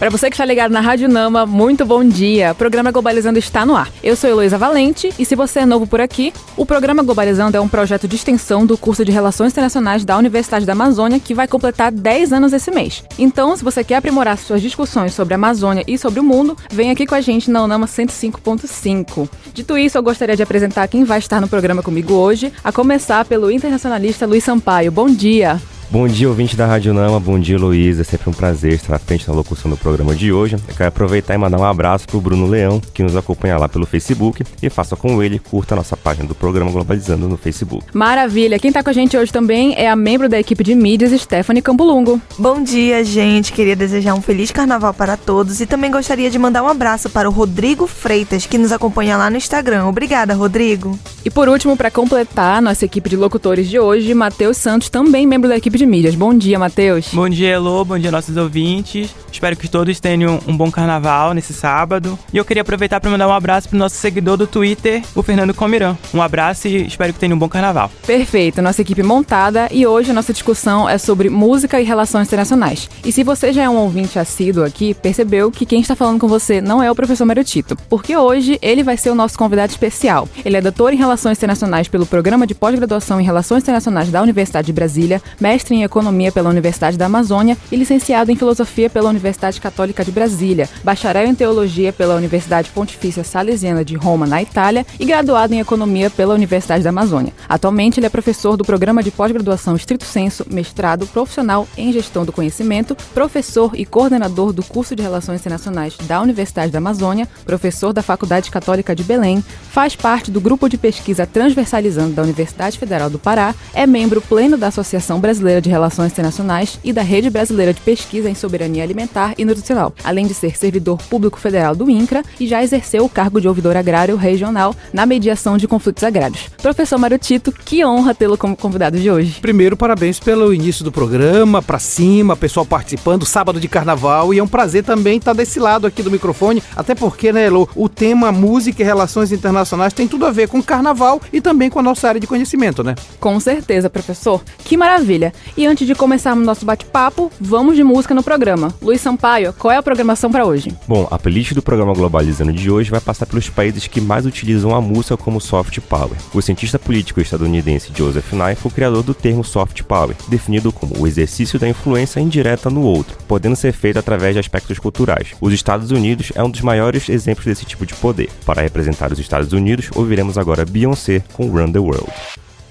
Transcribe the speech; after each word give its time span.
Para 0.00 0.08
você 0.08 0.30
que 0.30 0.34
está 0.34 0.46
ligado 0.46 0.72
na 0.72 0.80
Rádio 0.80 1.10
Nama, 1.10 1.44
muito 1.44 1.84
bom 1.84 2.02
dia. 2.02 2.52
O 2.52 2.54
programa 2.54 2.90
Globalizando 2.90 3.38
está 3.38 3.66
no 3.66 3.76
ar. 3.76 3.92
Eu 4.02 4.16
sou 4.16 4.30
Heloísa 4.30 4.56
Valente 4.56 5.12
e 5.18 5.26
se 5.26 5.36
você 5.36 5.58
é 5.58 5.66
novo 5.66 5.86
por 5.86 6.00
aqui, 6.00 6.32
o 6.56 6.64
programa 6.64 7.02
Globalizando 7.02 7.54
é 7.54 7.60
um 7.60 7.68
projeto 7.68 8.08
de 8.08 8.16
extensão 8.16 8.64
do 8.64 8.78
curso 8.78 9.04
de 9.04 9.12
Relações 9.12 9.52
Internacionais 9.52 10.02
da 10.02 10.16
Universidade 10.16 10.64
da 10.64 10.72
Amazônia 10.72 11.20
que 11.20 11.34
vai 11.34 11.46
completar 11.46 11.92
10 11.92 12.32
anos 12.32 12.54
esse 12.54 12.70
mês. 12.70 13.04
Então, 13.18 13.54
se 13.54 13.62
você 13.62 13.84
quer 13.84 13.96
aprimorar 13.96 14.38
suas 14.38 14.62
discussões 14.62 15.12
sobre 15.12 15.34
a 15.34 15.36
Amazônia 15.36 15.84
e 15.86 15.98
sobre 15.98 16.18
o 16.18 16.24
mundo, 16.24 16.56
vem 16.72 16.90
aqui 16.90 17.06
com 17.06 17.14
a 17.14 17.20
gente 17.20 17.50
na 17.50 17.62
Unama 17.62 17.86
105.5. 17.86 19.28
Dito 19.52 19.76
isso, 19.76 19.98
eu 19.98 20.02
gostaria 20.02 20.34
de 20.34 20.42
apresentar 20.42 20.88
quem 20.88 21.04
vai 21.04 21.18
estar 21.18 21.42
no 21.42 21.48
programa 21.48 21.82
comigo 21.82 22.14
hoje, 22.14 22.50
a 22.64 22.72
começar 22.72 23.26
pelo 23.26 23.50
internacionalista 23.50 24.24
Luiz 24.24 24.44
Sampaio. 24.44 24.90
Bom 24.90 25.10
dia. 25.10 25.60
Bom 25.92 26.06
dia, 26.06 26.28
ouvinte 26.28 26.54
da 26.54 26.66
Rádio 26.66 26.94
Nama. 26.94 27.18
Bom 27.18 27.36
dia, 27.36 27.58
Luísa. 27.58 28.02
É 28.02 28.04
sempre 28.04 28.30
um 28.30 28.32
prazer 28.32 28.74
estar 28.74 28.94
à 28.94 28.98
frente 29.00 29.26
na 29.26 29.34
locução 29.34 29.68
do 29.68 29.76
programa 29.76 30.14
de 30.14 30.32
hoje. 30.32 30.54
Eu 30.54 30.74
quero 30.76 30.88
aproveitar 30.88 31.34
e 31.34 31.36
mandar 31.36 31.58
um 31.58 31.64
abraço 31.64 32.06
para 32.06 32.16
o 32.16 32.20
Bruno 32.20 32.46
Leão, 32.46 32.80
que 32.94 33.02
nos 33.02 33.16
acompanha 33.16 33.58
lá 33.58 33.68
pelo 33.68 33.84
Facebook. 33.84 34.44
E 34.62 34.70
faça 34.70 34.94
com 34.94 35.20
ele, 35.20 35.40
curta 35.40 35.74
a 35.74 35.76
nossa 35.76 35.96
página 35.96 36.28
do 36.28 36.34
programa 36.34 36.70
Globalizando 36.70 37.28
no 37.28 37.36
Facebook. 37.36 37.86
Maravilha. 37.92 38.56
Quem 38.60 38.68
está 38.68 38.84
com 38.84 38.90
a 38.90 38.92
gente 38.92 39.16
hoje 39.16 39.32
também 39.32 39.74
é 39.74 39.90
a 39.90 39.96
membro 39.96 40.28
da 40.28 40.38
equipe 40.38 40.62
de 40.62 40.76
mídias, 40.76 41.10
Stephanie 41.20 41.60
Campulungo. 41.60 42.22
Bom 42.38 42.62
dia, 42.62 43.02
gente. 43.02 43.52
Queria 43.52 43.74
desejar 43.74 44.14
um 44.14 44.22
feliz 44.22 44.52
carnaval 44.52 44.94
para 44.94 45.16
todos 45.16 45.60
e 45.60 45.66
também 45.66 45.90
gostaria 45.90 46.30
de 46.30 46.38
mandar 46.38 46.62
um 46.62 46.68
abraço 46.68 47.10
para 47.10 47.28
o 47.28 47.32
Rodrigo 47.32 47.88
Freitas, 47.88 48.46
que 48.46 48.58
nos 48.58 48.70
acompanha 48.70 49.16
lá 49.16 49.28
no 49.28 49.36
Instagram. 49.36 49.86
Obrigada, 49.86 50.34
Rodrigo. 50.34 50.96
E 51.24 51.30
por 51.30 51.48
último, 51.48 51.76
para 51.76 51.90
completar 51.90 52.62
nossa 52.62 52.84
equipe 52.84 53.10
de 53.10 53.16
locutores 53.16 53.68
de 53.68 53.80
hoje, 53.80 54.14
Matheus 54.14 54.56
Santos, 54.56 54.88
também 54.88 55.26
membro 55.26 55.48
da 55.48 55.56
equipe 55.56 55.79
de 55.80 55.86
mídias. 55.86 56.14
Bom 56.14 56.34
dia, 56.34 56.58
Matheus. 56.58 57.08
Bom 57.12 57.28
dia, 57.28 57.54
Elô. 57.54 57.84
Bom 57.84 57.98
dia, 57.98 58.10
nossos 58.10 58.36
ouvintes. 58.36 59.14
Espero 59.32 59.56
que 59.56 59.66
todos 59.66 59.98
tenham 59.98 60.38
um 60.46 60.54
bom 60.54 60.70
carnaval 60.70 61.32
nesse 61.32 61.54
sábado. 61.54 62.18
E 62.32 62.36
eu 62.36 62.44
queria 62.44 62.60
aproveitar 62.60 63.00
para 63.00 63.10
mandar 63.10 63.26
um 63.26 63.32
abraço 63.32 63.68
pro 63.68 63.78
nosso 63.78 63.96
seguidor 63.96 64.36
do 64.36 64.46
Twitter, 64.46 65.02
o 65.14 65.22
Fernando 65.22 65.54
Comirã. 65.54 65.96
Um 66.12 66.20
abraço 66.20 66.68
e 66.68 66.86
espero 66.86 67.14
que 67.14 67.18
tenham 67.18 67.36
um 67.36 67.38
bom 67.38 67.48
carnaval. 67.48 67.90
Perfeito, 68.06 68.60
nossa 68.60 68.82
equipe 68.82 69.02
montada 69.02 69.68
e 69.70 69.86
hoje 69.86 70.10
a 70.10 70.14
nossa 70.14 70.32
discussão 70.32 70.88
é 70.88 70.98
sobre 70.98 71.30
música 71.30 71.80
e 71.80 71.84
relações 71.84 72.26
internacionais. 72.26 72.90
E 73.04 73.10
se 73.10 73.22
você 73.22 73.52
já 73.52 73.62
é 73.62 73.68
um 73.68 73.76
ouvinte 73.76 74.18
assíduo 74.18 74.64
aqui, 74.64 74.92
percebeu 74.92 75.50
que 75.50 75.64
quem 75.64 75.80
está 75.80 75.96
falando 75.96 76.20
com 76.20 76.28
você 76.28 76.60
não 76.60 76.82
é 76.82 76.90
o 76.90 76.94
professor 76.94 77.24
Mário 77.24 77.44
Tito, 77.44 77.76
porque 77.88 78.14
hoje 78.16 78.58
ele 78.60 78.82
vai 78.82 78.98
ser 78.98 79.10
o 79.10 79.14
nosso 79.14 79.38
convidado 79.38 79.70
especial. 79.70 80.28
Ele 80.44 80.56
é 80.56 80.60
doutor 80.60 80.92
em 80.92 80.96
Relações 80.96 81.38
Internacionais 81.38 81.88
pelo 81.88 82.04
Programa 82.04 82.46
de 82.46 82.54
Pós-Graduação 82.54 83.20
em 83.20 83.24
Relações 83.24 83.62
Internacionais 83.62 84.10
da 84.10 84.20
Universidade 84.20 84.66
de 84.66 84.72
Brasília, 84.72 85.22
mestre 85.40 85.69
em 85.72 85.82
Economia 85.82 86.00
Economia 86.20 86.32
pela 86.32 86.50
Universidade 86.50 86.96
da 86.98 87.06
Amazônia 87.06 87.56
e 87.70 87.76
licenciado 87.76 88.32
em 88.32 88.36
Filosofia 88.36 88.90
pela 88.90 89.08
Universidade 89.08 89.60
Católica 89.60 90.04
de 90.04 90.10
Brasília, 90.10 90.68
bacharel 90.82 91.26
em 91.26 91.34
Teologia 91.34 91.92
pela 91.92 92.14
Universidade 92.14 92.70
Pontifícia 92.70 93.22
Salesiana 93.22 93.84
de 93.84 93.96
Roma, 93.96 94.26
na 94.26 94.42
Itália, 94.42 94.84
e 94.98 95.04
graduado 95.04 95.54
em 95.54 95.60
Economia 95.60 96.10
pela 96.10 96.34
Universidade 96.34 96.82
da 96.82 96.90
Amazônia. 96.90 97.32
Atualmente, 97.48 98.00
ele 98.00 98.06
é 98.06 98.10
professor 98.10 98.56
do 98.56 98.64
Programa 98.64 99.02
de 99.02 99.10
Pós-Graduação 99.10 99.76
Estrito 99.76 100.04
Senso, 100.04 100.44
mestrado 100.50 101.06
profissional 101.06 101.68
em 101.76 101.92
Gestão 101.92 102.24
do 102.24 102.32
Conhecimento, 102.32 102.96
professor 103.14 103.72
e 103.74 103.86
coordenador 103.86 104.52
do 104.52 104.62
curso 104.62 104.96
de 104.96 105.02
Relações 105.02 105.40
Internacionais 105.40 105.96
da 106.08 106.20
Universidade 106.20 106.72
da 106.72 106.78
Amazônia, 106.78 107.28
professor 107.44 107.92
da 107.92 108.02
Faculdade 108.02 108.50
Católica 108.50 108.96
de 108.96 109.04
Belém, 109.04 109.44
faz 109.70 109.94
parte 109.94 110.30
do 110.30 110.40
grupo 110.40 110.68
de 110.68 110.76
pesquisa 110.76 111.26
Transversalizando 111.26 112.14
da 112.14 112.22
Universidade 112.22 112.78
Federal 112.78 113.08
do 113.08 113.18
Pará, 113.18 113.54
é 113.72 113.86
membro 113.86 114.20
pleno 114.20 114.56
da 114.56 114.68
Associação 114.68 115.20
Brasileira 115.20 115.59
de 115.60 115.68
Relações 115.68 116.12
Internacionais 116.12 116.78
e 116.82 116.92
da 116.92 117.02
Rede 117.02 117.30
Brasileira 117.30 117.72
de 117.72 117.80
Pesquisa 117.80 118.28
em 118.28 118.34
Soberania 118.34 118.82
Alimentar 118.82 119.34
e 119.36 119.44
Nutricional, 119.44 119.94
além 120.02 120.26
de 120.26 120.34
ser 120.34 120.56
servidor 120.56 120.98
público 121.08 121.38
federal 121.38 121.74
do 121.74 121.90
INCRA 121.90 122.22
e 122.38 122.46
já 122.46 122.62
exerceu 122.62 123.04
o 123.04 123.08
cargo 123.08 123.40
de 123.40 123.48
ouvidor 123.48 123.76
agrário 123.76 124.16
regional 124.16 124.74
na 124.92 125.06
mediação 125.06 125.56
de 125.56 125.68
conflitos 125.68 126.04
agrários. 126.04 126.48
Professor 126.60 126.98
Mário 126.98 127.18
Tito, 127.18 127.52
que 127.52 127.84
honra 127.84 128.14
tê-lo 128.14 128.36
como 128.36 128.56
convidado 128.56 128.98
de 128.98 129.10
hoje. 129.10 129.40
Primeiro, 129.40 129.76
parabéns 129.76 130.18
pelo 130.20 130.52
início 130.52 130.84
do 130.84 130.92
programa, 130.92 131.62
para 131.62 131.78
cima, 131.78 132.36
pessoal 132.36 132.66
participando, 132.66 133.24
sábado 133.24 133.60
de 133.60 133.68
carnaval, 133.68 134.32
e 134.34 134.38
é 134.38 134.42
um 134.42 134.48
prazer 134.48 134.84
também 134.84 135.18
estar 135.18 135.32
desse 135.32 135.58
lado 135.58 135.86
aqui 135.86 136.02
do 136.02 136.10
microfone, 136.10 136.62
até 136.76 136.94
porque, 136.94 137.32
né, 137.32 137.46
Elo, 137.46 137.68
o 137.74 137.88
tema 137.88 138.32
música 138.32 138.82
e 138.82 138.84
relações 138.84 139.32
internacionais 139.32 139.92
tem 139.92 140.06
tudo 140.06 140.26
a 140.26 140.30
ver 140.30 140.48
com 140.48 140.62
carnaval 140.62 141.20
e 141.32 141.40
também 141.40 141.70
com 141.70 141.78
a 141.78 141.82
nossa 141.82 142.08
área 142.08 142.20
de 142.20 142.26
conhecimento, 142.26 142.82
né? 142.82 142.94
Com 143.18 143.38
certeza, 143.40 143.90
professor. 143.90 144.42
Que 144.58 144.76
maravilha. 144.76 145.32
E 145.56 145.66
antes 145.66 145.86
de 145.86 145.94
começarmos 145.94 146.46
nosso 146.46 146.64
bate-papo, 146.64 147.30
vamos 147.40 147.76
de 147.76 147.84
música 147.84 148.14
no 148.14 148.22
programa. 148.22 148.72
Luiz 148.80 149.00
Sampaio, 149.00 149.52
qual 149.52 149.72
é 149.72 149.76
a 149.76 149.82
programação 149.82 150.30
para 150.30 150.44
hoje? 150.44 150.72
Bom, 150.86 151.06
a 151.10 151.18
playlist 151.18 151.52
do 151.52 151.62
programa 151.62 151.92
Globalizando 151.94 152.52
de 152.52 152.70
hoje 152.70 152.90
vai 152.90 153.00
passar 153.00 153.26
pelos 153.26 153.48
países 153.48 153.86
que 153.86 154.00
mais 154.00 154.26
utilizam 154.26 154.74
a 154.74 154.80
música 154.80 155.16
como 155.16 155.40
soft 155.40 155.80
power. 155.80 156.16
O 156.32 156.40
cientista 156.40 156.78
político 156.78 157.20
estadunidense 157.20 157.92
Joseph 157.94 158.32
Nye 158.32 158.54
foi 158.54 158.70
o 158.70 158.74
criador 158.74 159.02
do 159.02 159.14
termo 159.14 159.44
soft 159.44 159.82
power, 159.82 160.16
definido 160.28 160.72
como 160.72 160.98
o 160.98 161.06
exercício 161.06 161.58
da 161.58 161.68
influência 161.68 162.20
indireta 162.20 162.70
no 162.70 162.82
outro, 162.82 163.18
podendo 163.26 163.56
ser 163.56 163.72
feito 163.72 163.98
através 163.98 164.34
de 164.34 164.40
aspectos 164.40 164.78
culturais. 164.78 165.34
Os 165.40 165.52
Estados 165.52 165.90
Unidos 165.90 166.32
é 166.34 166.42
um 166.42 166.50
dos 166.50 166.60
maiores 166.60 167.08
exemplos 167.08 167.46
desse 167.46 167.64
tipo 167.64 167.84
de 167.84 167.94
poder. 167.94 168.30
Para 168.44 168.62
representar 168.62 169.12
os 169.12 169.18
Estados 169.18 169.52
Unidos, 169.52 169.90
ouviremos 169.94 170.38
agora 170.38 170.64
Beyoncé 170.64 171.22
com 171.32 171.48
Run 171.48 171.72
the 171.72 171.78
World. 171.78 172.12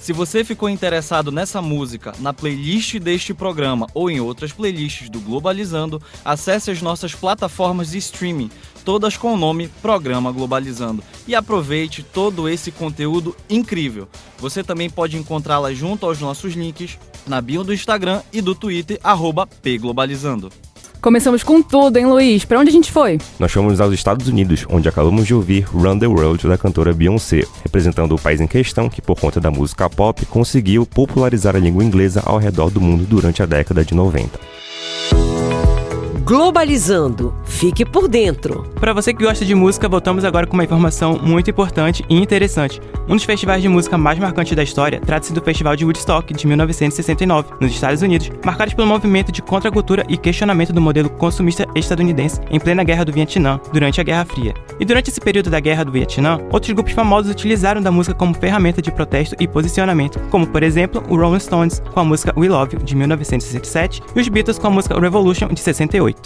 Se 0.10 0.14
você 0.14 0.44
ficou 0.44 0.68
interessado 0.68 1.32
nessa 1.32 1.62
música, 1.62 2.16
na 2.18 2.34
playlist 2.34 2.98
deste 2.98 3.32
programa 3.32 3.86
ou 3.94 4.10
em 4.10 4.20
outras 4.20 4.52
playlists 4.52 5.08
do 5.08 5.20
Globalizando, 5.20 6.02
acesse 6.26 6.72
as 6.72 6.82
nossas 6.82 7.14
plataformas 7.14 7.92
de 7.92 8.00
streaming, 8.00 8.50
todas 8.84 9.16
com 9.16 9.36
o 9.36 9.38
nome 9.38 9.68
Programa 9.84 10.32
Globalizando, 10.32 11.04
e 11.28 11.36
aproveite 11.36 12.02
todo 12.02 12.50
esse 12.50 12.72
conteúdo 12.72 13.36
incrível. 13.48 14.10
Você 14.40 14.64
também 14.64 14.90
pode 14.90 15.16
encontrá-la 15.16 15.72
junto 15.76 16.08
aos 16.08 16.20
nossos 16.20 16.56
links 16.56 16.98
na 17.28 17.40
bio 17.40 17.64
do 17.64 17.72
Instagram 17.72 18.24
e 18.34 18.42
do 18.42 18.56
Twitter, 18.56 19.00
pglobalizando. 19.62 20.52
Começamos 21.02 21.44
com 21.44 21.62
tudo, 21.62 21.96
hein, 21.96 22.06
Luiz? 22.06 22.44
Para 22.44 22.60
onde 22.60 22.70
a 22.70 22.74
gente 22.74 22.92
foi? 22.92 23.20
Nós 23.40 23.52
fomos 23.52 23.80
aos 23.80 23.94
Estados 23.94 24.28
Unidos, 24.28 24.66
onde 24.70 24.90
acabamos 24.90 25.26
de 25.26 25.34
ouvir 25.34 25.62
Run 25.62 25.98
the 25.98 26.08
World 26.08 26.46
da 26.46 26.58
cantora 26.58 26.92
Beyoncé, 26.92 27.46
representando 27.64 28.14
o 28.14 28.20
país 28.20 28.42
em 28.42 28.48
questão 28.48 28.90
que, 28.90 29.02
por 29.02 29.18
conta 29.18 29.40
da 29.40 29.50
música 29.50 29.90
pop, 29.90 30.26
conseguiu 30.26 30.86
popularizar 30.86 31.56
a 31.56 31.60
língua 31.60 31.86
inglesa 31.86 32.22
ao 32.26 32.38
redor 32.38 32.70
do 32.70 32.82
mundo 32.82 33.06
durante 33.06 33.42
a 33.42 33.46
década 33.46 33.86
de 33.86 33.96
90. 33.96 34.38
Globalizando. 36.30 37.34
Fique 37.44 37.84
por 37.84 38.08
dentro. 38.08 38.62
Para 38.80 38.94
você 38.94 39.12
que 39.12 39.26
gosta 39.26 39.44
de 39.44 39.56
música, 39.56 39.90
voltamos 39.90 40.24
agora 40.24 40.46
com 40.46 40.54
uma 40.54 40.64
informação 40.64 41.18
muito 41.20 41.50
importante 41.50 42.06
e 42.08 42.16
interessante. 42.16 42.80
Um 43.08 43.16
dos 43.16 43.24
festivais 43.24 43.64
de 43.64 43.68
música 43.68 43.98
mais 43.98 44.20
marcantes 44.20 44.56
da 44.56 44.62
história 44.62 45.02
trata-se 45.04 45.34
do 45.34 45.42
Festival 45.42 45.76
de 45.76 45.84
Woodstock 45.84 46.32
de 46.32 46.46
1969, 46.46 47.56
nos 47.60 47.72
Estados 47.72 48.04
Unidos, 48.04 48.30
marcados 48.46 48.76
pelo 48.76 48.88
movimento 48.88 49.32
de 49.32 49.42
contracultura 49.42 50.06
e 50.08 50.16
questionamento 50.16 50.72
do 50.72 50.80
modelo 50.80 51.10
consumista 51.10 51.66
estadunidense 51.74 52.40
em 52.52 52.60
plena 52.60 52.84
Guerra 52.84 53.06
do 53.06 53.12
Vietnã, 53.12 53.60
durante 53.74 54.00
a 54.00 54.04
Guerra 54.04 54.26
Fria. 54.26 54.54
E 54.80 54.86
durante 54.86 55.10
esse 55.10 55.20
período 55.20 55.50
da 55.50 55.60
Guerra 55.60 55.84
do 55.84 55.92
Vietnã, 55.92 56.40
outros 56.52 56.72
grupos 56.72 56.94
famosos 56.94 57.32
utilizaram 57.32 57.82
da 57.82 57.92
música 57.92 58.14
como 58.14 58.36
ferramenta 58.36 58.84
de 58.84 58.92
protesto 58.92 59.36
e 59.40 59.48
posicionamento, 59.48 60.20
como 60.30 60.46
por 60.46 60.62
exemplo 60.62 61.04
o 61.10 61.18
Rolling 61.18 61.40
Stones 61.40 61.82
com 61.92 62.02
a 62.02 62.06
música 62.06 62.36
We 62.38 62.50
Love 62.50 62.76
You 62.76 62.84
de 62.84 62.96
1967 62.96 64.04
e 64.16 64.20
os 64.22 64.28
Beatles 64.28 64.60
com 64.60 64.68
a 64.68 64.70
música 64.70 65.00
Revolution 65.00 65.48
de 65.48 65.60
68. 65.60 66.19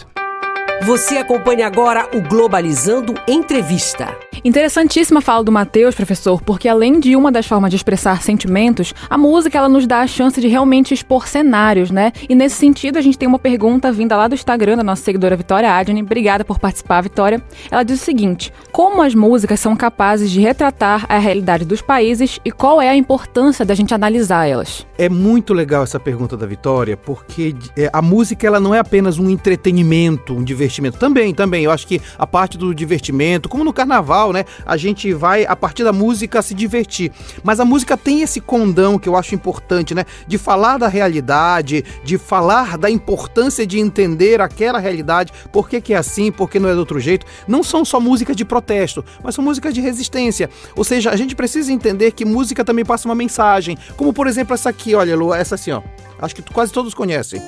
Você 0.85 1.15
acompanha 1.15 1.65
agora 1.65 2.09
o 2.13 2.19
Globalizando 2.19 3.13
Entrevista. 3.25 4.13
Interessantíssima 4.43 5.21
fala 5.21 5.41
do 5.41 5.51
Matheus, 5.53 5.95
professor, 5.95 6.41
porque 6.41 6.67
além 6.67 6.99
de 6.99 7.15
uma 7.15 7.31
das 7.31 7.47
formas 7.47 7.69
de 7.69 7.77
expressar 7.77 8.21
sentimentos, 8.21 8.93
a 9.09 9.17
música 9.17 9.57
ela 9.57 9.69
nos 9.69 9.87
dá 9.87 10.01
a 10.01 10.07
chance 10.07 10.41
de 10.41 10.49
realmente 10.49 10.93
expor 10.93 11.29
cenários, 11.29 11.89
né? 11.89 12.11
E 12.27 12.35
nesse 12.35 12.57
sentido, 12.57 12.97
a 12.97 13.01
gente 13.01 13.17
tem 13.17 13.25
uma 13.25 13.39
pergunta 13.39 13.89
vinda 13.93 14.17
lá 14.17 14.27
do 14.27 14.35
Instagram 14.35 14.75
da 14.75 14.83
nossa 14.83 15.01
seguidora 15.01 15.37
Vitória 15.37 15.73
Adney. 15.73 16.03
Obrigada 16.03 16.43
por 16.43 16.59
participar, 16.59 16.99
Vitória. 16.99 17.41
Ela 17.71 17.83
diz 17.83 18.01
o 18.01 18.03
seguinte: 18.03 18.51
Como 18.69 19.01
as 19.01 19.15
músicas 19.15 19.61
são 19.61 19.77
capazes 19.77 20.29
de 20.29 20.41
retratar 20.41 21.05
a 21.07 21.17
realidade 21.17 21.63
dos 21.63 21.81
países 21.81 22.41
e 22.43 22.51
qual 22.51 22.81
é 22.81 22.89
a 22.89 22.95
importância 22.95 23.63
da 23.63 23.73
gente 23.73 23.93
analisar 23.93 24.45
elas? 24.45 24.85
É 24.97 25.07
muito 25.07 25.53
legal 25.53 25.83
essa 25.83 25.99
pergunta 26.01 26.35
da 26.35 26.45
Vitória, 26.45 26.97
porque 26.97 27.55
é, 27.77 27.89
a 27.93 28.01
música 28.01 28.45
ela 28.45 28.59
não 28.59 28.75
é 28.75 28.79
apenas 28.79 29.17
um 29.17 29.29
entretenimento, 29.29 30.33
um 30.33 30.43
divertimento. 30.43 30.72
Também, 30.97 31.33
também. 31.33 31.63
Eu 31.63 31.71
acho 31.71 31.87
que 31.87 32.01
a 32.17 32.25
parte 32.25 32.57
do 32.57 32.73
divertimento, 32.73 33.49
como 33.49 33.63
no 33.63 33.73
carnaval, 33.73 34.31
né? 34.33 34.45
A 34.65 34.77
gente 34.77 35.13
vai, 35.13 35.45
a 35.45 35.55
partir 35.55 35.83
da 35.83 35.93
música, 35.93 36.41
se 36.41 36.53
divertir. 36.53 37.11
Mas 37.43 37.59
a 37.59 37.65
música 37.65 37.97
tem 37.97 38.21
esse 38.21 38.39
condão 38.39 38.97
que 38.97 39.07
eu 39.07 39.15
acho 39.15 39.35
importante, 39.35 39.93
né? 39.93 40.05
De 40.27 40.37
falar 40.37 40.77
da 40.77 40.87
realidade, 40.87 41.83
de 42.03 42.17
falar 42.17 42.77
da 42.77 42.89
importância 42.89 43.65
de 43.65 43.79
entender 43.79 44.41
aquela 44.41 44.79
realidade, 44.79 45.31
por 45.51 45.69
que, 45.69 45.81
que 45.81 45.93
é 45.93 45.97
assim, 45.97 46.31
por 46.31 46.49
que 46.49 46.59
não 46.59 46.69
é 46.69 46.73
do 46.73 46.79
outro 46.79 46.99
jeito. 46.99 47.25
Não 47.47 47.63
são 47.63 47.83
só 47.83 47.99
músicas 47.99 48.35
de 48.35 48.45
protesto, 48.45 49.03
mas 49.23 49.35
são 49.35 49.43
músicas 49.43 49.73
de 49.73 49.81
resistência. 49.81 50.49
Ou 50.75 50.83
seja, 50.83 51.11
a 51.11 51.15
gente 51.15 51.35
precisa 51.35 51.71
entender 51.71 52.11
que 52.11 52.25
música 52.25 52.63
também 52.63 52.85
passa 52.85 53.07
uma 53.07 53.15
mensagem. 53.15 53.77
Como, 53.95 54.13
por 54.13 54.27
exemplo, 54.27 54.53
essa 54.53 54.69
aqui, 54.69 54.95
olha, 54.95 55.15
Lu, 55.15 55.33
essa 55.33 55.55
assim, 55.55 55.71
ó. 55.71 55.81
Acho 56.19 56.35
que 56.35 56.41
quase 56.53 56.71
todos 56.71 56.93
conhecem. 56.93 57.41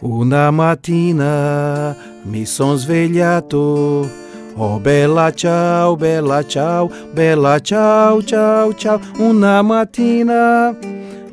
Una 0.00 0.52
mattina 0.52 1.96
mi 2.24 2.46
son 2.46 2.76
svegliato. 2.78 4.08
Oh 4.56 4.78
bella 4.78 5.32
ciao, 5.32 5.96
bella 5.96 6.44
ciao, 6.46 6.88
bella 7.12 7.58
ciao, 7.58 8.22
ciao, 8.22 8.72
ciao. 8.74 9.00
Una 9.18 9.60
mattina 9.62 10.76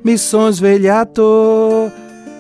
mi 0.02 0.18
son 0.18 0.52
svegliato 0.52 1.92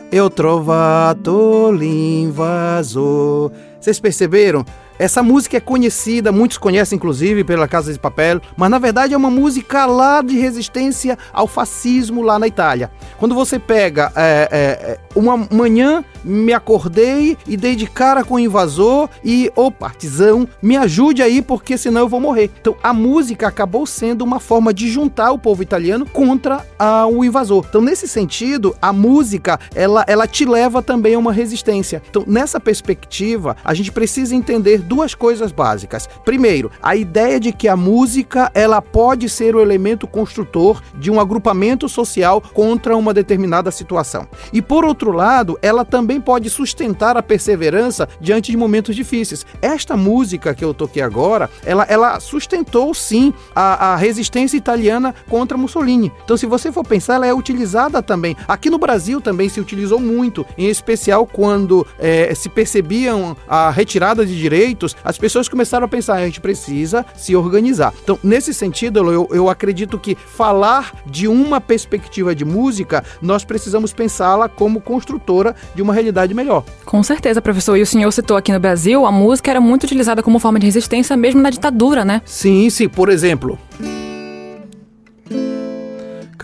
e 0.09 0.19
ho 0.19 0.31
trovato 0.31 1.69
l'invasor. 1.71 3.51
Vocês 3.79 3.99
perceberam? 3.99 4.65
Essa 4.97 5.21
música 5.21 5.57
é 5.57 5.59
conhecida, 5.59 6.31
muitos 6.31 6.57
conhecem 6.57 6.95
inclusive 6.95 7.43
pela 7.43 7.67
Casa 7.67 7.91
de 7.91 7.99
Papel, 7.99 8.41
mas 8.55 8.69
na 8.69 8.79
verdade 8.79 9.13
é 9.13 9.17
uma 9.17 9.29
música 9.29 9.85
lá 9.85 10.21
de 10.21 10.39
resistência 10.39 11.17
ao 11.33 11.47
fascismo 11.47 12.21
lá 12.21 12.39
na 12.39 12.47
Itália. 12.47 12.89
Quando 13.17 13.35
você 13.35 13.59
pega 13.59 14.11
é, 14.15 14.47
é, 14.49 14.99
uma 15.15 15.37
manhã, 15.37 16.03
me 16.23 16.53
acordei 16.53 17.37
e 17.47 17.55
dei 17.55 17.75
de 17.75 17.87
cara 17.87 18.23
com 18.23 18.35
o 18.35 18.39
invasor 18.39 19.09
e 19.23 19.51
o 19.55 19.71
partizão, 19.71 20.47
me 20.61 20.75
ajude 20.75 21.21
aí 21.21 21.41
porque 21.41 21.77
senão 21.77 22.01
eu 22.01 22.09
vou 22.09 22.19
morrer. 22.19 22.51
Então 22.59 22.75
a 22.83 22.93
música 22.93 23.47
acabou 23.47 23.85
sendo 23.85 24.23
uma 24.23 24.39
forma 24.39 24.73
de 24.73 24.89
juntar 24.89 25.31
o 25.31 25.39
povo 25.39 25.63
italiano 25.63 26.05
contra 26.05 26.65
o 27.11 27.23
invasor. 27.23 27.65
Então 27.69 27.81
nesse 27.81 28.07
sentido, 28.07 28.75
a 28.81 28.91
música 28.91 29.59
ela, 29.73 30.03
ela 30.07 30.27
te 30.27 30.45
leva 30.45 30.81
também 30.81 31.15
a 31.15 31.19
uma 31.19 31.31
resistência. 31.31 32.01
Então 32.09 32.23
nessa 32.27 32.59
perspectiva, 32.59 33.55
a 33.63 33.73
gente 33.73 33.91
precisa 33.91 34.35
entender 34.35 34.79
duas 34.79 35.15
coisas 35.15 35.51
básicas. 35.51 36.09
Primeiro, 36.25 36.71
a 36.81 36.95
ideia 36.95 37.39
de 37.39 37.51
que 37.53 37.67
a 37.67 37.77
música 37.77 38.51
ela 38.53 38.81
pode 38.81 39.29
ser 39.29 39.55
o 39.55 39.61
elemento 39.61 40.07
construtor 40.07 40.81
de 40.95 41.11
um 41.11 41.19
agrupamento 41.19 41.87
social 41.87 42.41
contra 42.41 42.97
uma 42.97 43.13
determinada 43.13 43.71
situação. 43.71 44.27
E 44.51 44.61
por 44.61 44.83
outro 44.83 45.04
lado, 45.11 45.57
ela 45.61 45.85
também 45.85 46.19
pode 46.19 46.49
sustentar 46.49 47.17
a 47.17 47.23
perseverança 47.23 48.07
diante 48.19 48.51
de 48.51 48.57
momentos 48.57 48.95
difíceis. 48.95 49.45
Esta 49.61 49.95
música 49.95 50.53
que 50.53 50.63
eu 50.63 50.73
toquei 50.73 51.01
agora, 51.01 51.49
ela, 51.65 51.85
ela 51.89 52.19
sustentou 52.19 52.93
sim 52.93 53.33
a, 53.55 53.93
a 53.93 53.95
resistência 53.95 54.57
italiana 54.57 55.13
contra 55.29 55.57
Mussolini. 55.57 56.11
Então, 56.23 56.37
se 56.37 56.45
você 56.45 56.71
for 56.71 56.85
pensar, 56.85 57.15
ela 57.15 57.27
é 57.27 57.33
utilizada 57.33 58.01
também. 58.01 58.35
Aqui 58.47 58.69
no 58.69 58.77
Brasil 58.77 59.21
também 59.21 59.49
se 59.49 59.59
utilizou 59.59 59.99
muito, 59.99 60.45
em 60.57 60.67
especial 60.67 61.25
quando 61.25 61.85
é, 61.99 62.33
se 62.35 62.49
percebiam 62.49 63.35
a 63.47 63.69
retirada 63.69 64.25
de 64.25 64.37
direitos 64.37 64.95
as 65.03 65.17
pessoas 65.17 65.47
começaram 65.47 65.85
a 65.85 65.87
pensar, 65.87 66.15
a 66.15 66.25
gente 66.25 66.41
precisa 66.41 67.05
se 67.15 67.35
organizar. 67.35 67.93
Então, 68.03 68.17
nesse 68.23 68.53
sentido, 68.53 69.11
eu, 69.11 69.27
eu 69.31 69.49
acredito 69.49 69.99
que 69.99 70.15
falar 70.15 70.93
de 71.05 71.27
uma 71.27 71.61
perspectiva 71.61 72.33
de 72.33 72.43
música, 72.43 73.03
nós 73.21 73.43
precisamos 73.43 73.93
pensá-la 73.93 74.49
como 74.49 74.81
construtora 74.95 75.55
de 75.75 75.81
uma 75.81 75.93
realidade 75.93 76.33
melhor. 76.33 76.63
Com 76.85 77.03
certeza, 77.03 77.41
professor. 77.41 77.75
E 77.75 77.81
o 77.81 77.85
senhor 77.85 78.11
citou 78.11 78.37
aqui 78.37 78.51
no 78.51 78.59
Brasil, 78.59 79.05
a 79.05 79.11
música 79.11 79.51
era 79.51 79.59
muito 79.59 79.83
utilizada 79.83 80.23
como 80.23 80.39
forma 80.39 80.57
de 80.57 80.65
resistência 80.65 81.17
mesmo 81.17 81.41
na 81.41 81.49
ditadura, 81.49 82.05
né? 82.05 82.21
Sim, 82.25 82.69
sim. 82.69 82.87
Por 82.87 83.09
exemplo, 83.09 83.59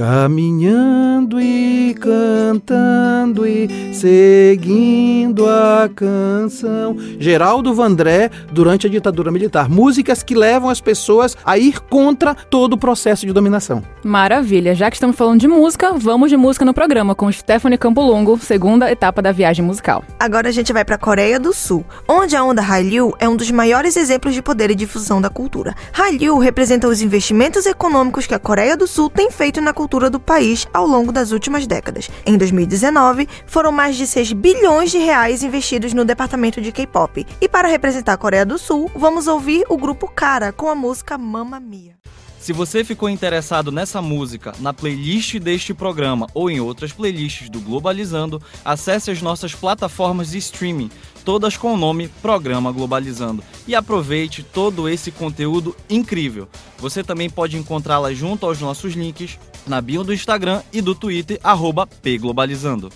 Caminhando 0.01 1.39
e 1.39 1.94
cantando 1.94 3.45
e 3.45 3.94
seguindo 3.94 5.48
a 5.48 5.88
canção. 5.95 6.98
Geraldo 7.19 7.71
Vandré, 7.71 8.31
durante 8.51 8.88
a 8.88 8.89
ditadura 8.89 9.31
militar. 9.31 9.69
Músicas 9.69 10.24
que 10.24 10.33
levam 10.33 10.71
as 10.71 10.81
pessoas 10.81 11.38
a 11.45 11.56
ir 11.59 11.80
contra 11.81 12.33
todo 12.33 12.74
o 12.74 12.77
processo 12.80 13.27
de 13.27 13.31
dominação. 13.31 13.83
Maravilha. 14.03 14.74
Já 14.74 14.89
que 14.89 14.95
estamos 14.95 15.15
falando 15.15 15.39
de 15.39 15.48
música, 15.48 15.94
vamos 15.94 16.31
de 16.31 16.36
música 16.36 16.65
no 16.65 16.74
programa 16.74 17.13
com 17.13 17.31
Stephanie 17.31 17.77
Campolongo, 17.77 18.39
segunda 18.39 18.92
etapa 18.92 19.21
da 19.21 19.31
viagem 19.31 19.63
musical. 19.63 20.03
Agora 20.19 20.50
a 20.50 20.51
gente 20.51 20.74
vai 20.74 20.83
para 20.83 20.95
a 20.95 20.98
Coreia 20.98 21.39
do 21.39 21.53
Sul, 21.53 21.86
onde 22.07 22.36
a 22.36 22.44
onda 22.44 22.63
Hallyu 22.63 23.13
é 23.19 23.30
um 23.30 23.36
dos 23.36 23.51
maiores 23.51 23.95
exemplos 23.95 24.33
de 24.33 24.42
poder 24.42 24.71
e 24.71 24.75
difusão 24.75 25.21
da 25.21 25.30
cultura. 25.30 25.75
Hallyu 25.94 26.39
representa 26.39 26.88
os 26.88 27.03
investimentos 27.03 27.68
econômicos 27.68 28.25
que 28.25 28.33
a 28.33 28.39
Coreia 28.39 28.75
do 28.75 28.88
Sul 28.88 29.07
tem 29.07 29.30
feito 29.30 29.62
na 29.62 29.71
cultura 29.71 29.90
do 29.99 30.19
país 30.19 30.67
ao 30.73 30.88
longo 30.88 31.11
das 31.11 31.31
últimas 31.31 31.67
décadas. 31.67 32.09
Em 32.25 32.38
2019, 32.38 33.27
foram 33.45 33.71
mais 33.71 33.95
de 33.95 34.07
6 34.07 34.33
bilhões 34.33 34.91
de 34.91 34.97
reais 34.97 35.43
investidos 35.43 35.93
no 35.93 36.05
departamento 36.05 36.61
de 36.61 36.71
K-pop. 36.71 37.25
E 37.39 37.49
para 37.49 37.67
representar 37.67 38.13
a 38.13 38.17
Coreia 38.17 38.45
do 38.45 38.57
Sul, 38.57 38.89
vamos 38.95 39.27
ouvir 39.27 39.65
o 39.69 39.77
grupo 39.77 40.07
Cara 40.07 40.51
com 40.51 40.69
a 40.69 40.75
música 40.75 41.17
Mamma 41.17 41.59
Mia. 41.59 42.01
Se 42.41 42.53
você 42.53 42.83
ficou 42.83 43.07
interessado 43.07 43.71
nessa 43.71 44.01
música, 44.01 44.51
na 44.59 44.73
playlist 44.73 45.38
deste 45.38 45.75
programa 45.75 46.25
ou 46.33 46.49
em 46.49 46.59
outras 46.59 46.91
playlists 46.91 47.51
do 47.51 47.59
Globalizando, 47.59 48.41
acesse 48.65 49.11
as 49.11 49.21
nossas 49.21 49.53
plataformas 49.53 50.31
de 50.31 50.39
streaming, 50.39 50.89
todas 51.23 51.55
com 51.55 51.71
o 51.71 51.77
nome 51.77 52.07
Programa 52.19 52.71
Globalizando, 52.71 53.43
e 53.67 53.75
aproveite 53.75 54.41
todo 54.41 54.89
esse 54.89 55.11
conteúdo 55.11 55.75
incrível. 55.88 56.49
Você 56.79 57.03
também 57.03 57.29
pode 57.29 57.57
encontrá-la 57.57 58.11
junto 58.11 58.47
aos 58.47 58.59
nossos 58.59 58.93
links 58.93 59.38
na 59.68 59.81
bio 59.81 60.04
do 60.04 60.13
Instagram 60.13 60.62
e 60.72 60.81
do 60.81 60.96
Twitter, 60.96 61.40
pglobalizando. 62.02 62.92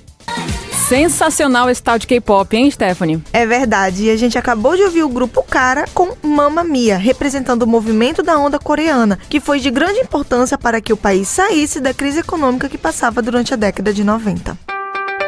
Sensacional 0.87 1.67
esse 1.67 1.81
tal 1.81 1.97
de 1.97 2.05
K-pop, 2.05 2.55
hein, 2.55 2.69
Stephanie? 2.69 3.19
É 3.33 3.43
verdade, 3.43 4.03
e 4.03 4.09
a 4.11 4.15
gente 4.15 4.37
acabou 4.37 4.75
de 4.75 4.83
ouvir 4.83 5.01
o 5.01 5.09
grupo 5.09 5.41
Cara 5.41 5.85
com 5.95 6.15
Mamma 6.21 6.63
Mia, 6.63 6.95
representando 6.95 7.63
o 7.63 7.67
movimento 7.67 8.21
da 8.21 8.37
onda 8.37 8.59
coreana, 8.59 9.17
que 9.27 9.39
foi 9.39 9.59
de 9.59 9.71
grande 9.71 9.99
importância 9.99 10.59
para 10.59 10.79
que 10.79 10.93
o 10.93 10.97
país 10.97 11.27
saísse 11.27 11.79
da 11.79 11.91
crise 11.91 12.19
econômica 12.19 12.69
que 12.69 12.77
passava 12.77 13.19
durante 13.19 13.51
a 13.51 13.57
década 13.57 13.91
de 13.91 14.03
90. 14.03 14.55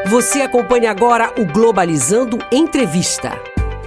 Você 0.06 0.42
acompanha 0.42 0.92
agora 0.92 1.34
o 1.38 1.46
Globalizando 1.46 2.38
Entrevista. 2.52 3.32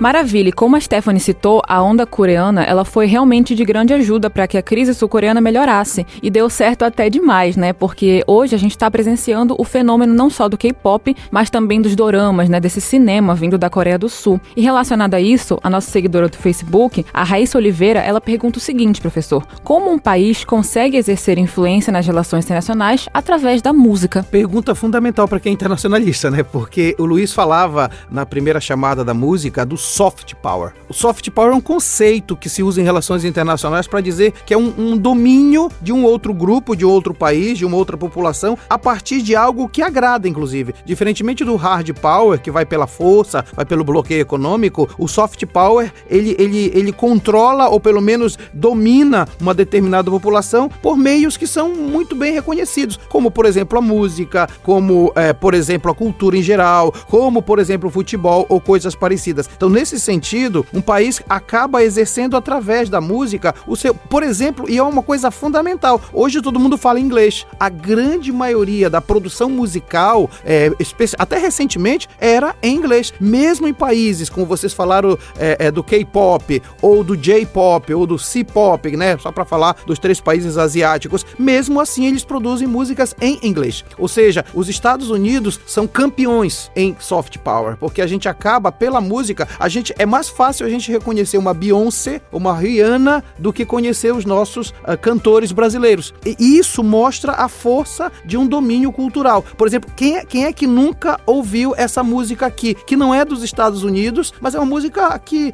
Maravilha, 0.00 0.48
e 0.48 0.52
como 0.52 0.76
a 0.76 0.80
Stephanie 0.80 1.20
citou, 1.20 1.60
a 1.68 1.82
onda 1.82 2.06
coreana 2.06 2.62
ela 2.62 2.86
foi 2.86 3.04
realmente 3.04 3.54
de 3.54 3.62
grande 3.66 3.92
ajuda 3.92 4.30
para 4.30 4.48
que 4.48 4.56
a 4.56 4.62
crise 4.62 4.94
sul-coreana 4.94 5.42
melhorasse. 5.42 6.06
E 6.22 6.30
deu 6.30 6.48
certo 6.48 6.84
até 6.86 7.10
demais, 7.10 7.54
né? 7.54 7.74
Porque 7.74 8.24
hoje 8.26 8.54
a 8.54 8.58
gente 8.58 8.70
está 8.70 8.90
presenciando 8.90 9.54
o 9.58 9.62
fenômeno 9.62 10.14
não 10.14 10.30
só 10.30 10.48
do 10.48 10.56
K-pop, 10.56 11.14
mas 11.30 11.50
também 11.50 11.82
dos 11.82 11.94
doramas, 11.94 12.48
né? 12.48 12.58
Desse 12.58 12.80
cinema 12.80 13.34
vindo 13.34 13.58
da 13.58 13.68
Coreia 13.68 13.98
do 13.98 14.08
Sul. 14.08 14.40
E 14.56 14.62
relacionado 14.62 15.12
a 15.12 15.20
isso, 15.20 15.58
a 15.62 15.68
nossa 15.68 15.90
seguidora 15.90 16.30
do 16.30 16.36
Facebook, 16.38 17.04
a 17.12 17.22
Raíssa 17.22 17.58
Oliveira, 17.58 18.00
ela 18.00 18.22
pergunta 18.22 18.56
o 18.56 18.62
seguinte, 18.62 19.02
professor: 19.02 19.46
Como 19.62 19.92
um 19.92 19.98
país 19.98 20.46
consegue 20.46 20.96
exercer 20.96 21.36
influência 21.36 21.92
nas 21.92 22.06
relações 22.06 22.46
internacionais 22.46 23.06
através 23.12 23.60
da 23.60 23.74
música? 23.74 24.22
Pergunta 24.22 24.74
fundamental 24.74 25.28
para 25.28 25.38
quem 25.38 25.50
é 25.50 25.52
internacionalista, 25.52 26.30
né? 26.30 26.42
Porque 26.42 26.96
o 26.98 27.04
Luiz 27.04 27.34
falava 27.34 27.90
na 28.10 28.24
primeira 28.24 28.62
chamada 28.62 29.04
da 29.04 29.12
música 29.12 29.66
do 29.66 29.76
soft 29.90 30.34
power. 30.36 30.72
O 30.88 30.94
soft 30.94 31.28
power 31.30 31.52
é 31.52 31.56
um 31.56 31.60
conceito 31.60 32.36
que 32.36 32.48
se 32.48 32.62
usa 32.62 32.80
em 32.80 32.84
relações 32.84 33.24
internacionais 33.24 33.88
para 33.88 34.00
dizer 34.00 34.32
que 34.46 34.54
é 34.54 34.56
um, 34.56 34.72
um, 34.78 34.96
domínio 34.96 35.68
de 35.82 35.92
um 35.92 36.04
outro 36.04 36.32
grupo, 36.32 36.76
de 36.76 36.84
outro 36.84 37.12
país, 37.12 37.58
de 37.58 37.64
uma 37.66 37.76
outra 37.76 37.96
população, 37.96 38.56
a 38.68 38.78
partir 38.78 39.20
de 39.20 39.34
algo 39.34 39.68
que 39.68 39.82
agrada, 39.82 40.28
inclusive. 40.28 40.74
Diferentemente 40.84 41.44
do 41.44 41.56
hard 41.56 41.92
power, 41.94 42.40
que 42.40 42.50
vai 42.50 42.64
pela 42.64 42.86
força, 42.86 43.44
vai 43.52 43.64
pelo 43.64 43.82
bloqueio 43.82 44.20
econômico, 44.20 44.88
o 44.96 45.08
soft 45.08 45.44
power 45.46 45.92
ele, 46.08 46.36
ele, 46.38 46.70
ele 46.72 46.92
controla 46.92 47.68
ou 47.68 47.80
pelo 47.80 48.00
menos 48.00 48.38
domina 48.54 49.26
uma 49.40 49.52
determinada 49.52 50.08
população 50.10 50.68
por 50.68 50.96
meios 50.96 51.36
que 51.36 51.46
são 51.46 51.74
muito 51.74 52.14
bem 52.14 52.32
reconhecidos, 52.32 52.98
como 53.08 53.30
por 53.30 53.44
exemplo 53.44 53.78
a 53.78 53.82
música, 53.82 54.48
como 54.62 55.12
é, 55.16 55.32
por 55.32 55.52
exemplo 55.52 55.90
a 55.90 55.94
cultura 55.94 56.36
em 56.36 56.42
geral, 56.42 56.94
como 57.08 57.42
por 57.42 57.58
exemplo 57.58 57.88
o 57.88 57.92
futebol 57.92 58.46
ou 58.48 58.60
coisas 58.60 58.94
parecidas. 58.94 59.50
Então, 59.56 59.79
nesse 59.80 59.98
sentido, 59.98 60.66
um 60.74 60.82
país 60.82 61.22
acaba 61.26 61.82
exercendo 61.82 62.36
através 62.36 62.90
da 62.90 63.00
música 63.00 63.54
o 63.66 63.74
seu, 63.74 63.94
por 63.94 64.22
exemplo, 64.22 64.68
e 64.68 64.76
é 64.76 64.82
uma 64.82 65.02
coisa 65.02 65.30
fundamental. 65.30 65.98
Hoje 66.12 66.42
todo 66.42 66.60
mundo 66.60 66.76
fala 66.76 67.00
inglês. 67.00 67.46
A 67.58 67.70
grande 67.70 68.30
maioria 68.30 68.90
da 68.90 69.00
produção 69.00 69.48
musical, 69.48 70.28
é, 70.44 70.70
até 71.18 71.38
recentemente, 71.38 72.06
era 72.18 72.54
em 72.62 72.76
inglês. 72.76 73.14
Mesmo 73.18 73.66
em 73.66 73.72
países, 73.72 74.28
como 74.28 74.44
vocês 74.44 74.74
falaram 74.74 75.18
é, 75.38 75.56
é, 75.58 75.70
do 75.70 75.82
K-pop, 75.82 76.62
ou 76.82 77.02
do 77.02 77.16
J-pop, 77.16 77.94
ou 77.94 78.06
do 78.06 78.18
C-pop, 78.18 78.94
né? 78.94 79.16
Só 79.16 79.32
para 79.32 79.46
falar 79.46 79.76
dos 79.86 79.98
três 79.98 80.20
países 80.20 80.58
asiáticos. 80.58 81.24
Mesmo 81.38 81.80
assim, 81.80 82.04
eles 82.04 82.22
produzem 82.22 82.68
músicas 82.68 83.16
em 83.18 83.40
inglês. 83.42 83.82
Ou 83.96 84.08
seja, 84.08 84.44
os 84.52 84.68
Estados 84.68 85.08
Unidos 85.08 85.58
são 85.66 85.86
campeões 85.86 86.70
em 86.76 86.94
soft 87.00 87.38
power, 87.38 87.78
porque 87.78 88.02
a 88.02 88.06
gente 88.06 88.28
acaba 88.28 88.70
pela 88.70 89.00
música 89.00 89.48
a 89.60 89.68
gente 89.68 89.94
é 89.98 90.06
mais 90.06 90.28
fácil 90.28 90.66
a 90.66 90.68
gente 90.70 90.90
reconhecer 90.90 91.36
uma 91.36 91.52
Beyoncé, 91.52 92.22
uma 92.32 92.56
Rihanna, 92.56 93.22
do 93.38 93.52
que 93.52 93.66
conhecer 93.66 94.12
os 94.14 94.24
nossos 94.24 94.70
uh, 94.70 94.96
cantores 95.00 95.52
brasileiros. 95.52 96.14
E 96.24 96.58
isso 96.58 96.82
mostra 96.82 97.32
a 97.32 97.46
força 97.46 98.10
de 98.24 98.38
um 98.38 98.46
domínio 98.46 98.90
cultural. 98.90 99.44
Por 99.56 99.68
exemplo, 99.68 99.92
quem 99.94 100.16
é, 100.16 100.24
quem 100.24 100.46
é 100.46 100.52
que 100.52 100.66
nunca 100.66 101.20
ouviu 101.26 101.74
essa 101.76 102.02
música 102.02 102.46
aqui, 102.46 102.74
que 102.74 102.96
não 102.96 103.14
é 103.14 103.24
dos 103.24 103.42
Estados 103.42 103.84
Unidos, 103.84 104.32
mas 104.40 104.54
é 104.54 104.58
uma 104.58 104.66
música 104.66 105.18
que 105.18 105.52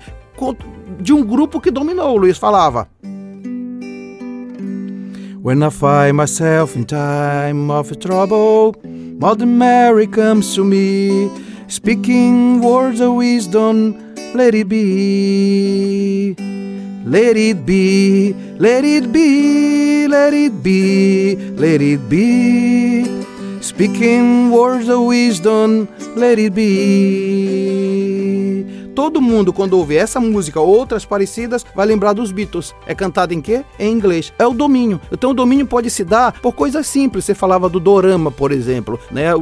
de 1.01 1.13
um 1.13 1.25
grupo 1.25 1.61
que 1.61 1.71
dominou, 1.71 2.15
o 2.15 2.17
Luiz 2.17 2.39
falava. 2.39 2.89
When 5.43 5.63
I 5.63 5.71
find 5.71 6.15
myself 6.15 6.77
in 6.77 6.85
time 6.85 7.71
of 7.71 7.97
trouble, 7.99 8.75
Mother 8.85 9.47
Mary 9.47 10.09
comes 10.09 10.55
to 10.55 10.65
me, 10.65 11.31
speaking 11.69 12.61
words 12.61 13.01
of 13.01 13.15
wisdom, 13.15 14.15
let 14.35 14.55
it 14.55 14.69
be. 14.69 16.35
Let 17.05 17.37
it 17.37 17.65
be, 17.65 18.33
let 18.59 18.85
it 18.85 19.13
be, 19.13 20.09
let 20.09 20.35
it 20.35 20.63
be, 20.63 21.37
let 21.37 21.81
it 21.81 22.09
be. 22.09 23.05
Speaking 23.61 24.51
words 24.51 24.89
of 24.89 25.03
wisdom, 25.03 25.89
let 26.17 26.39
it 26.39 26.55
be. 26.55 28.16
Todo 28.97 29.21
mundo, 29.21 29.53
quando 29.53 29.75
ouve 29.75 29.95
essa 29.95 30.19
música 30.19 30.59
ou 30.59 30.67
outras 30.69 31.05
parecidas, 31.05 31.67
vai 31.75 31.85
lembrar 31.85 32.15
dos 32.15 32.33
Beatles. 32.33 32.75
É 32.87 32.95
cantado 32.95 33.35
em 33.35 33.43
quê? 33.43 33.63
Em 33.79 33.93
inglês. 33.93 34.33
É 34.39 34.47
o 34.47 34.55
domínio. 34.55 34.99
Então 35.13 35.33
o 35.33 35.35
domínio 35.35 35.67
pode 35.67 35.91
se 35.91 36.03
dar 36.03 36.33
por 36.41 36.53
coisas 36.53 36.87
simples. 36.87 37.27
Você 37.27 37.35
falava 37.35 37.69
do 37.69 37.79
dorama, 37.79 38.31
por 38.31 38.53
exemplo. 38.53 38.99
Né? 39.11 39.33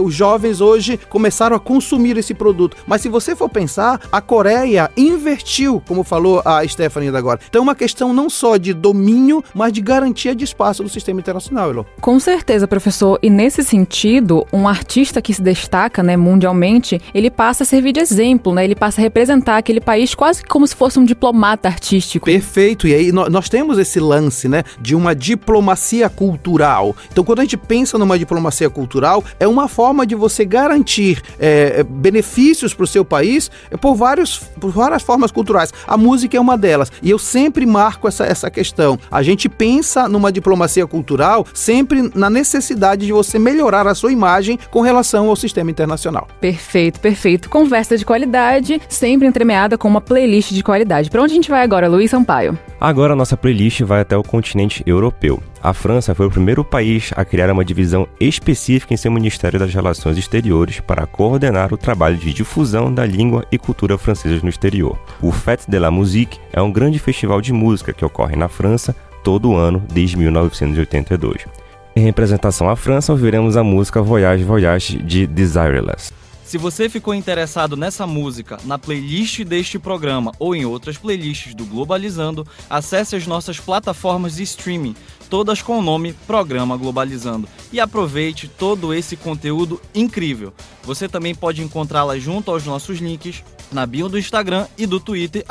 Os 0.00 0.14
jovens 0.14 0.60
hoje 0.60 0.96
começaram 1.08 1.56
a 1.56 1.60
consumir 1.60 2.16
esse 2.16 2.32
produto. 2.32 2.76
Mas 2.86 3.02
se 3.02 3.08
você 3.08 3.34
for 3.34 3.48
pensar, 3.48 4.00
a 4.12 4.20
Coreia 4.20 4.88
invertiu, 4.96 5.82
como 5.88 6.04
falou 6.04 6.40
a 6.44 6.64
Stephanie 6.68 7.08
agora. 7.08 7.40
Então 7.48 7.58
é 7.58 7.62
uma 7.64 7.74
questão 7.74 8.12
não 8.12 8.30
só 8.30 8.56
de 8.56 8.72
domínio, 8.72 9.42
mas 9.52 9.72
de 9.72 9.80
garantia 9.80 10.36
de 10.36 10.44
espaço 10.44 10.84
do 10.84 10.88
sistema 10.88 11.18
internacional, 11.18 11.70
Elo. 11.70 11.86
Com 12.00 12.20
certeza, 12.20 12.68
professor. 12.68 13.18
E 13.20 13.28
nesse 13.28 13.64
sentido, 13.64 14.46
um 14.52 14.68
artista 14.68 15.20
que 15.20 15.34
se 15.34 15.42
destaca 15.42 16.00
né, 16.00 16.16
mundialmente, 16.16 17.00
ele 17.12 17.28
passa 17.28 17.64
a 17.64 17.66
servir 17.66 17.90
de 17.92 17.98
exemplo, 17.98 18.54
né? 18.54 18.62
Ele 18.62 18.76
passa 18.76 18.99
representar 19.00 19.56
aquele 19.56 19.80
país 19.80 20.14
quase 20.14 20.44
como 20.44 20.66
se 20.66 20.76
fosse 20.76 20.98
um 20.98 21.04
diplomata 21.04 21.68
artístico. 21.68 22.26
Perfeito. 22.26 22.86
E 22.86 22.94
aí 22.94 23.12
nós 23.12 23.48
temos 23.48 23.78
esse 23.78 23.98
lance, 23.98 24.48
né, 24.48 24.62
de 24.80 24.94
uma 24.94 25.14
diplomacia 25.14 26.08
cultural. 26.08 26.94
Então, 27.10 27.24
quando 27.24 27.40
a 27.40 27.42
gente 27.42 27.56
pensa 27.56 27.98
numa 27.98 28.18
diplomacia 28.18 28.70
cultural, 28.70 29.24
é 29.38 29.46
uma 29.46 29.68
forma 29.68 30.06
de 30.06 30.14
você 30.14 30.44
garantir 30.44 31.22
é, 31.38 31.82
benefícios 31.82 32.74
para 32.74 32.84
o 32.84 32.86
seu 32.86 33.04
país 33.04 33.50
por, 33.80 33.94
vários, 33.94 34.38
por 34.38 34.70
várias 34.70 35.02
formas 35.02 35.30
culturais. 35.30 35.72
A 35.86 35.96
música 35.96 36.36
é 36.36 36.40
uma 36.40 36.56
delas. 36.56 36.92
E 37.02 37.10
eu 37.10 37.18
sempre 37.18 37.66
marco 37.66 38.06
essa, 38.06 38.24
essa 38.24 38.50
questão. 38.50 38.98
A 39.10 39.22
gente 39.22 39.48
pensa 39.48 40.08
numa 40.08 40.30
diplomacia 40.30 40.86
cultural 40.86 41.46
sempre 41.54 42.10
na 42.14 42.28
necessidade 42.28 43.06
de 43.06 43.12
você 43.12 43.38
melhorar 43.38 43.86
a 43.86 43.94
sua 43.94 44.12
imagem 44.12 44.58
com 44.70 44.80
relação 44.80 45.28
ao 45.28 45.36
sistema 45.36 45.70
internacional. 45.70 46.28
Perfeito, 46.40 47.00
perfeito. 47.00 47.48
Conversa 47.48 47.96
de 47.96 48.04
qualidade 48.04 48.80
sempre 48.90 49.26
entremeada 49.26 49.78
com 49.78 49.88
uma 49.88 50.00
playlist 50.00 50.52
de 50.52 50.62
qualidade. 50.62 51.08
Para 51.08 51.22
onde 51.22 51.32
a 51.32 51.36
gente 51.36 51.48
vai 51.48 51.62
agora, 51.62 51.88
Luiz 51.88 52.10
Sampaio? 52.10 52.58
Agora 52.78 53.12
a 53.12 53.16
nossa 53.16 53.36
playlist 53.36 53.80
vai 53.82 54.00
até 54.00 54.16
o 54.16 54.22
continente 54.22 54.82
europeu. 54.84 55.40
A 55.62 55.72
França 55.72 56.14
foi 56.14 56.26
o 56.26 56.30
primeiro 56.30 56.64
país 56.64 57.12
a 57.14 57.24
criar 57.24 57.50
uma 57.50 57.64
divisão 57.64 58.08
específica 58.18 58.92
em 58.92 58.96
seu 58.96 59.12
Ministério 59.12 59.58
das 59.58 59.72
Relações 59.72 60.18
Exteriores 60.18 60.80
para 60.80 61.06
coordenar 61.06 61.72
o 61.72 61.78
trabalho 61.78 62.16
de 62.16 62.32
difusão 62.32 62.92
da 62.92 63.06
língua 63.06 63.44
e 63.52 63.58
cultura 63.58 63.96
francesas 63.96 64.42
no 64.42 64.48
exterior. 64.48 64.98
O 65.22 65.30
Fête 65.30 65.70
de 65.70 65.78
la 65.78 65.90
Musique 65.90 66.38
é 66.52 66.60
um 66.60 66.72
grande 66.72 66.98
festival 66.98 67.40
de 67.40 67.52
música 67.52 67.92
que 67.92 68.04
ocorre 68.04 68.36
na 68.36 68.48
França 68.48 68.94
todo 69.22 69.54
ano 69.54 69.82
desde 69.92 70.16
1982. 70.16 71.46
Em 71.94 72.00
representação 72.00 72.68
à 72.68 72.76
França, 72.76 73.12
ouviremos 73.12 73.56
a 73.56 73.64
música 73.64 74.00
Voyage 74.00 74.44
Voyage 74.44 74.98
de 74.98 75.26
Desireless. 75.26 76.12
Se 76.50 76.58
você 76.58 76.88
ficou 76.88 77.14
interessado 77.14 77.76
nessa 77.76 78.08
música, 78.08 78.58
na 78.64 78.76
playlist 78.76 79.44
deste 79.44 79.78
programa 79.78 80.32
ou 80.36 80.52
em 80.52 80.64
outras 80.64 80.98
playlists 80.98 81.54
do 81.54 81.64
Globalizando, 81.64 82.44
acesse 82.68 83.14
as 83.14 83.24
nossas 83.24 83.60
plataformas 83.60 84.34
de 84.34 84.42
streaming, 84.42 84.96
todas 85.28 85.62
com 85.62 85.78
o 85.78 85.82
nome 85.82 86.12
Programa 86.26 86.76
Globalizando, 86.76 87.48
e 87.72 87.78
aproveite 87.78 88.48
todo 88.48 88.92
esse 88.92 89.16
conteúdo 89.16 89.80
incrível. 89.94 90.52
Você 90.82 91.08
também 91.08 91.36
pode 91.36 91.62
encontrá-la 91.62 92.18
junto 92.18 92.50
aos 92.50 92.66
nossos 92.66 92.98
links 92.98 93.44
na 93.70 93.86
bio 93.86 94.08
do 94.08 94.18
Instagram 94.18 94.66
e 94.76 94.86
do 94.86 94.98
Twitter, 94.98 95.44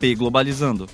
pglobalizando. 0.00 0.88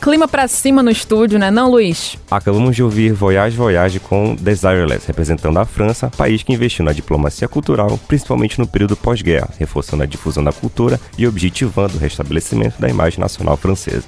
Clima 0.00 0.28
pra 0.28 0.46
cima 0.46 0.82
no 0.82 0.90
estúdio, 0.90 1.38
né, 1.38 1.50
não, 1.50 1.70
Luiz? 1.70 2.16
Acabamos 2.30 2.76
de 2.76 2.82
ouvir 2.82 3.12
Voyage 3.12 3.56
Voyage 3.56 3.98
com 3.98 4.34
Desireless, 4.34 5.06
representando 5.06 5.58
a 5.58 5.64
França, 5.64 6.10
país 6.16 6.42
que 6.42 6.52
investiu 6.52 6.84
na 6.84 6.92
diplomacia 6.92 7.48
cultural, 7.48 7.98
principalmente 8.06 8.58
no 8.58 8.66
período 8.66 8.96
pós-guerra, 8.96 9.50
reforçando 9.58 10.04
a 10.04 10.06
difusão 10.06 10.42
da 10.44 10.52
cultura 10.52 11.00
e 11.18 11.26
objetivando 11.26 11.96
o 11.96 12.00
restabelecimento 12.00 12.80
da 12.80 12.88
imagem 12.88 13.20
nacional 13.20 13.56
francesa. 13.56 14.04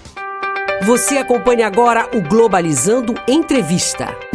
Você 0.82 1.18
acompanha 1.18 1.66
agora 1.66 2.08
o 2.14 2.22
Globalizando 2.22 3.14
Entrevista. 3.28 4.29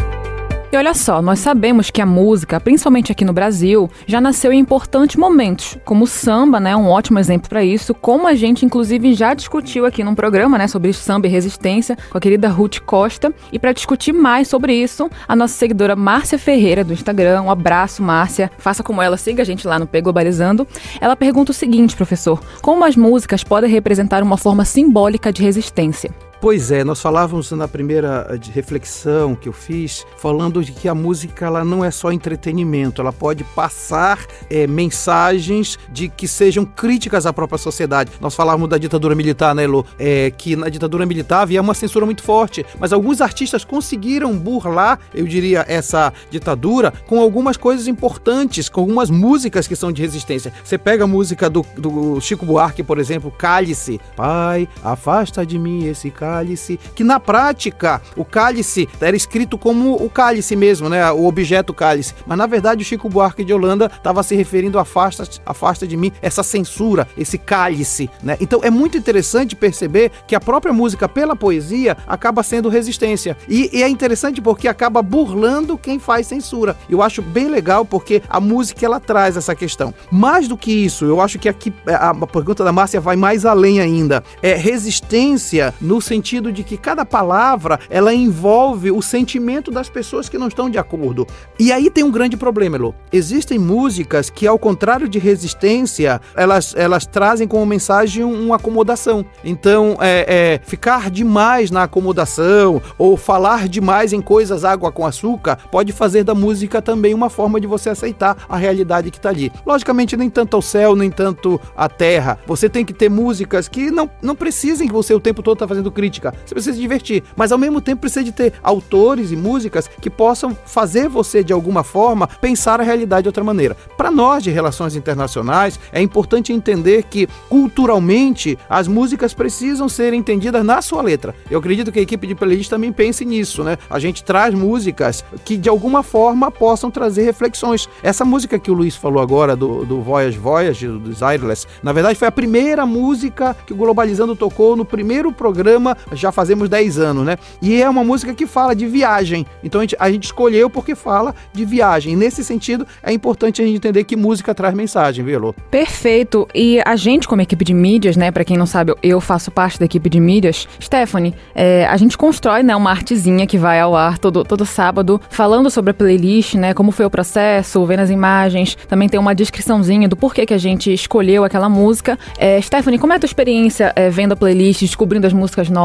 E 0.72 0.78
olha 0.78 0.94
só, 0.94 1.22
nós 1.22 1.40
sabemos 1.40 1.90
que 1.90 2.02
a 2.02 2.06
música, 2.06 2.60
principalmente 2.60 3.12
aqui 3.12 3.24
no 3.24 3.32
Brasil, 3.32 3.90
já 4.08 4.20
nasceu 4.20 4.52
em 4.52 4.60
importantes 4.60 5.16
momentos, 5.16 5.78
como 5.86 6.04
o 6.04 6.08
samba, 6.08 6.60
né, 6.60 6.76
um 6.76 6.90
ótimo 6.90 7.20
exemplo 7.20 7.48
para 7.48 7.64
isso, 7.64 7.94
como 7.94 8.28
a 8.28 8.34
gente 8.34 8.66
inclusive 8.66 9.14
já 9.14 9.34
discutiu 9.34 9.86
aqui 9.86 10.04
num 10.04 10.16
programa, 10.16 10.58
né, 10.58 10.68
sobre 10.68 10.92
samba 10.92 11.28
e 11.28 11.30
resistência 11.30 11.98
com 12.10 12.18
a 12.18 12.22
querida 12.22 12.50
Ruth 12.50 12.80
Costa. 12.80 13.34
E 13.52 13.60
para 13.60 13.72
discutir 13.72 14.12
mais 14.12 14.48
sobre 14.48 14.74
isso, 14.74 15.10
a 15.28 15.36
nossa 15.36 15.54
seguidora 15.54 15.96
Márcia 15.96 16.38
Ferreira 16.38 16.84
do 16.84 16.94
Instagram, 16.94 17.44
um 17.44 17.52
abraço 17.52 18.02
Márcia, 18.02 18.52
faça 18.58 18.84
como 18.84 19.02
ela, 19.02 19.18
siga 19.18 19.44
a 19.44 19.46
gente 19.46 19.68
lá 19.68 19.78
no 19.80 19.88
P 19.88 20.02
Globalizando. 20.02 20.68
Ela 21.00 21.16
pergunta 21.16 21.52
o 21.52 21.56
seguinte, 21.56 21.96
professor: 21.96 22.42
como 22.62 22.84
as 22.84 22.96
músicas 22.96 23.44
podem 23.44 23.70
representar 23.70 24.24
uma 24.24 24.38
forma 24.38 24.66
simbólica 24.66 25.32
de 25.32 25.44
resistência? 25.44 26.12
Pois 26.42 26.70
é, 26.70 26.84
nós 26.84 27.01
falávamos 27.01 27.50
na 27.51 27.68
primeira 27.68 28.27
eh, 28.30 28.51
reflexão 28.51 29.36
que 29.36 29.48
eu 29.48 29.54
fiz, 29.54 30.06
falando 30.18 30.63
de 30.63 30.74
que 30.74 30.88
a 30.88 30.94
música 30.94 31.46
ela 31.46 31.63
não 31.63 31.84
é 31.84 31.89
só 31.89 32.12
entretenimento, 32.12 33.01
ela 33.01 33.13
pode 33.13 33.44
passar 33.44 34.20
é, 34.50 34.68
mensagens 34.68 35.80
de 35.89 36.10
que 36.10 36.27
sejam 36.27 36.65
críticas 36.65 37.25
à 37.25 37.34
própria 37.34 37.58
sociedade. 37.58 38.12
Nós 38.20 38.36
falávamos 38.36 38.70
da 38.70 38.77
ditadura 38.77 39.15
militar, 39.15 39.56
né, 39.56 39.63
Elo? 39.63 39.86
É, 39.98 40.30
que 40.30 40.56
na 40.56 40.68
ditadura 40.68 41.06
militar 41.06 41.42
havia 41.42 41.62
uma 41.62 41.74
censura 41.74 42.06
muito 42.06 42.22
forte, 42.22 42.65
mas 42.80 42.92
alguns 42.92 43.22
artistas 43.22 43.63
conseguiram 43.63 44.38
burlar, 44.38 45.00
eu 45.13 45.25
diria, 45.25 45.65
essa 45.68 46.13
ditadura 46.30 46.94
com 47.08 47.20
algumas 47.20 47.56
coisas 47.56 47.88
importantes, 47.88 48.68
com 48.68 48.82
algumas 48.82 49.10
músicas 49.10 49.68
que 49.68 49.75
são 49.75 49.92
de 49.92 50.01
resistência. 50.01 50.54
Você 50.63 50.77
pega 50.77 51.06
a 51.06 51.08
música 51.08 51.50
do, 51.50 51.65
do 51.77 52.20
Chico 52.20 52.46
Buarque, 52.46 52.84
por 52.84 53.00
exemplo, 53.00 53.32
Cálice. 53.32 54.01
Pai, 54.15 54.68
afasta 54.84 55.46
de 55.46 55.58
mim 55.58 55.86
esse 55.86 56.12
cálice 56.12 56.25
cálice, 56.25 56.79
que 56.96 57.03
na 57.03 57.20
prática 57.20 58.01
o 58.15 58.25
cálice 58.25 58.89
era 59.00 59.15
escrito 59.15 59.60
como 59.60 59.94
o 59.94 60.10
cálice 60.10 60.55
mesmo, 60.55 60.89
né? 60.89 61.12
O 61.12 61.25
objeto 61.25 61.72
cálice. 61.72 62.15
Mas 62.25 62.38
na 62.38 62.48
verdade 62.48 62.82
o 62.82 62.86
Chico 62.86 63.08
Buarque 63.08 63.44
de 63.44 63.53
Holanda 63.53 63.91
estava 63.96 64.24
se 64.24 64.36
referindo 64.36 64.79
a 64.79 64.82
afasta, 64.82 65.24
afasta 65.46 65.86
de 65.86 65.96
mim 65.96 66.12
essa 66.22 66.41
censura, 66.41 67.08
esse 67.15 67.38
cálice, 67.38 68.10
né? 68.24 68.38
Então 68.41 68.60
é 68.63 68.72
muito 68.72 68.98
interessante 68.98 69.55
perceber 69.55 70.12
que 70.27 70.36
a 70.36 70.39
própria 70.39 70.74
música 70.74 71.08
pela 71.08 71.36
poesia 71.36 71.96
acaba 72.08 72.41
sendo 72.41 72.70
resistência. 72.70 73.38
E, 73.48 73.70
e 73.72 73.84
é 73.84 73.88
interessante 73.88 74.41
porque 74.41 74.67
acaba 74.67 75.03
burlando 75.03 75.77
quem 75.77 76.00
faz 76.00 76.25
censura. 76.25 76.75
Eu 76.89 77.03
acho 77.03 77.22
bem 77.22 77.48
legal 77.48 77.86
porque 77.86 78.24
a 78.27 78.39
música 78.39 78.84
ela 78.84 79.00
traz 79.00 79.38
essa 79.38 79.53
questão. 79.53 79.94
Mais 80.10 80.48
do 80.48 80.58
que 80.58 80.72
isso, 80.72 81.05
eu 81.05 81.22
acho 81.22 81.38
que 81.38 81.48
aqui 81.48 81.72
a, 81.88 82.13
pergunta 82.25 82.63
da 82.63 82.72
Márcia 82.72 83.00
vai 83.00 83.15
mais 83.15 83.46
além 83.46 83.79
ainda. 83.79 84.24
É 84.41 84.55
resistência 84.55 85.74
no 85.79 86.01
sentido 86.01 86.15
sentido 86.16 86.52
de 86.52 86.64
que 86.64 86.78
cada 86.78 87.06
palavra 87.06 87.80
ela 87.90 88.14
envolve 88.14 88.90
o 88.90 89.02
sentimento 89.02 89.70
das 89.70 89.90
pessoas 89.90 90.30
que 90.30 90.38
não 90.38 90.48
estão 90.48 90.70
de 90.70 90.78
acordo. 90.78 91.28
E 91.60 91.72
aí 91.72 91.90
tem 91.90 92.04
um 92.04 92.12
grande 92.12 92.38
problema, 92.38 92.78
Elo. 92.78 92.96
Existem 93.12 93.60
músicas 93.60 94.30
que, 94.30 94.48
ao 94.48 94.58
contrário 94.58 95.10
de 95.10 95.20
resistência, 95.20 96.22
elas, 96.36 96.74
elas 96.78 97.06
trazem 97.06 97.48
como 97.48 97.66
mensagem 97.66 98.24
uma 98.24 98.56
acomodação. 98.56 99.26
Então, 99.44 99.98
é, 100.00 100.26
é, 100.28 100.66
ficar 100.66 101.12
demais 101.12 101.70
na 101.70 101.84
acomodação 101.84 102.82
ou 102.98 103.18
falar 103.18 103.68
demais 103.68 104.14
em 104.14 104.22
coisas 104.22 104.64
água 104.64 104.92
com 104.92 105.06
açúcar 105.06 105.58
pode 105.70 105.92
fazer 105.92 106.24
da 106.24 106.34
música 106.34 106.82
também 106.82 107.14
uma 107.14 107.30
forma 107.30 107.60
de 107.60 107.68
você 107.68 107.90
aceitar 107.90 108.38
a 108.48 108.56
realidade 108.56 109.12
que 109.12 109.18
está 109.18 109.30
ali. 109.30 109.52
Logicamente, 109.66 110.16
nem 110.16 110.30
tanto 110.30 110.56
ao 110.56 110.62
céu, 110.62 110.96
nem 110.96 111.12
tanto 111.12 111.60
à 111.76 111.90
terra. 111.90 112.40
Você 112.48 112.70
tem 112.70 112.86
que 112.86 112.94
ter 112.94 113.10
músicas 113.10 113.68
que 113.68 113.92
não, 113.92 114.10
não 114.22 114.36
precisem 114.36 114.88
que 114.88 114.94
você 114.94 115.14
o 115.14 115.20
tempo 115.20 115.44
todo 115.44 115.56
está 115.56 115.68
fazendo 115.68 115.92
crítica 115.92 116.05
crítica. 116.06 116.34
Você 116.46 116.54
precisa 116.54 116.76
se 116.76 116.82
divertir. 116.82 117.24
Mas 117.36 117.52
ao 117.52 117.58
mesmo 117.58 117.82
tempo 117.82 118.02
precisa 118.02 118.24
de 118.24 118.32
ter 118.32 118.54
autores 118.62 119.32
e 119.32 119.36
músicas 119.36 119.90
que 120.00 120.10
possam 120.10 120.56
fazer 120.66 121.10
você, 121.10 121.44
de 121.44 121.52
alguma 121.52 121.84
forma, 121.84 122.28
pensar 122.28 122.80
a 122.80 122.84
realidade 122.84 123.24
de 123.24 123.30
outra 123.30 123.44
maneira. 123.44 123.76
Para 123.98 124.12
nós 124.12 124.44
de 124.44 124.52
relações 124.52 124.96
internacionais, 124.96 125.80
é 125.92 126.02
importante 126.02 126.54
entender 126.54 127.04
que, 127.04 127.28
culturalmente, 127.50 128.58
as 128.70 128.88
músicas 128.88 129.34
precisam 129.34 129.90
ser 129.90 130.14
entendidas 130.14 130.64
na 130.64 130.82
sua 130.82 131.02
letra. 131.02 131.34
Eu 131.50 131.60
acredito 131.60 131.92
que 131.92 132.00
a 132.00 132.02
equipe 132.02 132.28
de 132.28 132.36
playlist 132.36 132.70
também 132.70 132.92
pense 132.92 133.26
nisso, 133.26 133.64
né? 133.64 133.78
A 133.90 133.98
gente 133.98 134.24
traz 134.24 134.54
músicas 134.54 135.24
que, 135.44 135.58
de 135.58 135.70
alguma 135.70 136.04
forma, 136.04 136.52
possam 136.52 136.92
trazer 136.92 137.24
reflexões. 137.24 137.90
Essa 138.04 138.24
música 138.24 138.60
que 138.60 138.70
o 138.70 138.74
Luiz 138.74 138.96
falou 138.96 139.22
agora, 139.22 139.56
do, 139.56 139.86
do 139.86 140.02
Voyage 140.02 140.38
Voyage, 140.38 140.88
do 140.88 141.14
Zyrless, 141.14 141.68
na 141.82 141.92
verdade 141.92 142.20
foi 142.20 142.28
a 142.28 142.32
primeira 142.32 142.86
música 142.86 143.56
que 143.66 143.74
o 143.74 143.76
Globalizando 143.76 144.36
tocou 144.36 144.76
no 144.76 144.86
primeiro 144.86 145.32
programa, 145.32 145.95
já 146.14 146.32
fazemos 146.32 146.70
10 146.70 147.00
anos, 147.00 147.25
né? 147.25 147.38
E 147.62 147.82
é 147.82 147.90
uma 147.90 148.04
música 148.04 148.34
que 148.34 148.46
fala 148.46 148.75
de 148.75 148.86
viagem. 148.86 149.46
Então 149.64 149.82
a 149.82 149.84
gente, 149.84 149.96
a 150.00 150.12
gente 150.12 150.24
escolheu 150.25 150.70
porque 150.70 150.96
fala 150.96 151.34
de 151.54 151.66
viagem. 151.66 152.14
E 152.14 152.16
nesse 152.16 152.44
sentido, 152.44 152.86
é 153.02 153.12
importante 153.12 153.62
a 153.62 153.66
gente 153.66 153.78
entender 153.78 154.04
que 154.04 154.16
música 154.16 154.54
traz 154.54 154.74
mensagem, 154.74 155.24
viu, 155.24 155.36
Elô? 155.36 155.54
Perfeito. 155.72 156.48
E 156.54 156.82
a 156.86 156.96
gente, 156.96 157.28
como 157.28 157.42
equipe 157.42 157.64
de 157.64 157.74
mídias, 157.74 158.16
né? 158.16 158.32
Para 158.32 158.44
quem 158.44 158.58
não 158.58 158.66
sabe, 158.66 158.94
eu 159.02 159.20
faço 159.22 159.52
parte 159.52 159.80
da 159.80 159.86
equipe 159.86 160.10
de 160.10 160.20
mídias. 160.20 160.68
Stephanie, 160.82 161.34
é, 161.54 161.86
a 161.86 161.98
gente 161.98 162.18
constrói 162.18 162.64
né, 162.64 162.75
uma 162.75 162.92
artezinha 162.92 163.48
que 163.48 163.58
vai 163.58 163.80
ao 163.80 163.96
ar 163.96 164.18
todo, 164.18 164.44
todo 164.44 164.66
sábado, 164.66 165.22
falando 165.30 165.70
sobre 165.70 165.92
a 165.92 165.94
playlist, 165.94 166.56
né? 166.56 166.74
Como 166.74 166.92
foi 166.92 167.06
o 167.06 167.10
processo, 167.10 167.86
vendo 167.86 168.02
as 168.02 168.10
imagens. 168.10 168.75
Também 168.88 169.08
tem 169.08 169.20
uma 169.20 169.34
descriçãozinha 169.34 170.08
do 170.08 170.16
porquê 170.16 170.46
que 170.46 170.54
a 170.54 170.58
gente 170.58 170.94
escolheu 170.94 171.44
aquela 171.44 171.70
música. 171.70 172.18
É, 172.38 172.60
Stephanie, 172.62 173.00
como 173.00 173.14
é 173.14 173.16
a 173.16 173.20
tua 173.20 173.28
experiência 173.28 173.94
é, 173.96 174.10
vendo 174.10 174.34
a 174.34 174.36
playlist, 174.36 174.82
descobrindo 174.82 175.28
as 175.28 175.34
músicas 175.34 175.70
novas? 175.70 175.85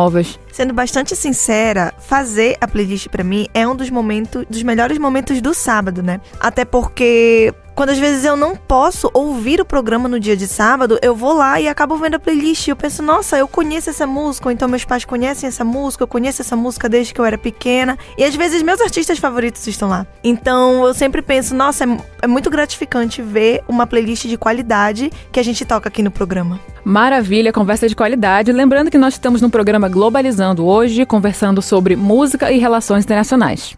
Sendo 0.53 0.73
bastante 0.73 1.15
sincera, 1.15 1.93
fazer 1.99 2.57
a 2.61 2.69
playlist 2.69 3.09
para 3.09 3.25
mim 3.25 3.47
é 3.53 3.67
um 3.67 3.75
dos 3.77 3.91
momentos, 3.91 4.45
dos 4.49 4.63
melhores 4.63 4.99
momentos 4.99 5.41
do 5.41 5.53
sábado, 5.53 6.03
né? 6.03 6.21
Até 6.39 6.65
porque 6.65 7.53
quando 7.81 7.91
às 7.93 7.99
vezes 7.99 8.27
eu 8.27 8.37
não 8.37 8.55
posso 8.55 9.11
ouvir 9.15 9.59
o 9.59 9.65
programa 9.65 10.07
no 10.07 10.21
dia 10.21 10.37
de 10.37 10.47
sábado, 10.47 10.99
eu 11.01 11.17
vou 11.17 11.33
lá 11.33 11.59
e 11.59 11.67
acabo 11.67 11.97
vendo 11.97 12.17
a 12.17 12.19
playlist. 12.19 12.69
Eu 12.69 12.77
penso, 12.77 13.03
nossa, 13.03 13.39
eu 13.39 13.49
conheço 13.49 13.89
essa 13.89 14.07
música, 14.07 14.49
ou 14.49 14.53
então 14.53 14.69
meus 14.69 14.85
pais 14.85 15.07
conhecem 15.07 15.49
essa 15.49 15.65
música, 15.65 16.03
eu 16.03 16.07
conheço 16.07 16.43
essa 16.43 16.55
música 16.55 16.91
desde 16.91 17.15
que 17.15 17.19
eu 17.19 17.25
era 17.25 17.39
pequena. 17.39 17.97
E 18.19 18.23
às 18.23 18.37
vezes 18.37 18.63
meus 18.63 18.83
artistas 18.83 19.19
favoritos 19.19 19.67
estão 19.67 19.89
lá. 19.89 20.07
Então 20.23 20.87
eu 20.87 20.93
sempre 20.93 21.23
penso, 21.23 21.55
nossa, 21.55 21.85
é, 21.85 21.97
é 22.21 22.27
muito 22.27 22.51
gratificante 22.51 23.23
ver 23.23 23.65
uma 23.67 23.87
playlist 23.87 24.27
de 24.27 24.37
qualidade 24.37 25.11
que 25.33 25.41
a 25.41 25.43
gente 25.43 25.65
toca 25.65 25.89
aqui 25.89 26.03
no 26.03 26.11
programa. 26.11 26.61
Maravilha, 26.85 27.51
conversa 27.51 27.89
de 27.89 27.97
qualidade. 27.97 28.53
Lembrando 28.53 28.91
que 28.91 28.99
nós 28.99 29.15
estamos 29.15 29.41
no 29.41 29.49
programa 29.49 29.89
Globalizando 29.89 30.67
hoje, 30.67 31.07
conversando 31.07 31.63
sobre 31.63 31.97
música 31.97 32.53
e 32.53 32.59
relações 32.59 33.05
internacionais. 33.05 33.75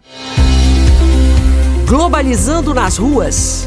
Globalizando 1.87 2.73
nas 2.73 2.97
ruas. 2.97 3.65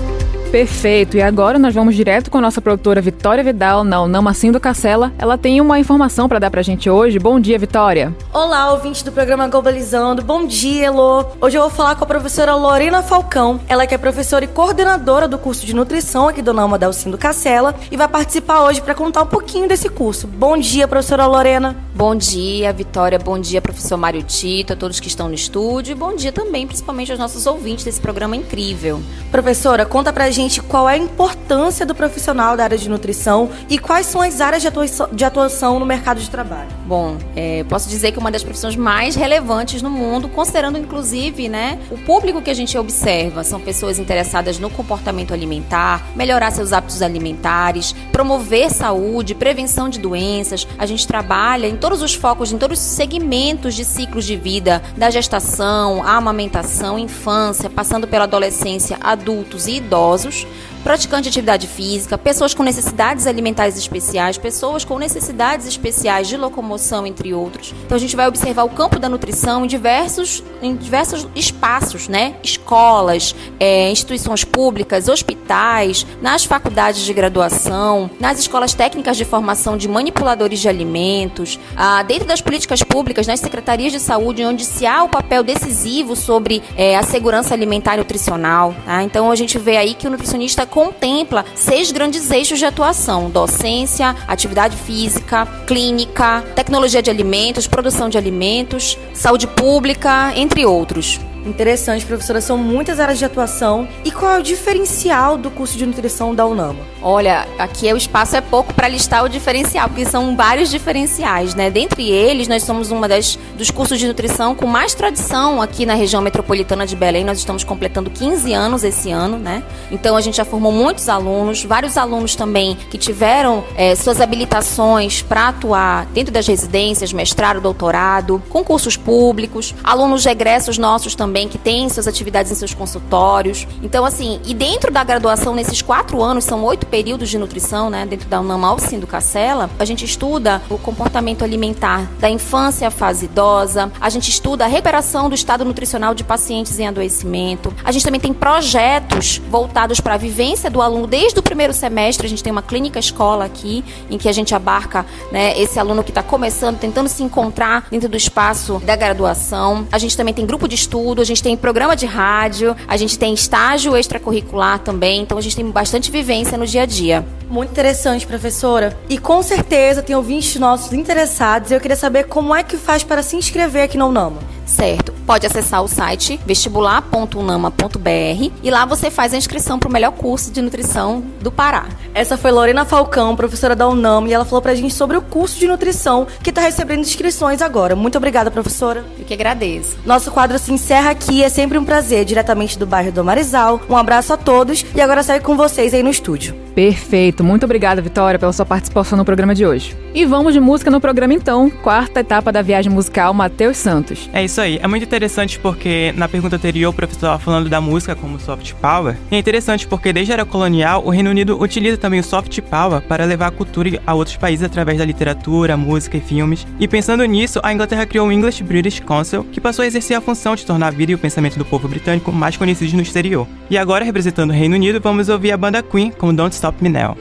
Perfeito. 0.50 1.16
E 1.16 1.22
agora 1.22 1.58
nós 1.58 1.74
vamos 1.74 1.94
direto 1.94 2.30
com 2.30 2.38
a 2.38 2.40
nossa 2.40 2.60
produtora 2.60 3.00
Vitória 3.00 3.44
Vidal, 3.44 3.84
não, 3.84 4.08
não 4.08 4.26
assim 4.28 4.50
do 4.50 4.60
Cacela. 4.60 5.12
Ela 5.18 5.36
tem 5.36 5.60
uma 5.60 5.78
informação 5.78 6.28
para 6.28 6.38
dar 6.38 6.50
pra 6.50 6.62
gente 6.62 6.88
hoje. 6.88 7.18
Bom 7.18 7.38
dia, 7.38 7.58
Vitória. 7.58 8.14
Olá, 8.32 8.72
ouvinte 8.72 9.04
do 9.04 9.12
programa 9.12 9.48
Globalizando. 9.48 10.22
Bom 10.22 10.46
dia, 10.46 10.86
Elô. 10.86 11.24
Hoje 11.40 11.58
eu 11.58 11.62
vou 11.62 11.70
falar 11.70 11.94
com 11.96 12.04
a 12.04 12.06
professora 12.06 12.54
Lorena 12.54 13.02
Falcão. 13.02 13.60
Ela 13.68 13.86
que 13.86 13.94
é 13.94 13.98
professora 13.98 14.44
e 14.44 14.48
coordenadora 14.48 15.28
do 15.28 15.36
curso 15.36 15.66
de 15.66 15.74
nutrição 15.74 16.28
aqui 16.28 16.40
do 16.40 16.54
Nama 16.54 16.78
Dalcindo 16.78 17.18
Cacela 17.18 17.74
e 17.90 17.96
vai 17.96 18.08
participar 18.08 18.62
hoje 18.62 18.80
para 18.80 18.94
contar 18.94 19.22
um 19.22 19.26
pouquinho 19.26 19.68
desse 19.68 19.88
curso. 19.88 20.26
Bom 20.26 20.56
dia, 20.56 20.88
professora 20.88 21.26
Lorena. 21.26 21.76
Bom 21.94 22.14
dia, 22.14 22.72
Vitória. 22.72 23.18
Bom 23.18 23.38
dia, 23.38 23.60
professor 23.60 23.96
Mário 23.96 24.22
Tito, 24.22 24.72
a 24.72 24.76
todos 24.76 25.00
que 25.00 25.08
estão 25.08 25.28
no 25.28 25.34
estúdio. 25.34 25.92
E 25.92 25.94
bom 25.94 26.14
dia 26.14 26.32
também, 26.32 26.66
principalmente 26.66 27.10
aos 27.10 27.18
nossos 27.18 27.46
ouvintes 27.46 27.84
desse 27.84 28.00
programa 28.00 28.36
incrível. 28.36 29.00
Professora, 29.30 29.84
conta 29.84 30.12
pra 30.12 30.30
gente 30.30 30.35
qual 30.68 30.86
é 30.86 30.94
a 30.94 30.98
importância 30.98 31.86
do 31.86 31.94
profissional 31.94 32.58
da 32.58 32.64
área 32.64 32.76
de 32.76 32.90
nutrição 32.90 33.48
e 33.70 33.78
quais 33.78 34.04
são 34.04 34.20
as 34.20 34.38
áreas 34.38 34.60
de 34.60 34.68
atuação, 34.68 35.08
de 35.10 35.24
atuação 35.24 35.80
no 35.80 35.86
mercado 35.86 36.20
de 36.20 36.28
trabalho. 36.28 36.68
Bom, 36.86 37.16
é, 37.34 37.64
posso 37.64 37.88
dizer 37.88 38.12
que 38.12 38.18
uma 38.18 38.30
das 38.30 38.42
profissões 38.42 38.76
mais 38.76 39.14
relevantes 39.14 39.80
no 39.80 39.88
mundo, 39.88 40.28
considerando 40.28 40.76
inclusive 40.76 41.48
né, 41.48 41.78
o 41.90 41.96
público 41.96 42.42
que 42.42 42.50
a 42.50 42.54
gente 42.54 42.76
observa, 42.76 43.42
são 43.44 43.58
pessoas 43.58 43.98
interessadas 43.98 44.58
no 44.58 44.68
comportamento 44.68 45.32
alimentar, 45.32 46.06
melhorar 46.14 46.50
seus 46.50 46.70
hábitos 46.70 47.00
alimentares, 47.00 47.94
promover 48.12 48.70
saúde, 48.70 49.34
prevenção 49.34 49.88
de 49.88 49.98
doenças. 49.98 50.68
A 50.76 50.84
gente 50.84 51.06
trabalha 51.06 51.66
em 51.66 51.76
todos 51.76 52.02
os 52.02 52.14
focos, 52.14 52.52
em 52.52 52.58
todos 52.58 52.78
os 52.78 52.84
segmentos 52.84 53.74
de 53.74 53.86
ciclos 53.86 54.26
de 54.26 54.36
vida, 54.36 54.82
da 54.98 55.08
gestação, 55.08 56.06
amamentação, 56.06 56.98
infância, 56.98 57.70
passando 57.70 58.06
pela 58.06 58.24
adolescência, 58.24 58.98
adultos 59.00 59.66
e 59.66 59.76
idosos 59.76 60.25
Cesur 60.30 60.48
praticante 60.86 61.24
de 61.24 61.30
atividade 61.30 61.66
física, 61.66 62.16
pessoas 62.16 62.54
com 62.54 62.62
necessidades 62.62 63.26
alimentares 63.26 63.76
especiais, 63.76 64.38
pessoas 64.38 64.84
com 64.84 65.00
necessidades 65.00 65.66
especiais 65.66 66.28
de 66.28 66.36
locomoção, 66.36 67.04
entre 67.04 67.34
outros. 67.34 67.74
Então 67.84 67.96
a 67.96 67.98
gente 67.98 68.14
vai 68.14 68.28
observar 68.28 68.62
o 68.62 68.68
campo 68.68 69.00
da 69.00 69.08
nutrição 69.08 69.64
em 69.64 69.66
diversos, 69.66 70.44
em 70.62 70.76
diversos 70.76 71.26
espaços, 71.34 72.06
né? 72.06 72.36
Escolas, 72.40 73.34
é, 73.58 73.90
instituições 73.90 74.44
públicas, 74.44 75.08
hospitais, 75.08 76.06
nas 76.22 76.44
faculdades 76.44 77.04
de 77.04 77.12
graduação, 77.12 78.08
nas 78.20 78.38
escolas 78.38 78.72
técnicas 78.72 79.16
de 79.16 79.24
formação 79.24 79.76
de 79.76 79.88
manipuladores 79.88 80.60
de 80.60 80.68
alimentos, 80.68 81.58
ah, 81.76 82.04
dentro 82.04 82.28
das 82.28 82.40
políticas 82.40 82.84
públicas, 82.84 83.26
nas 83.26 83.40
secretarias 83.40 83.90
de 83.90 83.98
saúde, 83.98 84.44
onde 84.44 84.64
se 84.64 84.86
há 84.86 85.02
o 85.02 85.08
papel 85.08 85.42
decisivo 85.42 86.14
sobre 86.14 86.62
é, 86.76 86.96
a 86.96 87.02
segurança 87.02 87.54
alimentar 87.54 87.94
e 87.94 87.98
nutricional. 87.98 88.72
Tá? 88.84 89.02
Então 89.02 89.32
a 89.32 89.34
gente 89.34 89.58
vê 89.58 89.78
aí 89.78 89.92
que 89.92 90.06
o 90.06 90.10
nutricionista 90.10 90.64
contempla 90.76 91.42
seis 91.54 91.90
grandes 91.90 92.30
eixos 92.30 92.58
de 92.58 92.66
atuação: 92.66 93.30
docência, 93.30 94.14
atividade 94.28 94.76
física, 94.76 95.46
clínica, 95.66 96.44
tecnologia 96.54 97.00
de 97.00 97.08
alimentos, 97.08 97.66
produção 97.66 98.10
de 98.10 98.18
alimentos, 98.18 98.98
saúde 99.14 99.46
pública, 99.46 100.34
entre 100.36 100.66
outros. 100.66 101.18
Interessante, 101.46 102.04
professora. 102.04 102.40
São 102.40 102.58
muitas 102.58 102.98
áreas 102.98 103.18
de 103.18 103.24
atuação. 103.24 103.88
E 104.04 104.10
qual 104.10 104.32
é 104.32 104.38
o 104.40 104.42
diferencial 104.42 105.38
do 105.38 105.48
curso 105.50 105.78
de 105.78 105.86
nutrição 105.86 106.34
da 106.34 106.44
UNAMA? 106.44 106.80
Olha, 107.00 107.46
aqui 107.56 107.90
o 107.92 107.96
espaço 107.96 108.36
é 108.36 108.40
pouco 108.40 108.74
para 108.74 108.88
listar 108.88 109.24
o 109.24 109.28
diferencial, 109.28 109.88
porque 109.88 110.04
são 110.04 110.36
vários 110.36 110.68
diferenciais, 110.70 111.54
né? 111.54 111.70
Dentre 111.70 112.10
eles, 112.10 112.48
nós 112.48 112.64
somos 112.64 112.90
uma 112.90 113.06
das 113.06 113.38
dos 113.56 113.70
cursos 113.70 113.98
de 113.98 114.06
nutrição 114.06 114.54
com 114.54 114.66
mais 114.66 114.92
tradição 114.92 115.62
aqui 115.62 115.86
na 115.86 115.94
região 115.94 116.20
metropolitana 116.20 116.84
de 116.84 116.96
Belém. 116.96 117.24
Nós 117.24 117.38
estamos 117.38 117.62
completando 117.62 118.10
15 118.10 118.52
anos 118.52 118.82
esse 118.82 119.10
ano, 119.12 119.38
né? 119.38 119.62
Então 119.90 120.16
a 120.16 120.20
gente 120.20 120.36
já 120.36 120.44
formou 120.44 120.72
muitos 120.72 121.08
alunos, 121.08 121.64
vários 121.64 121.96
alunos 121.96 122.34
também 122.34 122.76
que 122.90 122.98
tiveram 122.98 123.62
é, 123.76 123.94
suas 123.94 124.20
habilitações 124.20 125.22
para 125.22 125.48
atuar 125.48 126.06
dentro 126.06 126.32
das 126.32 126.46
residências, 126.46 127.12
mestrado, 127.12 127.60
doutorado, 127.60 128.42
concursos 128.48 128.96
públicos, 128.96 129.74
alunos 129.84 130.24
regressos 130.24 130.76
nossos 130.76 131.14
também 131.14 131.35
também 131.36 131.48
que 131.48 131.58
têm 131.58 131.86
suas 131.90 132.08
atividades 132.08 132.50
em 132.50 132.54
seus 132.54 132.72
consultórios. 132.72 133.68
Então, 133.82 134.06
assim, 134.06 134.40
e 134.46 134.54
dentro 134.54 134.90
da 134.90 135.04
graduação, 135.04 135.54
nesses 135.54 135.82
quatro 135.82 136.22
anos, 136.22 136.44
são 136.44 136.64
oito 136.64 136.86
períodos 136.86 137.28
de 137.28 137.36
nutrição, 137.36 137.90
né? 137.90 138.06
Dentro 138.06 138.26
da 138.26 138.40
UNAM 138.40 138.64
Alcim 138.64 138.98
do 138.98 139.06
Cacela, 139.06 139.68
a 139.78 139.84
gente 139.84 140.02
estuda 140.02 140.62
o 140.70 140.78
comportamento 140.78 141.44
alimentar 141.44 142.10
da 142.18 142.30
infância 142.30 142.88
à 142.88 142.90
fase 142.90 143.26
idosa, 143.26 143.92
a 144.00 144.08
gente 144.08 144.30
estuda 144.30 144.64
a 144.64 144.66
recuperação 144.66 145.28
do 145.28 145.34
estado 145.34 145.62
nutricional 145.62 146.14
de 146.14 146.24
pacientes 146.24 146.78
em 146.78 146.88
adoecimento. 146.88 147.70
A 147.84 147.92
gente 147.92 148.04
também 148.04 148.20
tem 148.20 148.32
projetos 148.32 149.36
voltados 149.50 150.00
para 150.00 150.14
a 150.14 150.16
vivência 150.16 150.70
do 150.70 150.80
aluno 150.80 151.06
desde 151.06 151.38
o 151.38 151.42
primeiro 151.42 151.74
semestre. 151.74 152.26
A 152.26 152.30
gente 152.30 152.42
tem 152.42 152.50
uma 152.50 152.62
clínica 152.62 152.98
escola 152.98 153.44
aqui, 153.44 153.84
em 154.10 154.16
que 154.16 154.28
a 154.28 154.32
gente 154.32 154.54
abarca 154.54 155.04
né, 155.30 155.58
esse 155.60 155.78
aluno 155.78 156.02
que 156.02 156.10
está 156.10 156.22
começando, 156.22 156.78
tentando 156.78 157.10
se 157.10 157.22
encontrar 157.22 157.88
dentro 157.90 158.08
do 158.08 158.16
espaço 158.16 158.80
da 158.86 158.96
graduação. 158.96 159.86
A 159.92 159.98
gente 159.98 160.16
também 160.16 160.32
tem 160.32 160.46
grupo 160.46 160.66
de 160.66 160.76
estudo, 160.76 161.15
gente 161.24 161.42
tem 161.42 161.56
programa 161.56 161.96
de 161.96 162.06
rádio, 162.06 162.76
a 162.86 162.96
gente 162.96 163.18
tem 163.18 163.32
estágio 163.32 163.96
extracurricular 163.96 164.78
também, 164.78 165.22
então 165.22 165.38
a 165.38 165.40
gente 165.40 165.56
tem 165.56 165.70
bastante 165.70 166.10
vivência 166.10 166.58
no 166.58 166.66
dia 166.66 166.82
a 166.82 166.86
dia. 166.86 167.24
Muito 167.48 167.70
interessante, 167.70 168.26
professora. 168.26 168.98
E 169.08 169.18
com 169.18 169.42
certeza 169.42 170.02
tem 170.02 170.16
ouvintes 170.16 170.56
nossos 170.56 170.92
interessados 170.92 171.70
e 171.70 171.74
eu 171.74 171.80
queria 171.80 171.96
saber 171.96 172.24
como 172.24 172.54
é 172.54 172.62
que 172.62 172.76
faz 172.76 173.02
para 173.02 173.22
se 173.22 173.36
inscrever 173.36 173.84
aqui 173.84 173.96
na 173.96 174.06
UNAMA. 174.06 174.55
Certo. 174.66 175.12
Pode 175.26 175.46
acessar 175.46 175.82
o 175.82 175.88
site 175.88 176.38
vestibular.unama.br 176.44 178.52
e 178.62 178.70
lá 178.70 178.84
você 178.84 179.10
faz 179.10 179.32
a 179.32 179.36
inscrição 179.36 179.78
para 179.78 179.88
o 179.88 179.92
melhor 179.92 180.12
curso 180.12 180.50
de 180.50 180.60
nutrição 180.60 181.22
do 181.40 181.50
Pará. 181.50 181.86
Essa 182.12 182.36
foi 182.36 182.50
Lorena 182.50 182.84
Falcão, 182.84 183.34
professora 183.34 183.74
da 183.74 183.88
UNAM, 183.88 184.26
e 184.26 184.32
ela 184.32 184.44
falou 184.44 184.60
para 184.60 184.72
a 184.72 184.74
gente 184.74 184.92
sobre 184.92 185.16
o 185.16 185.22
curso 185.22 185.58
de 185.58 185.66
nutrição 185.66 186.26
que 186.42 186.50
está 186.50 186.60
recebendo 186.60 187.00
inscrições 187.00 187.62
agora. 187.62 187.96
Muito 187.96 188.18
obrigada, 188.18 188.50
professora. 188.50 189.04
Eu 189.18 189.24
que 189.24 189.34
agradeço. 189.34 189.96
Nosso 190.04 190.30
quadro 190.30 190.58
se 190.58 190.72
encerra 190.72 191.10
aqui. 191.10 191.42
É 191.42 191.48
sempre 191.48 191.78
um 191.78 191.84
prazer, 191.84 192.24
diretamente 192.24 192.78
do 192.78 192.86
bairro 192.86 193.12
do 193.12 193.24
Marizal. 193.24 193.80
Um 193.88 193.96
abraço 193.96 194.32
a 194.32 194.36
todos 194.36 194.84
e 194.94 195.00
agora 195.00 195.22
saio 195.22 195.42
com 195.42 195.56
vocês 195.56 195.94
aí 195.94 196.02
no 196.02 196.10
estúdio. 196.10 196.54
Perfeito. 196.74 197.06
Perfeito. 197.06 197.44
Muito 197.44 197.64
obrigada, 197.64 198.02
Vitória, 198.02 198.38
pela 198.38 198.52
sua 198.52 198.66
participação 198.66 199.16
no 199.16 199.24
programa 199.24 199.54
de 199.54 199.64
hoje. 199.64 199.96
E 200.14 200.24
vamos 200.24 200.54
de 200.54 200.60
música 200.60 200.90
no 200.90 201.00
programa 201.00 201.34
então, 201.34 201.70
quarta 201.70 202.20
etapa 202.20 202.50
da 202.50 202.62
viagem 202.62 202.90
musical 202.90 203.32
Matheus 203.32 203.76
Santos. 203.76 204.28
É 204.32 204.44
isso 204.44 204.55
aí. 204.60 204.78
É 204.82 204.86
muito 204.86 205.04
interessante 205.04 205.58
porque 205.58 206.12
na 206.16 206.28
pergunta 206.28 206.56
anterior 206.56 206.90
o 206.90 206.92
professor 206.92 207.26
estava 207.26 207.38
falando 207.38 207.68
da 207.68 207.80
música 207.80 208.14
como 208.14 208.38
soft 208.38 208.74
power. 208.74 209.16
E 209.30 209.36
é 209.36 209.38
interessante 209.38 209.86
porque 209.86 210.12
desde 210.12 210.32
a 210.32 210.36
era 210.36 210.44
colonial 210.44 211.02
o 211.04 211.10
Reino 211.10 211.30
Unido 211.30 211.60
utiliza 211.60 211.96
também 211.96 212.20
o 212.20 212.24
soft 212.24 212.60
power 212.62 213.00
para 213.00 213.24
levar 213.24 213.46
a 213.46 213.50
cultura 213.50 214.00
a 214.06 214.14
outros 214.14 214.36
países 214.36 214.64
através 214.64 214.98
da 214.98 215.04
literatura, 215.04 215.76
música 215.76 216.16
e 216.16 216.20
filmes. 216.20 216.66
E 216.78 216.86
pensando 216.86 217.24
nisso, 217.24 217.60
a 217.62 217.72
Inglaterra 217.72 218.06
criou 218.06 218.28
o 218.28 218.32
English 218.32 218.62
British 218.62 219.00
Council, 219.00 219.44
que 219.44 219.60
passou 219.60 219.82
a 219.82 219.86
exercer 219.86 220.16
a 220.16 220.20
função 220.20 220.54
de 220.54 220.66
tornar 220.66 220.88
a 220.88 220.90
vida 220.90 221.12
e 221.12 221.14
o 221.14 221.18
pensamento 221.18 221.58
do 221.58 221.64
povo 221.64 221.88
britânico 221.88 222.30
mais 222.32 222.56
conhecidos 222.56 222.92
no 222.92 223.02
exterior. 223.02 223.46
E 223.70 223.78
agora, 223.78 224.04
representando 224.04 224.50
o 224.50 224.54
Reino 224.54 224.74
Unido, 224.74 225.00
vamos 225.00 225.28
ouvir 225.28 225.52
a 225.52 225.56
banda 225.56 225.82
Queen 225.82 226.10
com 226.10 226.34
Don't 226.34 226.54
Stop 226.54 226.82
Me 226.82 226.88
Now. 226.88 227.16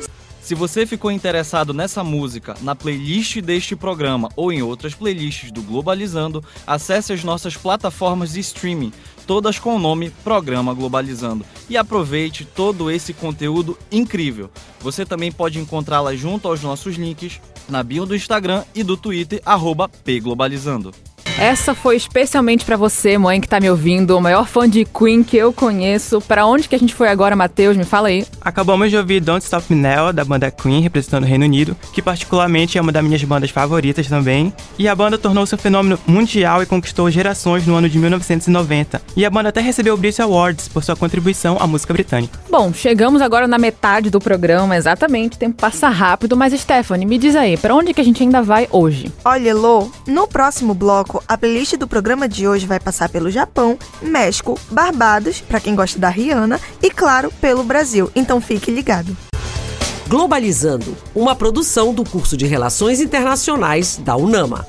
Se 0.45 0.53
você 0.53 0.85
ficou 0.85 1.11
interessado 1.11 1.73
nessa 1.73 2.03
música, 2.03 2.55
na 2.61 2.75
playlist 2.75 3.41
deste 3.41 3.75
programa 3.75 4.29
ou 4.35 4.53
em 4.53 4.61
outras 4.61 4.93
playlists 4.93 5.51
do 5.51 5.63
Globalizando, 5.63 6.43
acesse 6.67 7.11
as 7.11 7.23
nossas 7.23 7.57
plataformas 7.57 8.33
de 8.33 8.41
streaming, 8.41 8.93
todas 9.25 9.57
com 9.57 9.75
o 9.75 9.79
nome 9.79 10.11
Programa 10.23 10.71
Globalizando, 10.71 11.43
e 11.67 11.75
aproveite 11.75 12.45
todo 12.45 12.91
esse 12.91 13.11
conteúdo 13.11 13.75
incrível. 13.91 14.51
Você 14.81 15.03
também 15.03 15.31
pode 15.31 15.57
encontrá-la 15.57 16.15
junto 16.15 16.47
aos 16.47 16.61
nossos 16.61 16.95
links 16.95 17.41
na 17.67 17.81
bio 17.81 18.05
do 18.05 18.15
Instagram 18.15 18.63
e 18.75 18.83
do 18.83 18.95
Twitter, 18.95 19.41
pglobalizando. 20.03 20.93
Essa 21.37 21.75
foi 21.75 21.97
especialmente 21.97 22.63
para 22.63 22.77
você, 22.77 23.17
mãe 23.17 23.41
que 23.41 23.47
tá 23.47 23.59
me 23.59 23.69
ouvindo, 23.69 24.17
o 24.17 24.21
maior 24.21 24.47
fã 24.47 24.69
de 24.69 24.85
Queen 24.85 25.21
que 25.21 25.35
eu 25.35 25.51
conheço. 25.51 26.21
Para 26.21 26.45
onde 26.45 26.69
que 26.69 26.75
a 26.75 26.79
gente 26.79 26.95
foi 26.95 27.09
agora, 27.09 27.35
Matheus? 27.35 27.75
Me 27.75 27.83
fala 27.83 28.07
aí. 28.07 28.25
Acabamos 28.39 28.89
de 28.89 28.95
ouvir 28.95 29.19
Don't 29.19 29.43
Stop 29.43 29.65
Me 29.69 29.81
Now, 29.81 30.13
da 30.13 30.23
banda 30.23 30.49
Queen, 30.49 30.79
representando 30.79 31.25
o 31.25 31.27
Reino 31.27 31.43
Unido, 31.43 31.75
que 31.91 32.01
particularmente 32.01 32.77
é 32.77 32.81
uma 32.81 32.91
das 32.91 33.03
minhas 33.03 33.21
bandas 33.25 33.49
favoritas 33.49 34.07
também. 34.07 34.53
E 34.79 34.87
a 34.87 34.95
banda 34.95 35.17
tornou-se 35.17 35.53
um 35.53 35.57
fenômeno 35.57 35.99
mundial 36.07 36.63
e 36.63 36.65
conquistou 36.65 37.11
gerações 37.11 37.67
no 37.67 37.75
ano 37.75 37.89
de 37.89 37.99
1990. 37.99 39.01
E 39.17 39.25
a 39.25 39.29
banda 39.29 39.49
até 39.49 39.59
recebeu 39.59 39.93
o 39.93 39.97
Brit 39.97 40.21
Awards 40.21 40.69
por 40.69 40.85
sua 40.85 40.95
contribuição 40.95 41.57
à 41.59 41.67
música 41.67 41.91
britânica. 41.91 42.39
Bom, 42.57 42.71
chegamos 42.71 43.21
agora 43.21 43.49
na 43.49 43.57
metade 43.57 44.09
do 44.09 44.17
programa, 44.17 44.77
exatamente. 44.77 45.35
O 45.35 45.37
tempo 45.37 45.57
passa 45.59 45.89
rápido, 45.89 46.37
mas 46.37 46.53
Stephanie, 46.53 47.05
me 47.05 47.17
diz 47.17 47.35
aí, 47.35 47.57
para 47.57 47.75
onde 47.75 47.93
que 47.93 47.99
a 47.99 48.03
gente 48.03 48.23
ainda 48.23 48.41
vai 48.41 48.65
hoje? 48.71 49.11
Olha, 49.25 49.53
Lô, 49.53 49.91
no 50.07 50.25
próximo 50.25 50.73
bloco, 50.73 51.21
a 51.27 51.37
playlist 51.37 51.75
do 51.75 51.85
programa 51.85 52.29
de 52.29 52.47
hoje 52.47 52.65
vai 52.65 52.79
passar 52.79 53.09
pelo 53.09 53.29
Japão, 53.29 53.77
México, 54.01 54.57
Barbados, 54.71 55.41
para 55.41 55.59
quem 55.59 55.75
gosta 55.75 55.99
da 55.99 56.07
Rihanna, 56.07 56.57
e 56.81 56.89
claro, 56.89 57.29
pelo 57.41 57.61
Brasil. 57.61 58.09
Então 58.15 58.39
fique 58.39 58.71
ligado. 58.71 59.17
Globalizando, 60.07 60.95
uma 61.13 61.35
produção 61.35 61.93
do 61.93 62.05
curso 62.05 62.37
de 62.37 62.45
Relações 62.45 63.01
Internacionais 63.01 63.97
da 63.97 64.15
UNAMA. 64.15 64.65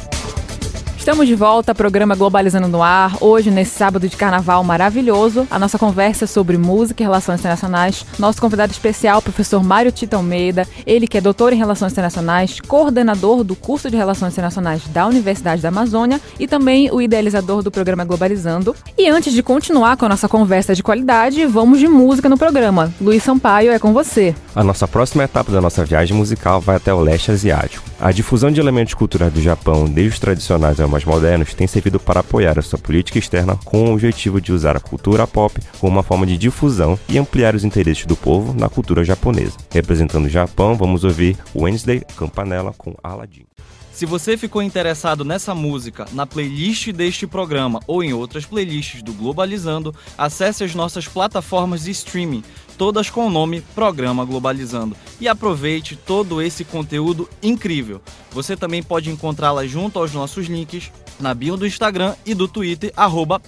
Estamos 1.07 1.29
de 1.29 1.37
volta, 1.37 1.73
programa 1.73 2.16
Globalizando 2.16 2.66
no 2.66 2.83
Ar. 2.83 3.16
Hoje, 3.21 3.49
nesse 3.49 3.79
sábado 3.79 4.09
de 4.09 4.16
carnaval 4.16 4.64
maravilhoso, 4.64 5.47
a 5.49 5.57
nossa 5.57 5.79
conversa 5.79 6.25
é 6.25 6.27
sobre 6.27 6.59
música 6.59 7.01
e 7.01 7.07
relações 7.07 7.38
internacionais. 7.38 8.05
Nosso 8.19 8.40
convidado 8.40 8.73
especial, 8.73 9.21
o 9.21 9.23
professor 9.23 9.62
Mário 9.62 9.92
Tito 9.92 10.16
Almeida, 10.16 10.66
ele 10.85 11.07
que 11.07 11.16
é 11.16 11.21
doutor 11.21 11.53
em 11.53 11.57
relações 11.57 11.92
internacionais, 11.92 12.61
coordenador 12.61 13.45
do 13.45 13.55
curso 13.55 13.88
de 13.88 13.97
relações 13.97 14.33
internacionais 14.33 14.83
da 14.88 15.07
Universidade 15.07 15.62
da 15.62 15.69
Amazônia 15.69 16.21
e 16.40 16.49
também 16.49 16.90
o 16.90 17.01
idealizador 17.01 17.62
do 17.62 17.71
programa 17.71 18.05
Globalizando. 18.05 18.75
E 18.99 19.09
antes 19.09 19.33
de 19.33 19.45
continuar 19.45 19.97
com 19.97 20.07
a 20.07 20.09
nossa 20.09 20.29
conversa 20.29 20.75
de 20.75 20.83
qualidade, 20.83 21.47
vamos 21.47 21.79
de 21.79 21.87
música 21.87 22.29
no 22.29 22.37
programa. 22.37 22.92
Luiz 23.01 23.23
Sampaio, 23.23 23.71
é 23.71 23.79
com 23.79 23.92
você. 23.92 24.35
A 24.57 24.64
nossa 24.64 24.88
próxima 24.88 25.23
etapa 25.23 25.53
da 25.53 25.61
nossa 25.61 25.85
viagem 25.85 26.16
musical 26.16 26.61
vai 26.61 26.75
até 26.75 26.92
o 26.92 26.99
leste 26.99 27.31
asiático. 27.31 27.85
A 28.01 28.11
difusão 28.11 28.51
de 28.51 28.61
elementos 28.61 28.92
culturais 28.92 29.33
do 29.33 29.40
Japão, 29.40 29.85
desde 29.85 30.14
os 30.14 30.19
tradicionais 30.19 30.81
ao 30.81 30.96
mais 30.97 31.05
modernos, 31.05 31.53
tem 31.53 31.67
servido 31.67 32.01
para 32.01 32.21
apoiar 32.21 32.59
a 32.59 32.63
sua 32.63 32.79
política 32.79 33.19
externa 33.19 33.59
com 33.65 33.85
o 33.85 33.93
objetivo 33.93 34.41
de 34.41 34.51
usar 34.51 34.77
a 34.77 34.81
cultura 34.81 35.27
pop 35.27 35.61
como 35.79 35.93
uma 35.93 36.03
forma 36.03 36.27
de 36.27 36.39
difusão 36.39 36.99
e 37.07 37.19
ampliar 37.19 37.55
os 37.55 37.65
interesses 37.65 38.07
do 38.07 38.17
povo 38.17 38.55
na 38.59 38.69
cultura 38.71 39.05
japonesa. 39.05 39.59
Representando 39.71 40.25
o 40.25 40.31
Japão, 40.31 40.75
vamos 40.75 41.05
ouvir 41.05 41.37
Wednesday 41.55 42.03
Campanella 42.17 42.73
com 42.79 42.95
Aladdin. 43.03 43.45
Se 43.93 44.07
você 44.07 44.37
ficou 44.37 44.63
interessado 44.63 45.25
nessa 45.25 45.55
música, 45.55 46.07
na 46.13 46.27
playlist 46.27 46.93
deste 46.93 47.27
programa 47.27 47.81
ou 47.87 48.03
em 48.03 48.13
outras 48.13 48.45
playlists 48.45 49.03
do 49.03 49.13
Globalizando, 49.13 49.95
acesse 50.17 50.65
as 50.65 50.75
nossas 50.75 51.09
plataformas 51.09 51.85
de 51.85 51.91
streaming, 51.91 52.45
todas 52.77 53.09
com 53.11 53.27
o 53.27 53.31
nome 53.31 53.63
Programa 53.75 54.25
Globalizando, 54.25 54.97
e 55.19 55.27
aproveite 55.27 55.97
todo 55.97 56.43
esse 56.43 56.63
conteúdo 56.63 57.29
incrível. 57.43 58.03
Você 58.37 58.55
também 58.55 58.83
pode 58.83 59.09
encontrá-la 59.09 59.66
junto 59.66 59.99
aos 59.99 60.12
nossos 60.12 60.46
links 60.46 60.92
na 61.18 61.33
bio 61.33 61.57
do 61.57 61.66
Instagram 61.66 62.14
e 62.27 62.35
do 62.35 62.46
Twitter, 62.46 62.92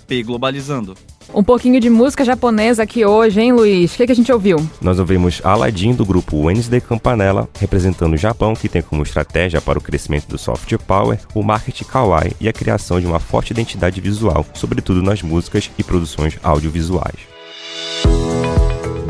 pglobalizando. 0.06 0.96
Um 1.34 1.44
pouquinho 1.44 1.78
de 1.78 1.90
música 1.90 2.24
japonesa 2.24 2.84
aqui 2.84 3.04
hoje, 3.04 3.38
hein, 3.38 3.52
Luiz? 3.52 3.92
O 3.92 3.96
que, 3.98 4.06
que 4.06 4.12
a 4.12 4.16
gente 4.16 4.32
ouviu? 4.32 4.66
Nós 4.80 4.98
ouvimos 4.98 5.42
Aladdin 5.44 5.92
do 5.92 6.06
grupo 6.06 6.38
Wednesday 6.38 6.80
Campanella, 6.80 7.46
representando 7.60 8.14
o 8.14 8.16
Japão, 8.16 8.54
que 8.54 8.66
tem 8.66 8.80
como 8.80 9.02
estratégia 9.02 9.60
para 9.60 9.78
o 9.78 9.82
crescimento 9.82 10.26
do 10.26 10.38
soft 10.38 10.74
power 10.86 11.18
o 11.34 11.42
marketing 11.42 11.84
kawaii 11.84 12.32
e 12.40 12.48
a 12.48 12.52
criação 12.54 12.98
de 12.98 13.06
uma 13.06 13.20
forte 13.20 13.50
identidade 13.50 14.00
visual, 14.00 14.46
sobretudo 14.54 15.02
nas 15.02 15.20
músicas 15.20 15.70
e 15.76 15.84
produções 15.84 16.38
audiovisuais. 16.42 17.28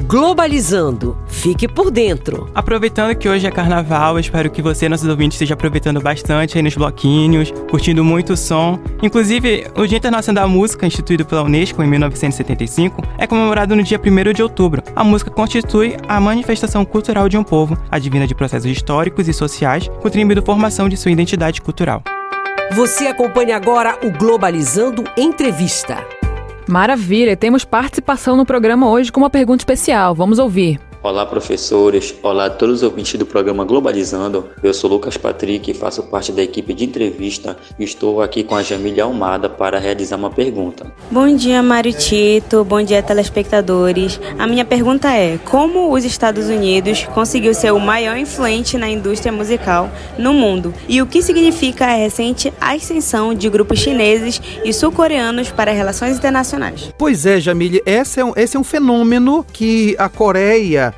Globalizando. 0.09 1.19
Fique 1.27 1.69
por 1.69 1.91
dentro. 1.91 2.51
Aproveitando 2.55 3.15
que 3.15 3.29
hoje 3.29 3.47
é 3.47 3.51
carnaval, 3.51 4.19
espero 4.19 4.51
que 4.51 4.63
você, 4.63 4.89
nossos 4.89 5.07
ouvintes, 5.07 5.35
esteja 5.37 5.53
aproveitando 5.53 6.01
bastante 6.01 6.57
aí 6.57 6.63
nos 6.63 6.75
bloquinhos, 6.75 7.53
curtindo 7.71 8.03
muito 8.03 8.33
o 8.33 8.37
som. 8.37 8.81
Inclusive, 9.03 9.67
o 9.77 9.87
Dia 9.87 9.99
Internacional 9.99 10.45
da 10.45 10.49
Música, 10.49 10.87
instituído 10.87 11.27
pela 11.27 11.43
Unesco 11.43 11.83
em 11.83 11.87
1975, 11.87 13.03
é 13.19 13.27
comemorado 13.27 13.77
no 13.77 13.83
dia 13.83 14.01
1 14.03 14.33
de 14.33 14.43
outubro. 14.43 14.83
A 14.97 15.05
música 15.05 15.31
constitui 15.31 15.95
a 16.09 16.19
manifestação 16.19 16.87
cultural 16.87 17.29
de 17.29 17.37
um 17.37 17.45
povo, 17.45 17.77
advinda 17.91 18.27
de 18.27 18.35
processos 18.35 18.71
históricos 18.71 19.29
e 19.29 19.35
sociais, 19.35 19.89
contribuindo 20.01 20.41
à 20.41 20.43
formação 20.43 20.89
de 20.89 20.97
sua 20.97 21.11
identidade 21.11 21.61
cultural. 21.61 22.03
Você 22.73 23.09
acompanha 23.09 23.57
agora 23.57 23.99
o 24.03 24.11
Globalizando 24.11 25.05
Entrevista. 25.19 26.18
Maravilha, 26.69 27.35
temos 27.35 27.65
participação 27.65 28.37
no 28.37 28.45
programa 28.45 28.91
hoje 28.91 29.11
com 29.11 29.21
uma 29.21 29.31
pergunta 29.31 29.63
especial. 29.63 30.15
Vamos 30.15 30.39
ouvir. 30.39 30.79
Olá, 31.09 31.25
professores. 31.25 32.15
Olá 32.23 32.45
a 32.45 32.51
todos 32.51 32.77
os 32.77 32.83
ouvintes 32.83 33.19
do 33.19 33.25
programa 33.25 33.65
Globalizando. 33.65 34.51
Eu 34.63 34.75
sou 34.75 34.91
Lucas 34.91 35.17
Patrick, 35.17 35.73
faço 35.73 36.03
parte 36.03 36.31
da 36.33 36.43
equipe 36.43 36.75
de 36.75 36.85
entrevista 36.85 37.57
e 37.79 37.85
estou 37.85 38.21
aqui 38.21 38.45
com 38.45 38.55
a 38.55 38.63
Jamília 38.63 39.05
Almada 39.05 39.49
para 39.49 39.79
realizar 39.79 40.17
uma 40.17 40.29
pergunta. 40.29 40.93
Bom 41.11 41.35
dia, 41.35 41.63
Mário 41.63 41.95
Tito. 41.95 42.63
Bom 42.63 42.83
dia, 42.83 43.03
telespectadores. 43.03 44.21
A 44.39 44.47
minha 44.47 44.67
pergunta 44.67 45.11
é: 45.11 45.39
como 45.47 45.95
os 45.95 46.05
Estados 46.05 46.49
Unidos 46.49 47.05
conseguiu 47.15 47.55
ser 47.55 47.73
o 47.73 47.81
maior 47.81 48.19
influente 48.19 48.77
na 48.77 48.91
indústria 48.91 49.33
musical 49.33 49.91
no 50.19 50.35
mundo? 50.35 50.75
E 50.87 51.01
o 51.01 51.07
que 51.07 51.23
significa 51.23 51.87
a 51.87 51.95
recente 51.95 52.53
ascensão 52.61 53.33
de 53.33 53.49
grupos 53.49 53.79
chineses 53.79 54.43
e 54.63 54.75
sul-coreanos 54.75 55.51
para 55.51 55.73
relações 55.73 56.19
internacionais? 56.19 56.93
Pois 56.99 57.25
é, 57.25 57.41
Jamile, 57.41 57.83
esse 57.87 58.21
é 58.21 58.25
um, 58.27 58.35
esse 58.37 58.59
é 58.59 58.61
um 58.61 58.65
fenômeno 58.65 59.43
que 59.51 59.97
a 59.99 60.11
Coreia 60.11 60.98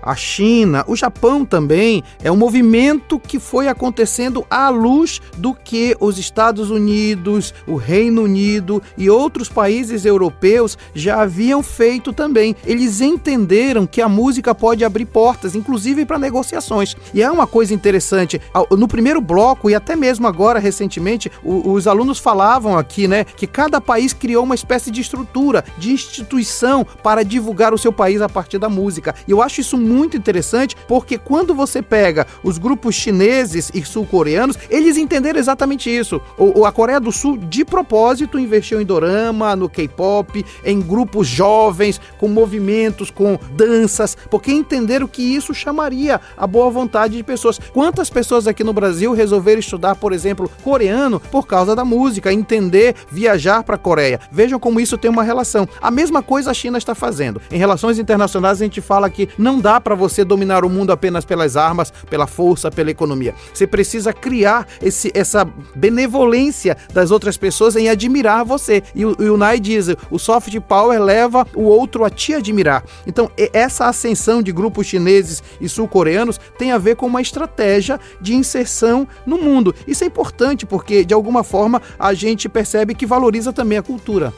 a 0.01 0.15
China, 0.15 0.83
o 0.87 0.95
Japão 0.95 1.45
também, 1.45 2.03
é 2.23 2.31
um 2.31 2.35
movimento 2.35 3.19
que 3.19 3.39
foi 3.39 3.67
acontecendo 3.67 4.45
à 4.49 4.69
luz 4.69 5.21
do 5.37 5.53
que 5.53 5.95
os 5.99 6.17
Estados 6.17 6.69
Unidos, 6.69 7.53
o 7.67 7.75
Reino 7.75 8.23
Unido 8.23 8.81
e 8.97 9.09
outros 9.09 9.49
países 9.49 10.05
europeus 10.05 10.77
já 10.93 11.21
haviam 11.21 11.61
feito 11.61 12.13
também. 12.13 12.55
Eles 12.65 13.01
entenderam 13.01 13.85
que 13.85 14.01
a 14.01 14.09
música 14.09 14.55
pode 14.55 14.83
abrir 14.83 15.05
portas, 15.05 15.55
inclusive 15.55 16.05
para 16.05 16.17
negociações. 16.17 16.95
E 17.13 17.21
é 17.21 17.29
uma 17.29 17.45
coisa 17.47 17.73
interessante, 17.73 18.41
no 18.71 18.87
primeiro 18.87 19.21
bloco 19.21 19.69
e 19.69 19.75
até 19.75 19.95
mesmo 19.95 20.27
agora 20.27 20.59
recentemente, 20.59 21.31
os 21.43 21.87
alunos 21.87 22.19
falavam 22.19 22.77
aqui, 22.77 23.07
né, 23.07 23.23
que 23.23 23.45
cada 23.45 23.79
país 23.79 24.13
criou 24.13 24.43
uma 24.43 24.55
espécie 24.55 24.89
de 24.89 25.01
estrutura, 25.01 25.63
de 25.77 25.91
instituição 25.91 26.85
para 27.03 27.23
divulgar 27.23 27.73
o 27.73 27.77
seu 27.77 27.91
país 27.91 28.21
a 28.21 28.29
partir 28.29 28.57
da 28.57 28.69
música. 28.69 29.13
E 29.27 29.31
eu 29.31 29.41
acho 29.41 29.61
isso 29.61 29.77
muito 29.77 29.90
interessante 29.91 30.75
porque 30.87 31.17
quando 31.17 31.53
você 31.53 31.81
pega 31.81 32.25
os 32.43 32.57
grupos 32.57 32.95
chineses 32.95 33.71
e 33.73 33.83
sul-coreanos, 33.83 34.57
eles 34.69 34.97
entenderam 34.97 35.39
exatamente 35.39 35.89
isso. 35.89 36.21
O, 36.37 36.65
a 36.65 36.71
Coreia 36.71 36.99
do 36.99 37.11
Sul, 37.11 37.37
de 37.37 37.65
propósito, 37.65 38.39
investiu 38.39 38.81
em 38.81 38.85
dorama, 38.85 39.55
no 39.55 39.69
K-pop, 39.69 40.45
em 40.63 40.79
grupos 40.79 41.27
jovens, 41.27 41.99
com 42.17 42.27
movimentos, 42.27 43.11
com 43.11 43.37
danças, 43.53 44.15
porque 44.29 44.51
entenderam 44.51 45.07
que 45.07 45.21
isso 45.21 45.53
chamaria 45.53 46.19
a 46.37 46.47
boa 46.47 46.69
vontade 46.69 47.17
de 47.17 47.23
pessoas. 47.23 47.59
Quantas 47.73 48.09
pessoas 48.09 48.47
aqui 48.47 48.63
no 48.63 48.73
Brasil 48.73 49.13
resolveram 49.13 49.59
estudar, 49.59 49.95
por 49.95 50.13
exemplo, 50.13 50.49
coreano 50.63 51.19
por 51.19 51.45
causa 51.45 51.75
da 51.75 51.83
música, 51.83 52.31
entender, 52.31 52.95
viajar 53.09 53.63
para 53.63 53.75
a 53.75 53.79
Coreia? 53.79 54.19
Vejam 54.31 54.59
como 54.59 54.79
isso 54.79 54.97
tem 54.97 55.11
uma 55.11 55.23
relação. 55.23 55.67
A 55.81 55.91
mesma 55.91 56.21
coisa 56.21 56.51
a 56.51 56.53
China 56.53 56.77
está 56.77 56.95
fazendo. 56.95 57.41
Em 57.51 57.57
relações 57.57 57.99
internacionais, 57.99 58.61
a 58.61 58.63
gente 58.63 58.81
fala 58.81 59.09
que 59.09 59.27
não 59.37 59.59
dá 59.59 59.79
para 59.81 59.95
você 59.95 60.23
dominar 60.23 60.63
o 60.63 60.69
mundo 60.69 60.91
apenas 60.91 61.25
pelas 61.25 61.57
armas, 61.57 61.91
pela 62.09 62.27
força, 62.27 62.71
pela 62.71 62.91
economia. 62.91 63.33
Você 63.53 63.67
precisa 63.67 64.13
criar 64.13 64.67
esse, 64.81 65.11
essa 65.13 65.45
benevolência 65.75 66.77
das 66.93 67.11
outras 67.11 67.37
pessoas 67.37 67.75
em 67.75 67.89
admirar 67.89 68.45
você. 68.45 68.83
E 68.95 69.05
o, 69.05 69.15
e 69.19 69.29
o 69.29 69.37
Nai 69.37 69.59
diz: 69.59 69.87
o 70.09 70.19
soft 70.19 70.57
power 70.61 71.01
leva 71.01 71.45
o 71.55 71.63
outro 71.63 72.03
a 72.05 72.09
te 72.09 72.33
admirar. 72.33 72.83
Então, 73.05 73.29
essa 73.53 73.87
ascensão 73.87 74.41
de 74.41 74.51
grupos 74.51 74.87
chineses 74.87 75.43
e 75.59 75.67
sul-coreanos 75.67 76.39
tem 76.57 76.71
a 76.71 76.77
ver 76.77 76.95
com 76.95 77.05
uma 77.05 77.21
estratégia 77.21 77.99
de 78.19 78.35
inserção 78.35 79.07
no 79.25 79.37
mundo. 79.37 79.73
Isso 79.87 80.03
é 80.03 80.07
importante 80.07 80.65
porque, 80.65 81.03
de 81.03 81.13
alguma 81.13 81.43
forma, 81.43 81.81
a 81.97 82.13
gente 82.13 82.47
percebe 82.47 82.93
que 82.93 83.05
valoriza 83.05 83.51
também 83.51 83.77
a 83.77 83.83
cultura. 83.83 84.33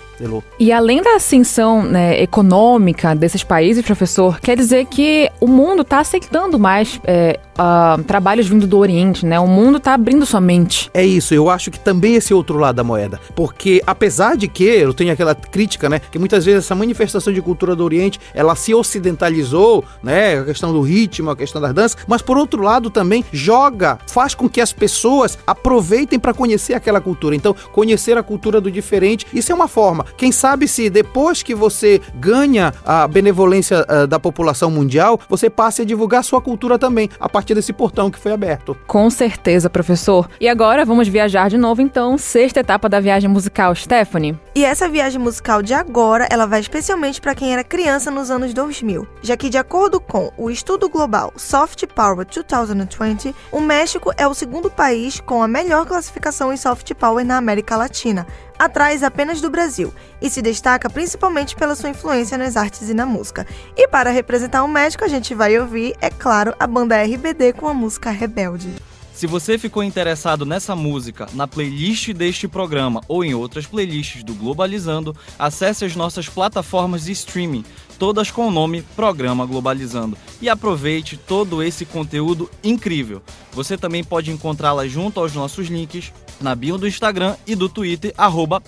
E 0.59 0.71
além 0.71 1.01
da 1.01 1.15
ascensão 1.15 1.83
né, 1.83 2.21
econômica 2.21 3.15
desses 3.15 3.43
países, 3.43 3.83
professor, 3.83 4.39
quer 4.39 4.55
dizer 4.55 4.85
que 4.85 5.29
o 5.39 5.47
mundo 5.47 5.81
está 5.81 5.99
aceitando 5.99 6.57
mais 6.57 6.99
é, 7.05 7.39
uh, 7.53 8.01
trabalhos 8.03 8.47
vindo 8.47 8.67
do 8.67 8.77
Oriente, 8.77 9.25
né? 9.25 9.39
O 9.39 9.47
mundo 9.47 9.77
está 9.77 9.93
abrindo 9.93 10.25
sua 10.25 10.41
mente. 10.41 10.89
É 10.93 11.05
isso, 11.05 11.33
eu 11.33 11.49
acho 11.49 11.71
que 11.71 11.79
também 11.79 12.15
esse 12.15 12.33
outro 12.33 12.57
lado 12.57 12.75
da 12.75 12.83
moeda. 12.83 13.19
Porque 13.35 13.81
apesar 13.85 14.35
de 14.35 14.47
que, 14.47 14.63
eu 14.63 14.93
tenho 14.93 15.11
aquela 15.11 15.35
crítica, 15.35 15.89
né? 15.89 15.99
Que 15.99 16.19
muitas 16.19 16.45
vezes 16.45 16.65
essa 16.65 16.75
manifestação 16.75 17.31
de 17.33 17.41
cultura 17.41 17.75
do 17.75 17.83
Oriente, 17.83 18.19
ela 18.33 18.55
se 18.55 18.73
ocidentalizou, 18.73 19.83
né? 20.01 20.39
A 20.39 20.45
questão 20.45 20.71
do 20.73 20.81
ritmo, 20.81 21.29
a 21.29 21.35
questão 21.35 21.61
das 21.61 21.73
danças, 21.73 21.97
mas 22.07 22.21
por 22.21 22.37
outro 22.37 22.61
lado 22.61 22.89
também 22.89 23.23
joga, 23.31 23.97
faz 24.07 24.35
com 24.35 24.49
que 24.49 24.61
as 24.61 24.73
pessoas 24.73 25.37
aproveitem 25.45 26.19
para 26.19 26.33
conhecer 26.33 26.73
aquela 26.73 27.01
cultura. 27.01 27.35
Então, 27.35 27.55
conhecer 27.71 28.17
a 28.17 28.23
cultura 28.23 28.59
do 28.59 28.71
diferente, 28.71 29.25
isso 29.33 29.51
é 29.51 29.55
uma 29.55 29.67
forma. 29.67 30.05
Quem 30.17 30.31
sabe 30.31 30.67
se 30.67 30.89
depois 30.89 31.43
que 31.43 31.55
você 31.55 32.01
ganha 32.15 32.73
a 32.85 33.07
benevolência 33.07 33.85
uh, 33.89 34.07
da 34.07 34.19
população 34.19 34.69
mundial, 34.69 35.19
você 35.29 35.49
passe 35.49 35.81
a 35.81 35.85
divulgar 35.85 36.23
sua 36.23 36.41
cultura 36.41 36.77
também, 36.77 37.09
a 37.19 37.27
partir 37.27 37.42
desse 37.51 37.73
portão 37.73 38.11
que 38.11 38.19
foi 38.19 38.31
aberto. 38.31 38.77
Com 38.85 39.09
certeza, 39.09 39.69
professor. 39.69 40.29
E 40.39 40.47
agora 40.47 40.85
vamos 40.85 41.07
viajar 41.07 41.49
de 41.49 41.57
novo, 41.57 41.81
então, 41.81 42.15
sexta 42.15 42.59
etapa 42.59 42.87
da 42.87 42.99
viagem 42.99 43.27
musical, 43.29 43.73
Stephanie. 43.73 44.37
E 44.53 44.63
essa 44.63 44.87
viagem 44.87 45.19
musical 45.19 45.63
de 45.63 45.73
agora, 45.73 46.27
ela 46.29 46.45
vai 46.45 46.59
especialmente 46.59 47.19
para 47.19 47.33
quem 47.33 47.51
era 47.51 47.63
criança 47.63 48.11
nos 48.11 48.29
anos 48.29 48.53
2000, 48.53 49.07
já 49.23 49.35
que 49.35 49.49
de 49.49 49.57
acordo 49.57 49.99
com 49.99 50.31
o 50.37 50.51
estudo 50.51 50.87
global 50.87 51.33
Soft 51.35 51.85
Power 51.87 52.25
2020, 52.25 53.33
o 53.51 53.59
México 53.59 54.11
é 54.15 54.27
o 54.27 54.33
segundo 54.33 54.69
país 54.69 55.19
com 55.19 55.41
a 55.41 55.47
melhor 55.47 55.85
classificação 55.85 56.53
em 56.53 56.57
soft 56.57 56.93
power 56.93 57.25
na 57.25 57.37
América 57.37 57.75
Latina, 57.75 58.27
atrás 58.57 59.03
apenas 59.03 59.41
do 59.41 59.49
Brasil 59.49 59.93
e 60.21 60.29
se 60.29 60.41
destaca 60.41 60.89
principalmente 60.89 61.55
pela 61.55 61.75
sua 61.75 61.89
influência 61.89 62.37
nas 62.37 62.55
artes 62.55 62.89
e 62.89 62.93
na 62.93 63.05
música. 63.05 63.45
E 63.75 63.87
para 63.87 64.11
representar 64.11 64.63
o 64.63 64.67
México, 64.67 65.03
a 65.03 65.07
gente 65.07 65.33
vai 65.33 65.57
ouvir, 65.59 65.95
é 66.01 66.09
claro, 66.09 66.53
a 66.59 66.67
banda 66.67 67.01
RBD 67.03 67.53
com 67.53 67.67
a 67.67 67.73
música 67.73 68.09
Rebelde. 68.09 68.69
Se 69.13 69.27
você 69.27 69.59
ficou 69.59 69.83
interessado 69.83 70.43
nessa 70.43 70.75
música, 70.75 71.27
na 71.33 71.47
playlist 71.47 72.11
deste 72.13 72.47
programa 72.47 72.99
ou 73.07 73.23
em 73.23 73.35
outras 73.35 73.65
playlists 73.67 74.23
do 74.23 74.33
Globalizando, 74.33 75.15
acesse 75.37 75.85
as 75.85 75.95
nossas 75.95 76.27
plataformas 76.27 77.03
de 77.05 77.11
streaming, 77.11 77.63
todas 77.99 78.31
com 78.31 78.47
o 78.47 78.51
nome 78.51 78.81
Programa 78.95 79.45
Globalizando, 79.45 80.17
e 80.41 80.49
aproveite 80.49 81.15
todo 81.15 81.61
esse 81.61 81.85
conteúdo 81.85 82.49
incrível. 82.63 83.21
Você 83.51 83.77
também 83.77 84.03
pode 84.03 84.31
encontrá-la 84.31 84.87
junto 84.87 85.19
aos 85.19 85.33
nossos 85.33 85.67
links 85.67 86.11
na 86.43 86.53
bio 86.53 86.77
do 86.77 86.87
Instagram 86.87 87.35
e 87.47 87.55
do 87.55 87.69
Twitter, 87.69 88.13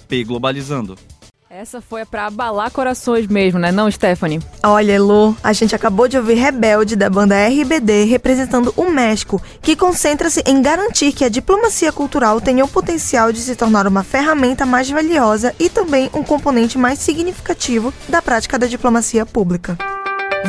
pglobalizando. 0.08 0.98
Essa 1.58 1.80
foi 1.80 2.04
para 2.04 2.26
abalar 2.26 2.70
corações 2.70 3.28
mesmo, 3.28 3.58
né, 3.58 3.72
não, 3.72 3.90
Stephanie? 3.90 4.42
Olha, 4.62 4.92
Elo, 4.92 5.38
a 5.42 5.54
gente 5.54 5.74
acabou 5.74 6.06
de 6.06 6.18
ouvir 6.18 6.34
Rebelde 6.34 6.98
da 6.98 7.10
banda 7.10 7.48
RBD 7.48 8.04
representando 8.04 8.74
o 8.76 8.90
México, 8.90 9.42
que 9.62 9.74
concentra-se 9.74 10.44
em 10.46 10.62
garantir 10.62 11.14
que 11.14 11.24
a 11.24 11.30
diplomacia 11.30 11.94
cultural 11.94 12.42
tenha 12.42 12.66
o 12.66 12.68
potencial 12.68 13.32
de 13.32 13.40
se 13.40 13.56
tornar 13.56 13.88
uma 13.88 14.04
ferramenta 14.04 14.66
mais 14.66 14.90
valiosa 14.90 15.56
e 15.58 15.70
também 15.70 16.10
um 16.14 16.24
componente 16.24 16.78
mais 16.78 17.00
significativo 17.00 17.94
da 18.10 18.22
prática 18.22 18.60
da 18.60 18.68
diplomacia 18.68 19.26
pública. 19.26 19.78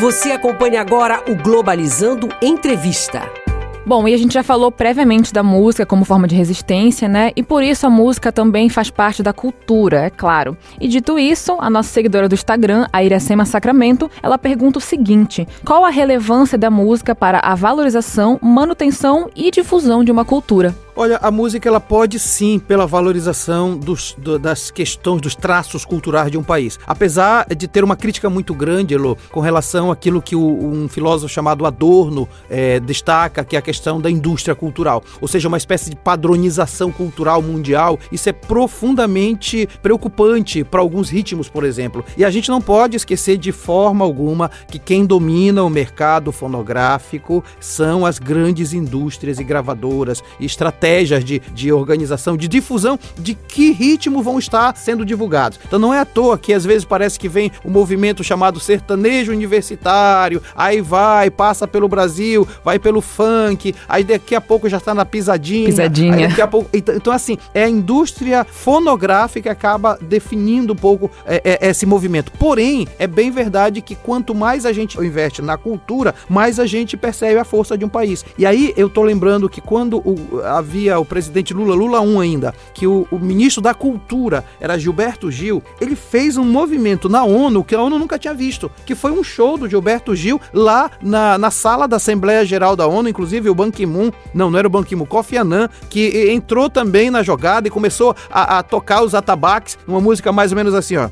Você 0.01 0.33
acompanha 0.33 0.81
agora 0.81 1.23
o 1.31 1.37
Globalizando 1.37 2.29
Entrevista. 2.43 3.46
Bom, 3.87 4.09
e 4.09 4.13
a 4.13 4.17
gente 4.17 4.35
já 4.35 4.43
falou 4.43 4.73
previamente 4.73 5.33
da 5.33 5.45
música 5.45 5.87
como 5.87 6.05
forma 6.05 6.27
de 6.27 6.35
resistência, 6.35 7.09
né? 7.09 7.31
E 7.37 7.43
por 7.43 7.63
isso 7.63 7.87
a 7.87 7.91
música 7.91 8.33
também 8.33 8.69
faz 8.69 8.91
parte 8.91 9.23
da 9.23 9.33
cultura, 9.33 10.07
é 10.07 10.11
claro. 10.11 10.57
E 10.81 10.89
dito 10.89 11.17
isso, 11.17 11.57
a 11.61 11.71
nossa 11.71 11.91
seguidora 11.91 12.29
do 12.29 12.35
Instagram, 12.35 12.89
a 12.93 13.05
Iracema 13.05 13.45
Sacramento, 13.45 14.11
ela 14.21 14.37
pergunta 14.37 14.81
o 14.81 14.83
seguinte: 14.83 15.47
qual 15.65 15.85
a 15.85 15.91
relevância 15.91 16.59
da 16.59 16.69
música 16.69 17.15
para 17.15 17.39
a 17.39 17.55
valorização, 17.55 18.41
manutenção 18.43 19.31
e 19.37 19.53
difusão 19.53 20.03
de 20.03 20.11
uma 20.11 20.25
cultura? 20.25 20.75
Olha, 20.99 21.19
a 21.21 21.31
música 21.31 21.69
ela 21.69 21.79
pode 21.79 22.19
sim 22.19 22.59
pela 22.59 22.87
valorização 22.87 23.77
dos, 23.77 24.17
do, 24.17 24.39
das 24.39 24.71
questões, 24.71 25.21
dos 25.21 25.35
traços 25.35 25.85
culturais 25.85 26.31
de 26.31 26.39
um 26.39 26.43
país. 26.43 26.79
Apesar 26.87 27.47
de 27.55 27.69
ter 27.69 27.85
uma 27.85 27.95
crítica 27.95 28.31
muito 28.31 28.55
grande, 28.55 28.95
Elo, 28.95 29.19
com 29.31 29.41
relação 29.41 29.91
àquilo 29.91 30.23
que 30.23 30.35
o, 30.35 30.41
um 30.41 30.89
filósofo 30.89 31.31
chamado 31.31 31.67
Adorno 31.67 32.27
é, 32.49 32.81
destaca, 32.81 33.45
que 33.45 33.57
é 33.57 33.59
a 33.59 33.63
questão 33.63 34.01
da 34.01 34.11
indústria 34.11 34.55
cultural. 34.55 35.05
Ou 35.21 35.29
seja, 35.29 35.49
uma 35.49 35.59
espécie 35.59 35.91
de 35.91 35.97
padronização 35.97 36.91
cultural 36.91 37.43
mundial. 37.43 37.99
Isso 38.11 38.31
é 38.31 38.33
profundamente 38.33 39.69
preocupante 39.83 40.65
para 40.65 40.81
alguns 40.81 41.11
ritmos, 41.11 41.47
por 41.47 41.65
exemplo. 41.65 42.07
E 42.17 42.25
a 42.25 42.31
gente 42.31 42.49
não 42.49 42.63
pode 42.63 42.97
esquecer 42.97 43.37
de 43.37 43.53
forma 43.53 44.03
alguma 44.03 44.51
que 44.67 44.79
quem 44.79 45.05
domina 45.05 45.63
o 45.63 45.69
mercado 45.69 46.33
fonográfico 46.33 47.45
são 47.61 48.07
as 48.07 48.19
grandes 48.19 48.73
indústrias 48.73 49.39
e 49.39 49.45
gravadoras 49.45 50.25
e 50.41 50.47
estratégicas 50.47 50.86
estratégias 50.87 51.25
de, 51.25 51.41
de 51.53 51.73
organização, 51.73 52.37
de 52.37 52.49
difusão 52.49 52.99
de 53.19 53.35
que 53.35 53.73
ritmo 53.73 54.23
vão 54.23 54.39
estar 54.39 54.77
sendo 54.77 55.05
divulgados. 55.05 55.59
Então 55.67 55.79
não 55.79 55.93
é 55.93 56.01
à 56.01 56.05
toa 56.05 56.39
que 56.39 56.53
às 56.53 56.65
vezes 56.65 56.85
parece 56.85 57.19
que 57.19 57.29
vem 57.29 57.51
o 57.65 57.69
um 57.69 57.73
movimento 57.73 58.23
chamado 58.23 58.61
sertanejo 58.61 59.33
universitário, 59.33 60.43
aí 60.55 60.81
vai, 60.81 61.31
passa 61.31 61.67
pelo 61.67 61.89
Brasil, 61.89 62.47
vai 62.65 62.79
pelo 62.79 63.01
funk, 63.01 63.75
aí 63.89 64.05
daqui 64.05 64.35
a 64.35 64.41
pouco 64.41 64.69
já 64.69 64.79
está 64.79 64.95
na 64.95 65.05
pisadinha. 65.05 65.67
Pisadinha. 65.67 66.29
Daqui 66.29 66.41
a 66.41 66.47
pouco, 66.47 66.71
então, 66.73 66.95
então, 66.95 67.13
assim, 67.13 67.37
é 67.53 67.65
a 67.65 67.69
indústria 67.69 68.45
fonográfica 68.45 69.43
que 69.43 69.49
acaba 69.49 69.99
definindo 70.01 70.73
um 70.73 70.77
pouco 70.77 71.11
é, 71.27 71.59
é, 71.61 71.69
esse 71.69 71.85
movimento. 71.85 72.33
Porém, 72.33 72.87
é 72.99 73.07
bem 73.07 73.31
verdade 73.31 73.81
que 73.81 73.95
quanto 73.95 74.35
mais 74.35 74.65
a 74.65 74.73
gente 74.73 74.99
investe 74.99 75.43
na 75.43 75.57
cultura, 75.57 76.15
mais 76.29 76.59
a 76.59 76.67
gente 76.67 76.97
percebe 76.97 77.39
a 77.39 77.45
força 77.45 77.77
de 77.77 77.85
um 77.85 77.89
país. 77.89 78.25
E 78.39 78.47
aí 78.47 78.73
eu 78.77 78.89
tô 78.89 79.03
lembrando 79.03 79.49
que 79.49 79.61
quando 79.61 79.99
o, 79.99 80.41
havia 80.45 80.76
havia 80.77 80.99
o 80.99 81.05
presidente 81.05 81.55
Lula, 81.55 81.75
Lula 81.75 82.01
1 82.01 82.21
ainda, 82.21 82.55
que 82.75 82.87
o, 82.87 83.07
o, 83.11 83.19
ministro 83.19 83.63
da 83.63 83.73
Cultura 83.73 84.45
era 84.61 84.79
Gilberto 84.79 85.31
Gil, 85.31 85.63
ele 85.81 85.97
fez 85.97 86.37
um 86.37 86.45
movimento 86.45 87.09
na 87.09 87.25
ONU 87.25 87.65
que 87.65 87.75
a 87.75 87.81
ONU 87.81 87.99
nunca 87.99 88.19
tinha 88.19 88.35
visto, 88.35 88.71
que 88.85 88.95
foi 88.95 89.11
um 89.11 89.25
show 89.25 89.57
do 89.57 89.69
Gilberto 89.69 90.15
Gil 90.15 90.39
lá 90.53 90.91
na, 91.01 91.39
na 91.39 91.51
sala 91.51 91.89
da 91.89 91.97
Assembleia 91.97 92.45
Geral 92.45 92.77
da 92.77 92.87
ONU, 92.87 93.09
inclusive 93.09 93.49
o 93.49 93.55
Ban 93.55 93.71
Ki-moon, 93.71 94.11
não, 94.35 94.51
não 94.51 94.59
era 94.59 94.69
o 94.69 94.71
Ban 94.71 94.85
Ki-moon, 94.85 95.07
Kofi 95.07 95.39
Annan, 95.39 95.69
que 95.89 96.31
entrou 96.31 96.69
também 96.69 97.11
na 97.11 97.23
jogada 97.23 97.67
e 97.67 97.71
começou 97.71 98.15
a, 98.31 98.59
a 98.59 98.63
tocar 98.63 99.03
os 99.03 99.15
atabaques, 99.15 99.79
uma 99.89 100.01
música 100.01 100.31
mais 100.31 100.53
ou 100.53 100.57
menos 100.57 100.75
assim, 100.75 100.97
ó. 100.97 101.09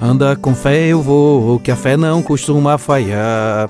Anda 0.00 0.34
com 0.34 0.52
fé 0.52 0.88
eu 0.88 1.00
vou, 1.00 1.60
que 1.60 1.70
a 1.70 1.76
fé 1.76 1.96
não 1.96 2.22
costuma 2.22 2.76
falhar. 2.76 3.68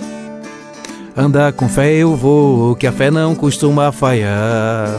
Anda 1.14 1.52
com 1.52 1.68
fé 1.68 1.92
eu 1.92 2.16
vou, 2.16 2.74
que 2.74 2.86
a 2.86 2.92
fé 2.92 3.10
não 3.10 3.34
costuma 3.34 3.92
falhar. 3.92 4.98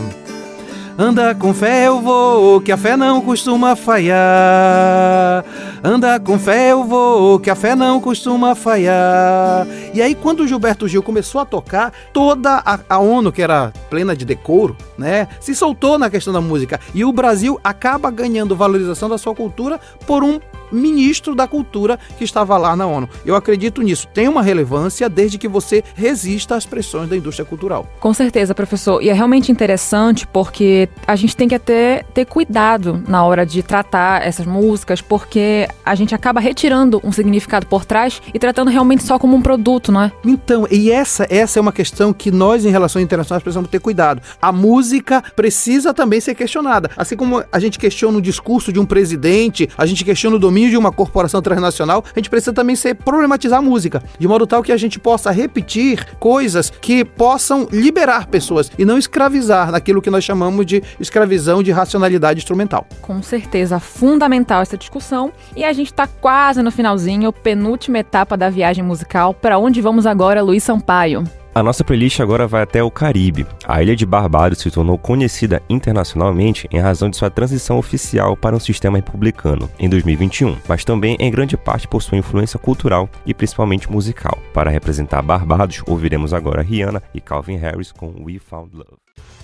Anda 0.96 1.34
com 1.34 1.56
fé 1.56 1.88
eu 1.88 2.00
vou, 2.00 2.62
que 2.62 2.72
a 2.72 2.78
fé 2.78 2.96
não 2.96 3.20
costuma 3.20 3.76
falhar. 3.76 5.44
Anda 5.84 6.20
com 6.20 6.38
fé 6.38 6.72
eu 6.72 6.84
vou, 6.84 7.40
que 7.40 7.50
a 7.50 7.56
fé 7.56 7.76
não 7.76 8.00
costuma 8.00 8.54
falhar. 8.54 9.66
E 9.92 10.04
aí, 10.04 10.14
quando 10.14 10.42
o 10.42 10.48
Gilberto 10.48 10.88
Gil 10.88 11.02
começou 11.02 11.42
a 11.42 11.46
tocar, 11.46 11.92
toda 12.14 12.62
a, 12.64 12.80
a 12.88 13.00
ONU, 13.00 13.32
que 13.32 13.42
era 13.42 13.74
plena 13.90 14.16
de 14.16 14.24
decoro, 14.24 14.78
né, 14.96 15.28
se 15.40 15.56
soltou 15.56 15.98
na 15.98 16.12
questão 16.12 16.32
da 16.32 16.42
música. 16.42 16.80
E 16.94 17.04
o 17.04 17.12
Brasil 17.12 17.60
acaba 17.64 18.12
ganhando 18.12 18.56
valorização 18.56 19.10
da 19.10 19.18
sua 19.18 19.34
cultura 19.34 19.80
por 20.06 20.24
um 20.24 20.40
ministro 20.74 21.36
da 21.36 21.48
cultura 21.48 22.00
que 22.18 22.24
estava 22.24 22.58
lá 22.58 22.76
na 22.76 22.86
ONU. 22.86 23.10
Eu 23.26 23.36
acredito 23.36 23.82
nisso. 23.82 24.08
Tem 24.14 24.28
uma 24.28 24.42
relevância 24.42 25.08
desde 25.10 25.38
que 25.38 25.48
você 25.48 25.84
resista 25.96 26.56
às 26.56 26.66
pressões 26.66 27.10
da 27.10 27.16
indústria 27.16 27.46
cultural. 27.46 27.88
Com 28.00 28.14
certeza, 28.14 28.56
professor. 28.56 29.02
E 29.02 29.10
é 29.10 29.14
realmente 29.14 29.52
interessante 29.52 30.28
porque 30.28 30.90
a 31.08 31.16
gente 31.16 31.36
tem 31.36 31.48
que 31.48 31.56
até 31.56 32.04
ter 32.14 32.26
cuidado 32.26 33.02
na 33.08 33.24
hora 33.24 33.46
de 33.46 33.62
tratar 33.62 34.26
essas 34.26 34.46
músicas, 34.46 35.02
porque 35.02 35.68
a 35.86 35.96
gente 35.96 36.16
acaba 36.16 36.40
retirando 36.40 37.02
um 37.04 37.12
significado 37.12 37.66
por 37.68 37.86
trás 37.86 38.22
e 38.34 38.40
tratando 38.40 38.70
realmente 38.70 39.04
só 39.04 39.20
como 39.20 39.36
um 39.36 39.42
produto, 39.42 39.92
não 39.92 40.04
é? 40.04 40.12
Então, 40.26 40.68
e 40.70 40.92
essa, 40.92 41.28
essa 41.30 41.60
é 41.60 41.62
uma 41.62 41.72
questão 41.72 42.14
que 42.14 42.32
nós, 42.32 42.66
em 42.66 42.70
relações 42.70 43.04
internacionais, 43.04 43.44
precisamos 43.44 43.70
ter 43.70 43.80
cuidado. 43.80 44.22
A 44.42 44.52
música 44.52 45.24
precisa 45.36 45.94
também 45.94 46.20
ser 46.20 46.36
questionada. 46.36 46.90
Assim 46.96 47.16
como 47.16 47.44
a 47.52 47.60
gente 47.60 47.78
questiona 47.78 48.18
o 48.18 48.22
discurso 48.22 48.72
de 48.72 48.80
um 48.80 48.86
presidente, 48.86 49.70
a 49.78 49.86
gente 49.86 50.04
questiona 50.04 50.36
o 50.36 50.40
domínio 50.40 50.63
domínio 50.64 50.70
de 50.70 50.78
uma 50.78 50.92
corporação 50.92 51.42
transnacional, 51.42 52.04
a 52.14 52.20
gente 52.20 52.30
precisa 52.30 52.54
também 52.54 52.76
ser 52.76 52.96
problematizar 52.96 53.60
a 53.60 53.62
música, 53.62 54.02
de 54.18 54.28
modo 54.28 54.48
tal 54.48 54.64
que 54.64 54.72
a 54.72 54.78
gente 54.78 55.00
possa 55.00 55.32
repetir 55.32 56.06
coisas 56.20 56.70
que 56.70 57.04
possam 57.04 57.68
liberar 57.72 58.28
pessoas 58.28 58.72
e 58.78 58.86
não 58.86 58.98
escravizar 58.98 59.72
naquilo 59.72 60.02
que 60.02 60.10
nós 60.10 60.24
chamamos 60.24 60.66
de 60.66 60.82
escravizão 61.00 61.62
de 61.62 61.72
racionalidade 61.72 62.40
instrumental. 62.40 62.86
Com 63.02 63.22
certeza, 63.22 63.80
fundamental 63.80 64.62
essa 64.62 64.78
discussão. 64.78 65.32
E 65.56 65.64
a 65.64 65.74
gente 65.74 65.92
está 65.92 66.08
quase 66.08 66.62
no 66.62 66.72
finalzinho, 66.72 67.32
penúltima 67.32 68.00
etapa 68.00 68.38
da 68.38 68.50
viagem 68.50 68.84
musical. 68.84 69.34
Para 69.34 69.58
onde 69.58 69.82
vamos 69.82 70.06
agora, 70.06 70.42
Luiz 70.42 70.64
Sampaio? 70.64 71.24
A 71.56 71.62
nossa 71.62 71.84
playlist 71.84 72.20
agora 72.20 72.48
vai 72.48 72.64
até 72.64 72.82
o 72.82 72.90
Caribe. 72.90 73.46
A 73.68 73.84
ilha 73.84 73.96
de 73.96 74.08
Barbados 74.08 74.58
se 74.58 74.72
tornou 74.72 74.98
conhecida 74.98 75.62
internacionalmente 75.70 76.68
em 76.72 76.80
razão 76.80 77.12
de 77.12 77.16
sua 77.16 77.30
transição 77.30 77.78
oficial 77.78 78.36
para 78.36 78.56
um 78.56 78.60
sistema 78.60 78.98
republicano 78.98 79.70
em 79.78 79.88
2021, 79.88 80.58
mas 80.68 80.84
também 80.84 81.16
em 81.20 81.30
grande 81.30 81.56
parte 81.56 81.88
por 81.88 82.02
sua 82.02 82.18
influência 82.18 82.58
cultural 82.58 83.08
e 83.24 83.36
principalmente 83.36 83.92
musical. 83.92 84.36
Para 84.52 84.72
representar 84.72 85.22
Barbados, 85.22 85.84
ouviremos 85.86 86.34
agora 86.34 86.64
Rihanna 86.64 87.04
e 87.14 87.22
Calvin 87.22 87.58
Harris 87.58 87.92
com 87.92 88.08
We 88.26 88.40
Found 88.40 88.76
Love. 88.76 88.98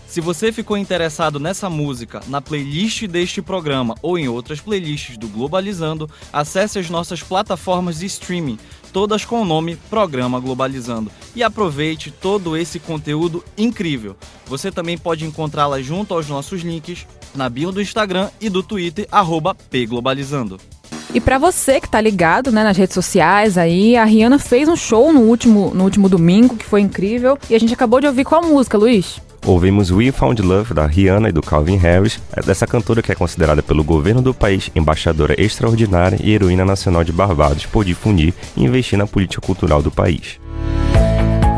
Se 0.10 0.22
você 0.22 0.52
ficou 0.52 0.76
interessado 0.76 1.40
nessa 1.40 1.70
música, 1.70 2.20
na 2.28 2.42
playlist 2.42 3.06
deste 3.06 3.44
programa 3.44 3.94
ou 4.02 4.18
em 4.18 4.28
outras 4.28 4.60
playlists 4.60 5.16
do 5.20 5.28
Globalizando, 5.28 6.10
acesse 6.34 6.80
as 6.80 6.90
nossas 6.90 7.22
plataformas 7.22 8.00
de 8.00 8.08
streaming, 8.08 8.58
todas 8.92 9.26
com 9.26 9.42
o 9.42 9.46
nome 9.46 9.76
Programa 9.90 10.40
Globalizando, 10.40 11.12
e 11.36 11.44
aproveite 11.44 12.12
todo 12.12 12.58
esse 12.58 12.80
conteúdo 12.80 13.44
incrível. 13.58 14.16
Você 14.46 14.72
também 14.72 14.98
pode 14.98 15.26
encontrá-la 15.26 15.82
junto 15.82 16.14
aos 16.14 16.28
nossos 16.28 16.62
links 16.62 17.06
na 17.36 17.50
bio 17.50 17.72
do 17.72 17.82
Instagram 17.82 18.30
e 18.42 18.50
do 18.50 18.64
Twitter, 18.64 19.08
pglobalizando. 19.70 20.60
E 21.14 21.20
para 21.20 21.40
você 21.40 21.82
que 21.82 21.90
tá 21.90 22.00
ligado, 22.00 22.52
né, 22.52 22.64
nas 22.64 22.78
redes 22.78 22.94
sociais 22.94 23.58
aí, 23.58 23.98
a 23.98 24.04
Rihanna 24.04 24.38
fez 24.38 24.70
um 24.70 24.76
show 24.76 25.12
no 25.12 25.22
último, 25.22 25.72
no 25.74 25.84
último 25.84 26.08
domingo 26.08 26.56
que 26.56 26.66
foi 26.66 26.82
incrível 26.82 27.38
e 27.50 27.56
a 27.56 27.60
gente 27.60 27.74
acabou 27.74 28.00
de 28.00 28.06
ouvir 28.06 28.26
qual 28.26 28.44
música, 28.44 28.78
Luiz? 28.78 29.20
Ouvimos 29.46 29.90
We 29.90 30.12
Found 30.12 30.42
Love 30.42 30.74
da 30.74 30.86
Rihanna 30.86 31.30
e 31.30 31.32
do 31.32 31.42
Calvin 31.42 31.78
Harris, 31.78 32.20
é 32.36 32.42
dessa 32.42 32.68
cantora 32.68 33.02
que 33.02 33.12
é 33.12 33.16
considerada 33.16 33.64
pelo 33.64 33.84
governo 33.84 34.22
do 34.22 34.34
país 34.34 34.70
embaixadora 34.76 35.40
extraordinária 35.42 36.20
e 36.22 36.34
heroína 36.34 36.66
nacional 36.66 37.04
de 37.04 37.12
Barbados 37.12 37.66
por 37.66 37.86
difundir 37.86 38.34
e 38.56 38.64
investir 38.64 38.98
na 38.98 39.08
política 39.08 39.42
cultural 39.42 39.82
do 39.82 39.90
país. 39.90 40.40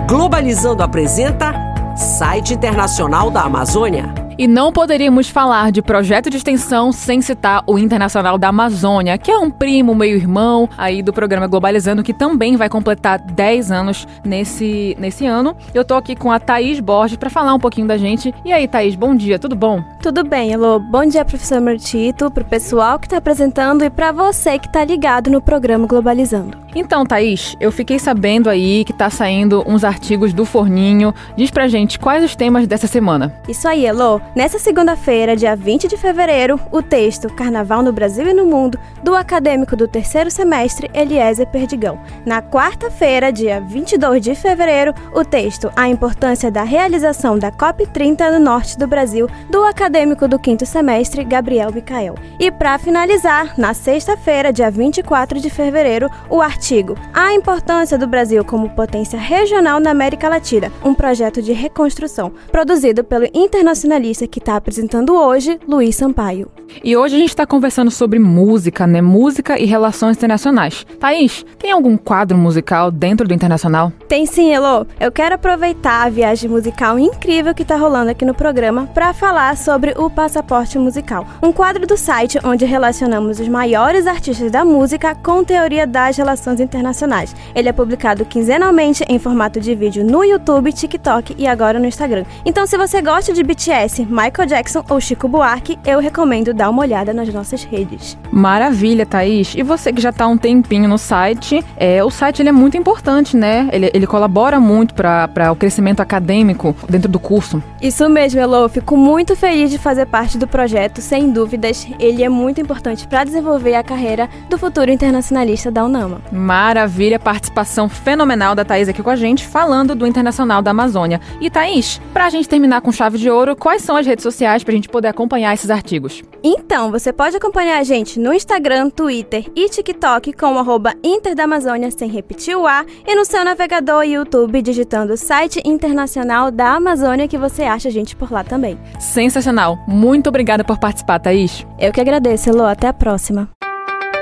Globalizando 0.07 0.83
apresenta 0.83 1.53
Site 1.95 2.53
Internacional 2.53 3.29
da 3.31 3.41
Amazônia. 3.41 4.20
E 4.41 4.47
não 4.47 4.71
poderíamos 4.71 5.29
falar 5.29 5.71
de 5.71 5.83
projeto 5.83 6.27
de 6.27 6.35
extensão 6.35 6.91
sem 6.91 7.21
citar 7.21 7.63
o 7.67 7.77
Internacional 7.77 8.39
da 8.39 8.47
Amazônia, 8.47 9.15
que 9.15 9.29
é 9.29 9.37
um 9.37 9.51
primo, 9.51 9.93
meio-irmão 9.93 10.67
aí 10.79 11.03
do 11.03 11.13
programa 11.13 11.45
Globalizando, 11.45 12.01
que 12.01 12.11
também 12.11 12.57
vai 12.57 12.67
completar 12.67 13.19
10 13.19 13.71
anos 13.71 14.07
nesse, 14.25 14.97
nesse 14.99 15.27
ano. 15.27 15.55
Eu 15.75 15.85
tô 15.85 15.93
aqui 15.93 16.15
com 16.15 16.31
a 16.31 16.39
Thaís 16.39 16.79
Borges 16.79 17.17
para 17.17 17.29
falar 17.29 17.53
um 17.53 17.59
pouquinho 17.59 17.85
da 17.85 17.97
gente. 17.97 18.33
E 18.43 18.51
aí, 18.51 18.67
Thaís, 18.67 18.95
bom 18.95 19.15
dia, 19.15 19.37
tudo 19.37 19.55
bom? 19.55 19.83
Tudo 20.01 20.23
bem, 20.23 20.51
Elô. 20.51 20.79
Bom 20.79 21.05
dia, 21.05 21.23
professor 21.23 21.61
Martito, 21.61 22.31
pro 22.31 22.43
pessoal 22.43 22.97
que 22.97 23.07
tá 23.07 23.17
apresentando 23.17 23.85
e 23.85 23.91
para 23.91 24.11
você 24.11 24.57
que 24.57 24.67
tá 24.67 24.83
ligado 24.83 25.29
no 25.29 25.39
programa 25.39 25.85
Globalizando. 25.85 26.57
Então, 26.73 27.05
Thaís, 27.05 27.55
eu 27.59 27.71
fiquei 27.71 27.99
sabendo 27.99 28.49
aí 28.49 28.83
que 28.85 28.93
tá 28.93 29.09
saindo 29.09 29.63
uns 29.67 29.83
artigos 29.83 30.33
do 30.33 30.45
Forninho. 30.45 31.13
Diz 31.35 31.51
pra 31.51 31.67
gente 31.67 31.99
quais 31.99 32.23
os 32.23 32.35
temas 32.35 32.65
dessa 32.65 32.87
semana. 32.87 33.35
Isso 33.47 33.67
aí, 33.67 33.85
Elô. 33.85 34.19
Nessa 34.33 34.57
segunda-feira, 34.57 35.35
dia 35.35 35.57
20 35.57 35.89
de 35.89 35.97
fevereiro, 35.97 36.57
o 36.71 36.81
texto 36.81 37.27
Carnaval 37.33 37.83
no 37.83 37.91
Brasil 37.91 38.25
e 38.25 38.33
no 38.33 38.45
Mundo, 38.45 38.79
do 39.03 39.13
acadêmico 39.13 39.75
do 39.75 39.89
terceiro 39.89 40.31
semestre 40.31 40.89
Eliezer 40.93 41.45
Perdigão. 41.47 41.99
Na 42.25 42.41
quarta-feira, 42.41 43.29
dia 43.29 43.59
22 43.59 44.21
de 44.23 44.33
fevereiro, 44.33 44.93
o 45.13 45.25
texto 45.25 45.69
A 45.75 45.89
Importância 45.89 46.49
da 46.49 46.63
Realização 46.63 47.37
da 47.37 47.51
COP30 47.51 48.31
no 48.31 48.39
Norte 48.39 48.77
do 48.77 48.87
Brasil, 48.87 49.27
do 49.49 49.65
acadêmico 49.65 50.29
do 50.29 50.39
quinto 50.39 50.65
semestre 50.65 51.25
Gabriel 51.25 51.69
Micael. 51.69 52.15
E 52.39 52.49
para 52.49 52.77
finalizar, 52.77 53.59
na 53.59 53.73
sexta-feira, 53.73 54.53
dia 54.53 54.71
24 54.71 55.41
de 55.41 55.49
fevereiro, 55.49 56.09
o 56.29 56.41
artigo 56.41 56.95
A 57.13 57.33
Importância 57.33 57.97
do 57.97 58.07
Brasil 58.07 58.45
como 58.45 58.69
Potência 58.69 59.19
Regional 59.19 59.81
na 59.81 59.91
América 59.91 60.29
Latina, 60.29 60.71
um 60.85 60.93
projeto 60.93 61.41
de 61.41 61.51
reconstrução, 61.51 62.31
produzido 62.49 63.03
pelo 63.03 63.27
internacionalista 63.33 64.10
que 64.27 64.39
está 64.39 64.55
apresentando 64.55 65.15
hoje, 65.15 65.59
Luiz 65.67 65.95
Sampaio. 65.95 66.49
E 66.83 66.95
hoje 66.95 67.15
a 67.15 67.19
gente 67.19 67.29
está 67.29 67.45
conversando 67.45 67.91
sobre 67.91 68.17
música, 68.17 68.87
né? 68.87 69.01
Música 69.01 69.59
e 69.59 69.65
relações 69.65 70.17
internacionais. 70.17 70.85
Thaís, 70.99 71.45
tem 71.59 71.71
algum 71.71 71.97
quadro 71.97 72.37
musical 72.37 72.89
dentro 72.89 73.27
do 73.27 73.33
internacional? 73.33 73.91
Tem 74.07 74.25
sim, 74.25 74.53
Elo. 74.53 74.87
Eu 74.99 75.11
quero 75.11 75.35
aproveitar 75.35 76.05
a 76.05 76.09
viagem 76.09 76.49
musical 76.49 76.97
incrível 76.97 77.53
que 77.53 77.63
está 77.63 77.75
rolando 77.75 78.11
aqui 78.11 78.25
no 78.25 78.33
programa 78.33 78.87
para 78.93 79.13
falar 79.13 79.57
sobre 79.57 79.93
o 79.97 80.09
Passaporte 80.09 80.79
Musical, 80.79 81.27
um 81.41 81.51
quadro 81.51 81.85
do 81.85 81.97
site 81.97 82.39
onde 82.43 82.65
relacionamos 82.65 83.39
os 83.39 83.47
maiores 83.47 84.07
artistas 84.07 84.51
da 84.51 84.63
música 84.63 85.13
com 85.15 85.43
teoria 85.43 85.85
das 85.85 86.17
relações 86.17 86.59
internacionais. 86.59 87.35
Ele 87.53 87.69
é 87.69 87.73
publicado 87.73 88.25
quinzenalmente 88.25 89.03
em 89.07 89.19
formato 89.19 89.59
de 89.59 89.75
vídeo 89.75 90.03
no 90.03 90.23
YouTube, 90.23 90.71
TikTok 90.71 91.35
e 91.37 91.45
agora 91.47 91.79
no 91.79 91.85
Instagram. 91.85 92.25
Então, 92.45 92.65
se 92.65 92.77
você 92.77 93.01
gosta 93.01 93.33
de 93.33 93.43
BTS, 93.43 94.00
Michael 94.05 94.47
Jackson 94.47 94.83
ou 94.89 94.99
Chico 94.99 95.27
Buarque, 95.27 95.77
eu 95.85 95.99
recomendo 95.99 96.53
dar 96.53 96.69
uma 96.69 96.81
olhada 96.81 97.13
nas 97.13 97.31
nossas 97.33 97.63
redes. 97.63 98.17
Maravilha, 98.31 99.05
Thaís. 99.05 99.53
E 99.55 99.63
você 99.63 99.91
que 99.91 100.01
já 100.01 100.09
está 100.09 100.25
há 100.25 100.27
um 100.27 100.37
tempinho 100.37 100.87
no 100.87 100.97
site, 100.97 101.63
é, 101.77 102.03
o 102.03 102.09
site 102.09 102.41
ele 102.41 102.49
é 102.49 102.51
muito 102.51 102.77
importante, 102.77 103.35
né? 103.35 103.69
Ele, 103.71 103.91
ele 103.93 104.07
colabora 104.07 104.59
muito 104.59 104.93
para 104.93 105.51
o 105.51 105.55
crescimento 105.55 105.99
acadêmico 105.99 106.75
dentro 106.89 107.09
do 107.09 107.19
curso. 107.19 107.61
Isso 107.81 108.07
mesmo, 108.09 108.39
Elo. 108.39 108.69
Fico 108.69 108.95
muito 108.95 109.35
feliz 109.35 109.69
de 109.69 109.77
fazer 109.77 110.05
parte 110.05 110.37
do 110.37 110.47
projeto, 110.47 111.01
sem 111.01 111.29
dúvidas. 111.31 111.87
Ele 111.99 112.23
é 112.23 112.29
muito 112.29 112.61
importante 112.61 113.07
para 113.07 113.23
desenvolver 113.23 113.75
a 113.75 113.83
carreira 113.83 114.29
do 114.49 114.57
futuro 114.57 114.91
internacionalista 114.91 115.71
da 115.71 115.83
UNAMA. 115.83 116.21
Maravilha, 116.31 117.19
participação 117.19 117.89
fenomenal 117.89 118.55
da 118.55 118.63
Thaís 118.63 118.87
aqui 118.87 119.01
com 119.01 119.09
a 119.09 119.15
gente, 119.15 119.47
falando 119.47 119.95
do 119.95 120.07
Internacional 120.07 120.61
da 120.61 120.71
Amazônia. 120.71 121.19
E 121.39 121.49
Thaís, 121.49 122.01
para 122.13 122.25
a 122.25 122.29
gente 122.29 122.47
terminar 122.47 122.81
com 122.81 122.91
chave 122.91 123.17
de 123.17 123.29
ouro, 123.29 123.55
quais 123.55 123.81
são 123.81 123.90
as 123.95 124.05
redes 124.05 124.23
sociais 124.23 124.63
para 124.63 124.71
a 124.71 124.75
gente 124.75 124.89
poder 124.89 125.07
acompanhar 125.07 125.53
esses 125.53 125.69
artigos? 125.69 126.21
Então, 126.43 126.91
você 126.91 127.13
pode 127.13 127.37
acompanhar 127.37 127.79
a 127.79 127.83
gente 127.83 128.19
no 128.19 128.33
Instagram, 128.33 128.89
Twitter 128.89 129.45
e 129.55 129.69
TikTok 129.69 130.33
com 130.33 130.53
o 130.53 130.57
arroba 130.57 130.93
Inter 131.03 131.35
da 131.35 131.43
Amazônia, 131.43 131.91
sem 131.91 132.09
repetir 132.09 132.55
o 132.55 132.67
A, 132.67 132.85
e 133.05 133.15
no 133.15 133.25
seu 133.25 133.43
navegador 133.43 134.03
YouTube 134.03 134.61
digitando 134.61 135.13
o 135.13 135.17
site 135.17 135.61
internacional 135.65 136.51
da 136.51 136.75
Amazônia 136.75 137.27
que 137.27 137.37
você 137.37 137.63
acha 137.63 137.89
a 137.89 137.91
gente 137.91 138.15
por 138.15 138.31
lá 138.31 138.43
também. 138.43 138.77
Sensacional! 138.99 139.77
Muito 139.87 140.27
obrigada 140.27 140.63
por 140.63 140.79
participar, 140.79 141.19
Thaís. 141.19 141.65
Eu 141.79 141.91
que 141.91 142.01
agradeço, 142.01 142.49
Elô. 142.49 142.65
Até 142.65 142.87
a 142.87 142.93
próxima. 142.93 143.49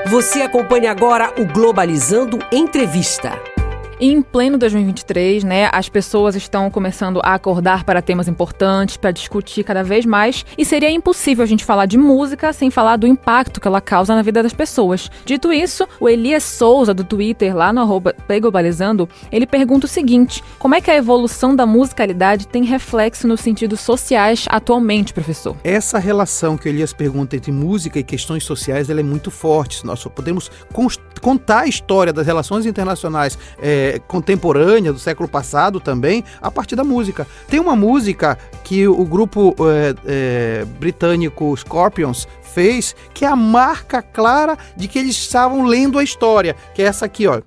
Você 0.06 0.42
acompanha 0.42 0.90
agora 0.90 1.32
o 1.38 1.44
Globalizando 1.44 2.38
Entrevista. 2.50 3.49
Em 4.02 4.22
pleno 4.22 4.56
2023, 4.56 5.44
né, 5.44 5.68
as 5.70 5.90
pessoas 5.90 6.34
estão 6.34 6.70
começando 6.70 7.20
a 7.22 7.34
acordar 7.34 7.84
para 7.84 8.00
temas 8.00 8.28
importantes, 8.28 8.96
para 8.96 9.10
discutir 9.10 9.62
cada 9.62 9.84
vez 9.84 10.06
mais, 10.06 10.42
e 10.56 10.64
seria 10.64 10.90
impossível 10.90 11.44
a 11.44 11.46
gente 11.46 11.66
falar 11.66 11.84
de 11.84 11.98
música 11.98 12.50
sem 12.54 12.70
falar 12.70 12.96
do 12.96 13.06
impacto 13.06 13.60
que 13.60 13.68
ela 13.68 13.78
causa 13.78 14.14
na 14.14 14.22
vida 14.22 14.42
das 14.42 14.54
pessoas. 14.54 15.10
Dito 15.26 15.52
isso, 15.52 15.86
o 16.00 16.08
Elias 16.08 16.44
Souza, 16.44 16.94
do 16.94 17.04
Twitter, 17.04 17.54
lá 17.54 17.74
no 17.74 17.82
arroba 17.82 18.14
Globalizando, 18.40 19.06
ele 19.30 19.46
pergunta 19.46 19.84
o 19.84 19.88
seguinte: 19.88 20.42
como 20.58 20.74
é 20.74 20.80
que 20.80 20.90
a 20.90 20.96
evolução 20.96 21.54
da 21.54 21.66
musicalidade 21.66 22.48
tem 22.48 22.64
reflexo 22.64 23.28
nos 23.28 23.40
sentidos 23.40 23.80
sociais 23.80 24.46
atualmente, 24.48 25.12
professor? 25.12 25.54
Essa 25.62 25.98
relação 25.98 26.56
que 26.56 26.66
o 26.66 26.70
Elias 26.70 26.94
pergunta 26.94 27.36
entre 27.36 27.52
música 27.52 27.98
e 27.98 28.02
questões 28.02 28.44
sociais 28.44 28.88
ela 28.88 29.00
é 29.00 29.02
muito 29.02 29.30
forte. 29.30 29.84
Nós 29.84 30.00
só 30.00 30.08
podemos 30.08 30.50
contar 31.20 31.60
a 31.60 31.66
história 31.66 32.14
das 32.14 32.26
relações 32.26 32.64
internacionais. 32.64 33.38
É, 33.60 33.89
contemporânea 33.98 34.92
do 34.92 34.98
século 34.98 35.28
passado 35.28 35.80
também, 35.80 36.24
a 36.40 36.50
partir 36.50 36.76
da 36.76 36.84
música. 36.84 37.26
Tem 37.48 37.58
uma 37.60 37.74
música 37.74 38.38
que 38.64 38.86
o 38.86 39.04
grupo 39.04 39.56
é, 40.06 40.64
britânico 40.78 41.56
Scorpions 41.56 42.28
fez, 42.42 42.94
que 43.14 43.24
é 43.24 43.28
a 43.28 43.36
marca 43.36 44.02
clara 44.02 44.56
de 44.76 44.88
que 44.88 44.98
eles 44.98 45.16
estavam 45.16 45.64
lendo 45.64 45.98
a 45.98 46.04
história, 46.04 46.56
que 46.74 46.82
é 46.82 46.86
essa 46.86 47.06
aqui, 47.06 47.26
ó. 47.26 47.40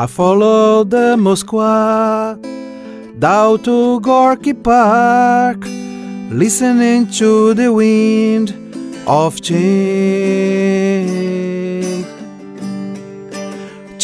I 0.00 0.06
follow 0.06 0.84
the 0.84 1.16
Moskva 1.16 2.38
down 3.18 3.58
to 3.58 3.98
Gorky 3.98 4.54
Park, 4.54 5.64
listening 6.30 7.06
to 7.18 7.52
the 7.52 7.72
wind 7.72 8.54
of 9.06 9.40
change. 9.42 9.58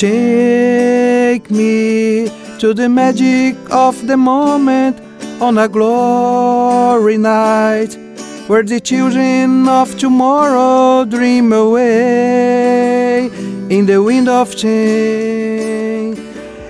Take 0.04 1.50
me 1.50 2.28
to 2.58 2.74
the 2.74 2.90
magic 2.90 3.56
of 3.70 4.06
the 4.06 4.18
moment 4.18 5.00
on 5.40 5.56
a 5.56 5.66
glory 5.66 7.16
night 7.16 7.96
where 8.46 8.62
the 8.62 8.80
children 8.80 9.66
of 9.66 9.96
tomorrow 9.96 11.06
dream 11.06 11.54
away. 11.54 13.30
in 13.70 13.86
the 13.86 14.02
wind 14.02 14.28
of 14.28 14.54
change. 14.54 16.23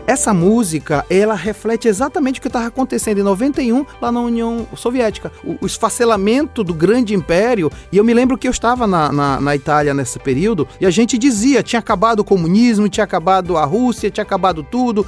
Essa 0.06 0.34
música, 0.34 1.02
ela 1.08 1.34
reflete 1.34 1.88
exatamente 1.88 2.38
o 2.38 2.42
que 2.42 2.48
estava 2.48 2.66
acontecendo 2.66 3.20
em 3.20 3.22
91 3.22 3.86
lá 4.02 4.12
na 4.12 4.20
União 4.20 4.66
Soviética. 4.76 5.32
O, 5.42 5.56
o, 5.62 5.66
esfacelamento 5.66 6.62
do 6.62 6.74
grande 6.74 7.14
império, 7.14 7.72
e 7.90 7.96
eu 7.96 8.04
me 8.04 8.12
lembro 8.12 8.36
que 8.36 8.46
eu 8.46 8.50
estava 8.50 8.86
na, 8.86 9.10
na, 9.10 9.40
na, 9.40 9.56
Itália 9.56 9.94
nesse 9.94 10.18
período, 10.18 10.68
e 10.78 10.84
a 10.84 10.90
gente 10.90 11.16
dizia, 11.16 11.62
tinha 11.62 11.80
acabado 11.80 12.20
o 12.20 12.24
comunismo, 12.24 12.86
tinha 12.86 13.04
acabado 13.04 13.56
a 13.56 13.64
Rússia, 13.64 14.10
tinha 14.10 14.22
acabado 14.22 14.62
tudo, 14.62 15.06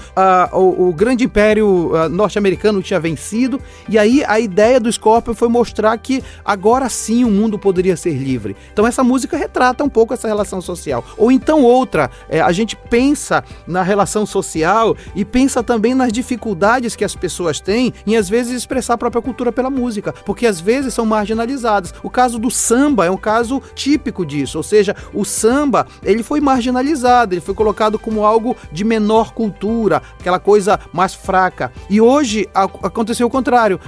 o, 0.53 0.89
o, 0.89 0.95
grande 0.95 1.25
império 1.25 1.93
norte-americano 2.11 2.81
tinha 2.81 2.99
vencido, 2.99 3.61
e 3.91 3.99
aí 3.99 4.25
a 4.25 4.41
ideia 4.41 4.81
do 4.81 4.91
Scorpion 4.91 5.35
foi 5.35 5.49
mostrar 5.49 5.97
que 5.99 6.25
agora 6.43 6.89
sim 6.89 7.23
o 7.23 7.31
mundo 7.31 7.59
poderia 7.59 7.99
ser 7.99 8.15
livre. 8.15 8.57
Então 8.73 8.87
essa 8.87 9.05
música 9.05 9.37
retrata 9.37 9.85
um 9.85 9.91
pouco 9.91 10.15
essa 10.15 10.27
relação 10.27 10.63
social. 10.63 11.05
Ou 11.19 11.31
então 11.31 11.63
outra, 11.63 12.11
é, 12.31 12.41
a 12.41 12.51
gente 12.51 12.75
pensa 12.75 13.45
na 13.67 13.83
relação 13.83 14.25
social 14.25 14.86
e 15.15 15.25
pensa 15.25 15.63
também 15.63 15.95
nas 15.95 16.13
dificuldades 16.13 16.95
que 16.95 17.05
as 17.05 17.17
pessoas 17.17 17.59
têm 17.59 17.95
em 18.07 18.17
às 18.17 18.29
vezes 18.29 18.53
expressar 18.53 18.95
a 18.95 18.99
própria 18.99 19.23
cultura 19.23 19.51
pela 19.51 19.71
música, 19.71 20.13
porque 20.13 20.47
às 20.47 20.61
vezes 20.61 20.93
são 20.93 21.07
marginalizadas. 21.07 21.95
O 22.03 22.11
caso 22.11 22.39
do 22.39 22.51
samba 22.51 23.07
é 23.07 23.11
um 23.11 23.17
caso 23.17 23.63
típico 23.75 24.25
disso, 24.27 24.59
ou 24.59 24.63
seja, 24.63 24.95
o 25.15 25.25
samba 25.25 25.87
ele 26.03 26.23
foi 26.23 26.41
marginalizado, 26.41 27.35
ele 27.35 27.41
foi 27.41 27.55
colocado 27.55 27.99
como 27.99 28.25
algo 28.25 28.57
de 28.71 28.85
menor 28.85 29.33
cultura, 29.33 30.03
aquela 30.21 30.39
coisa 30.39 30.79
mais 30.93 31.15
fraca. 31.15 31.73
E 31.89 32.01
hoje 32.01 32.49
aconteceu 32.55 33.27
o 33.27 33.31
contrário, 33.31 33.81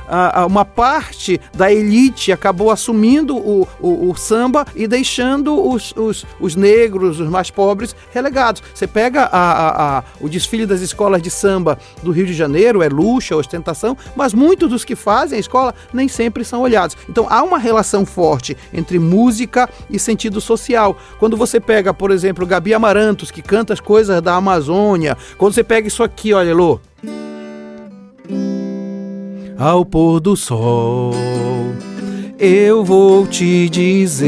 uma 0.48 0.64
parte 0.64 1.40
da 1.54 1.70
elite 1.72 2.32
acabou 2.32 2.70
assumindo 2.70 3.36
o, 3.36 3.68
o, 3.80 4.10
o 4.10 4.16
samba 4.16 4.66
e 4.74 4.86
deixando 4.86 5.68
os, 5.68 5.92
os, 5.96 6.24
os, 6.40 6.56
negros, 6.56 7.20
os 7.20 7.28
mais 7.28 7.50
pobres, 7.50 7.94
relegados. 8.12 8.62
Você 8.74 8.86
pega 8.86 9.24
a, 9.24 9.38
a, 9.38 9.98
a, 9.98 10.04
o 10.20 10.28
desfile 10.28 10.66
das 10.66 10.80
escolas 10.88 11.22
de 11.22 11.30
samba 11.30 11.78
do 12.02 12.10
Rio 12.10 12.26
de 12.26 12.34
Janeiro, 12.34 12.82
é 12.82 12.88
luxo, 12.88 13.32
é 13.32 13.36
ostentação, 13.36 13.96
mas 14.16 14.34
muitos 14.34 14.68
dos 14.68 14.84
que 14.84 14.96
fazem 14.96 15.36
a 15.36 15.40
escola 15.40 15.74
nem 15.92 16.08
sempre 16.08 16.44
são 16.44 16.60
olhados. 16.60 16.96
Então 17.08 17.26
há 17.30 17.42
uma 17.42 17.58
relação 17.58 18.04
forte 18.04 18.56
entre 18.72 18.98
música 18.98 19.68
e 19.90 19.98
sentido 19.98 20.40
social. 20.40 20.96
Quando 21.18 21.36
você 21.36 21.60
pega, 21.60 21.94
por 21.94 22.10
exemplo, 22.10 22.46
Gabi 22.46 22.74
Amarantos, 22.74 23.30
que 23.30 23.42
canta 23.42 23.72
as 23.72 23.80
coisas 23.80 24.20
da 24.20 24.34
Amazônia, 24.34 25.16
quando 25.36 25.54
você 25.54 25.62
pega 25.64 25.86
isso 25.88 26.02
aqui, 26.02 26.32
olha, 26.32 26.54
Lô. 26.54 26.80
Ao 29.58 29.84
pôr 29.84 30.20
do 30.20 30.36
sol, 30.36 31.12
eu 32.38 32.84
vou 32.84 33.26
te 33.26 33.68
dizer 33.68 34.24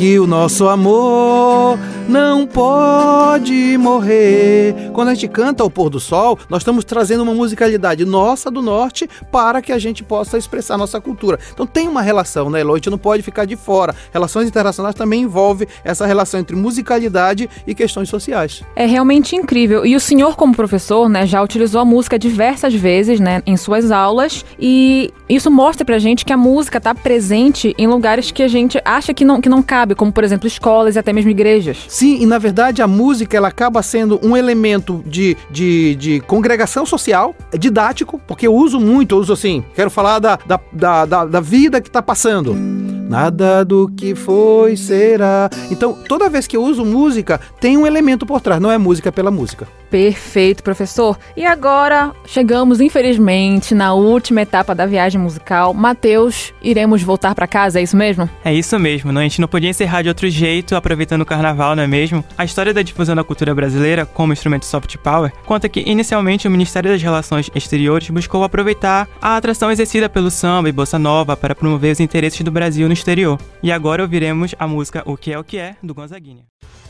que 0.00 0.18
o 0.18 0.26
nosso 0.26 0.66
amor 0.66 1.78
não 2.08 2.46
pode 2.46 3.76
morrer. 3.76 4.74
Quando 4.94 5.08
a 5.08 5.14
gente 5.14 5.28
canta 5.28 5.62
ao 5.62 5.70
pôr 5.70 5.90
do 5.90 6.00
sol, 6.00 6.38
nós 6.48 6.62
estamos 6.62 6.86
trazendo 6.86 7.22
uma 7.22 7.34
musicalidade 7.34 8.02
nossa 8.06 8.50
do 8.50 8.62
norte 8.62 9.06
para 9.30 9.60
que 9.60 9.70
a 9.70 9.78
gente 9.78 10.02
possa 10.02 10.38
expressar 10.38 10.78
nossa 10.78 10.98
cultura. 11.02 11.38
Então 11.52 11.66
tem 11.66 11.86
uma 11.86 12.00
relação, 12.00 12.48
né, 12.48 12.62
Elo? 12.62 12.72
A 12.72 12.76
gente 12.76 12.88
não 12.88 12.96
pode 12.96 13.22
ficar 13.22 13.44
de 13.44 13.56
fora. 13.56 13.94
Relações 14.10 14.48
internacionais 14.48 14.94
também 14.94 15.20
envolve 15.20 15.68
essa 15.84 16.06
relação 16.06 16.40
entre 16.40 16.56
musicalidade 16.56 17.48
e 17.66 17.74
questões 17.74 18.08
sociais. 18.08 18.64
É 18.74 18.86
realmente 18.86 19.36
incrível. 19.36 19.84
E 19.84 19.94
o 19.94 20.00
senhor, 20.00 20.34
como 20.34 20.54
professor, 20.54 21.10
né, 21.10 21.26
já 21.26 21.42
utilizou 21.42 21.78
a 21.78 21.84
música 21.84 22.18
diversas 22.18 22.74
vezes, 22.74 23.20
né, 23.20 23.42
em 23.46 23.56
suas 23.56 23.90
aulas, 23.90 24.46
e 24.58 25.12
isso 25.28 25.50
mostra 25.50 25.84
pra 25.84 25.98
gente 25.98 26.24
que 26.24 26.32
a 26.32 26.38
música 26.38 26.78
está 26.78 26.94
presente 26.94 27.74
em 27.76 27.86
lugares 27.86 28.30
que 28.30 28.42
a 28.42 28.48
gente 28.48 28.80
acha 28.82 29.12
que 29.12 29.24
não, 29.24 29.40
que 29.40 29.48
não 29.48 29.62
cabe, 29.62 29.89
como 29.94 30.12
por 30.12 30.24
exemplo 30.24 30.46
escolas 30.46 30.96
e 30.96 30.98
até 30.98 31.12
mesmo 31.12 31.30
igrejas. 31.30 31.84
Sim, 31.88 32.18
e 32.20 32.26
na 32.26 32.38
verdade 32.38 32.82
a 32.82 32.88
música 32.88 33.36
ela 33.36 33.48
acaba 33.48 33.82
sendo 33.82 34.20
um 34.22 34.36
elemento 34.36 35.02
de, 35.06 35.36
de, 35.50 35.94
de 35.96 36.20
congregação 36.20 36.84
social, 36.84 37.34
é 37.52 37.58
didático, 37.58 38.20
porque 38.26 38.46
eu 38.46 38.54
uso 38.54 38.80
muito, 38.80 39.14
eu 39.14 39.18
uso 39.18 39.32
assim, 39.32 39.64
quero 39.74 39.90
falar 39.90 40.18
da, 40.18 40.38
da, 40.72 41.04
da, 41.04 41.24
da 41.24 41.40
vida 41.40 41.80
que 41.80 41.88
está 41.88 42.02
passando. 42.02 42.99
Nada 43.10 43.64
do 43.64 43.88
que 43.88 44.14
foi 44.14 44.76
será. 44.76 45.50
Então, 45.68 45.98
toda 46.06 46.30
vez 46.30 46.46
que 46.46 46.56
eu 46.56 46.62
uso 46.62 46.84
música, 46.84 47.40
tem 47.58 47.76
um 47.76 47.84
elemento 47.84 48.24
por 48.24 48.40
trás, 48.40 48.60
não 48.62 48.70
é 48.70 48.78
música 48.78 49.10
pela 49.10 49.32
música. 49.32 49.66
Perfeito, 49.90 50.62
professor. 50.62 51.18
E 51.36 51.44
agora 51.44 52.12
chegamos, 52.24 52.80
infelizmente, 52.80 53.74
na 53.74 53.92
última 53.94 54.42
etapa 54.42 54.76
da 54.76 54.86
viagem 54.86 55.20
musical. 55.20 55.74
Mateus, 55.74 56.54
iremos 56.62 57.02
voltar 57.02 57.34
para 57.34 57.48
casa, 57.48 57.80
é 57.80 57.82
isso 57.82 57.96
mesmo? 57.96 58.30
É 58.44 58.54
isso 58.54 58.78
mesmo, 58.78 59.10
não? 59.10 59.20
a 59.20 59.24
gente 59.24 59.40
não 59.40 59.48
podia 59.48 59.68
encerrar 59.68 60.02
de 60.02 60.08
outro 60.08 60.30
jeito, 60.30 60.76
aproveitando 60.76 61.22
o 61.22 61.26
carnaval, 61.26 61.74
não 61.74 61.82
é 61.82 61.88
mesmo? 61.88 62.24
A 62.38 62.44
história 62.44 62.72
da 62.72 62.82
difusão 62.82 63.16
da 63.16 63.24
cultura 63.24 63.52
brasileira 63.52 64.06
como 64.06 64.32
instrumento 64.32 64.64
soft 64.64 64.96
power 64.98 65.32
conta 65.44 65.68
que 65.68 65.80
inicialmente 65.80 66.46
o 66.46 66.50
Ministério 66.50 66.92
das 66.92 67.02
Relações 67.02 67.50
Exteriores 67.52 68.08
buscou 68.10 68.44
aproveitar 68.44 69.08
a 69.20 69.36
atração 69.36 69.72
exercida 69.72 70.08
pelo 70.08 70.30
samba 70.30 70.68
e 70.68 70.72
bossa 70.72 71.00
nova 71.00 71.36
para 71.36 71.56
promover 71.56 71.90
os 71.90 71.98
interesses 71.98 72.42
do 72.42 72.52
Brasil 72.52 72.86
no 72.86 72.99
exterior. 73.00 73.40
E 73.62 73.72
agora 73.72 74.02
ouviremos 74.02 74.54
a 74.58 74.66
música 74.66 75.02
O 75.04 75.16
Que 75.16 75.32
É 75.32 75.38
O 75.38 75.44
Que 75.44 75.58
É, 75.58 75.76
do 75.82 75.94
Gonzaguinha. 75.94 76.44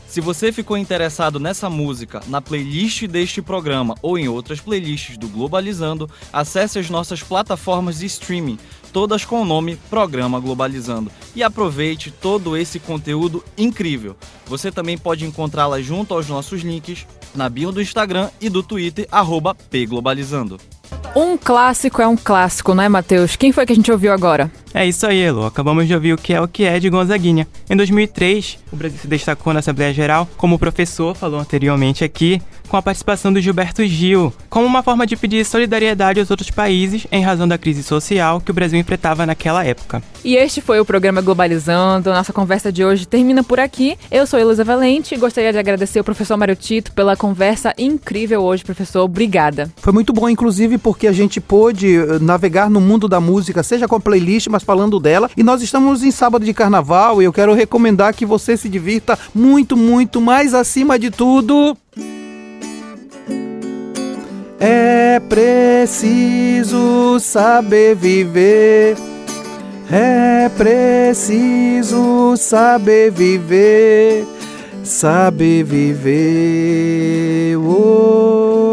Se 0.07 0.19
você 0.19 0.51
ficou 0.51 0.77
interessado 0.77 1.39
nessa 1.39 1.69
música, 1.69 2.21
na 2.27 2.41
playlist 2.41 3.07
deste 3.07 3.41
programa 3.41 3.95
ou 4.01 4.17
em 4.17 4.27
outras 4.27 4.59
playlists 4.59 5.17
do 5.17 5.29
Globalizando, 5.29 6.09
acesse 6.33 6.77
as 6.77 6.89
nossas 6.89 7.23
plataformas 7.23 7.99
de 7.99 8.07
streaming, 8.07 8.59
todas 8.91 9.23
com 9.23 9.41
o 9.41 9.45
nome 9.45 9.77
Programa 9.89 10.37
Globalizando, 10.37 11.09
e 11.33 11.41
aproveite 11.41 12.11
todo 12.11 12.57
esse 12.57 12.77
conteúdo 12.77 13.41
incrível. 13.57 14.17
Você 14.47 14.69
também 14.69 14.97
pode 14.97 15.25
encontrá-la 15.25 15.81
junto 15.81 16.13
aos 16.13 16.27
nossos 16.27 16.61
links 16.61 17.07
na 17.33 17.47
bio 17.47 17.71
do 17.71 17.81
Instagram 17.81 18.29
e 18.41 18.49
do 18.49 18.61
Twitter, 18.61 19.07
pglobalizando. 19.69 20.59
Um 21.15 21.37
clássico 21.37 22.01
é 22.01 22.07
um 22.07 22.15
clássico, 22.15 22.73
não 22.73 22.83
é, 22.83 22.89
Matheus? 22.89 23.35
Quem 23.35 23.51
foi 23.51 23.65
que 23.65 23.73
a 23.73 23.75
gente 23.75 23.91
ouviu 23.91 24.13
agora? 24.13 24.49
É 24.73 24.85
isso 24.85 25.05
aí, 25.05 25.21
Elo. 25.21 25.45
Acabamos 25.45 25.87
de 25.87 25.93
ouvir 25.93 26.13
o 26.13 26.17
que 26.17 26.33
é 26.33 26.41
o 26.41 26.47
que 26.47 26.63
é 26.63 26.79
de 26.79 26.89
Gonzaguinha. 26.89 27.47
Em 27.69 27.75
2003, 27.75 28.57
o 28.71 28.75
Brasil 28.75 28.97
se 28.99 29.07
destacou 29.07 29.53
na 29.53 29.59
Assembleia 29.59 29.93
Geral, 29.93 30.27
como 30.37 30.55
o 30.55 30.59
professor 30.59 31.15
falou 31.15 31.39
anteriormente 31.39 32.03
aqui, 32.03 32.41
com 32.71 32.77
a 32.77 32.81
participação 32.81 33.33
do 33.33 33.41
Gilberto 33.41 33.85
Gil, 33.85 34.33
como 34.49 34.65
uma 34.65 34.81
forma 34.81 35.05
de 35.05 35.17
pedir 35.17 35.45
solidariedade 35.45 36.21
aos 36.21 36.31
outros 36.31 36.49
países 36.49 37.05
em 37.11 37.21
razão 37.21 37.45
da 37.45 37.57
crise 37.57 37.83
social 37.83 38.39
que 38.39 38.49
o 38.49 38.53
Brasil 38.53 38.79
enfrentava 38.79 39.25
naquela 39.25 39.65
época. 39.65 40.01
E 40.23 40.37
este 40.37 40.61
foi 40.61 40.79
o 40.79 40.85
programa 40.85 41.19
Globalizando. 41.19 42.11
Nossa 42.11 42.31
conversa 42.31 42.71
de 42.71 42.85
hoje 42.85 43.05
termina 43.05 43.43
por 43.43 43.59
aqui. 43.59 43.97
Eu 44.09 44.25
sou 44.25 44.39
Heloísa 44.39 44.63
Valente 44.63 45.13
e 45.13 45.17
gostaria 45.17 45.51
de 45.51 45.57
agradecer 45.57 45.99
o 45.99 46.03
professor 46.03 46.37
Mário 46.37 46.55
Tito 46.55 46.93
pela 46.93 47.17
conversa 47.17 47.73
incrível 47.77 48.41
hoje, 48.41 48.63
professor. 48.63 49.01
Obrigada. 49.01 49.69
Foi 49.75 49.91
muito 49.91 50.13
bom, 50.13 50.29
inclusive, 50.29 50.77
porque 50.77 51.07
a 51.07 51.11
gente 51.11 51.41
pôde 51.41 51.97
eh, 51.97 52.19
navegar 52.21 52.69
no 52.69 52.79
mundo 52.79 53.09
da 53.09 53.19
música, 53.19 53.63
seja 53.63 53.85
com 53.85 53.95
a 53.95 53.99
playlist, 53.99 54.47
mas 54.47 54.60
falando 54.61 54.99
dela. 54.99 55.29
E 55.35 55.43
nós 55.43 55.61
estamos 55.61 56.03
em 56.03 56.11
sábado 56.11 56.45
de 56.45 56.53
carnaval 56.53 57.21
e 57.21 57.25
eu 57.25 57.33
quero 57.33 57.53
recomendar 57.53 58.13
que 58.13 58.25
você 58.25 58.55
se 58.57 58.69
divirta 58.69 59.17
muito, 59.33 59.75
muito, 59.75 60.21
mais 60.21 60.53
acima 60.53 60.97
de 60.97 61.09
tudo. 61.11 61.77
É 64.59 65.19
preciso 65.27 67.19
saber 67.19 67.95
viver. 67.95 68.95
É 69.91 70.47
preciso 70.49 72.35
saber 72.37 73.11
viver. 73.11 74.25
Saber 74.83 75.63
viver. 75.63 77.57
Oh. 77.57 78.70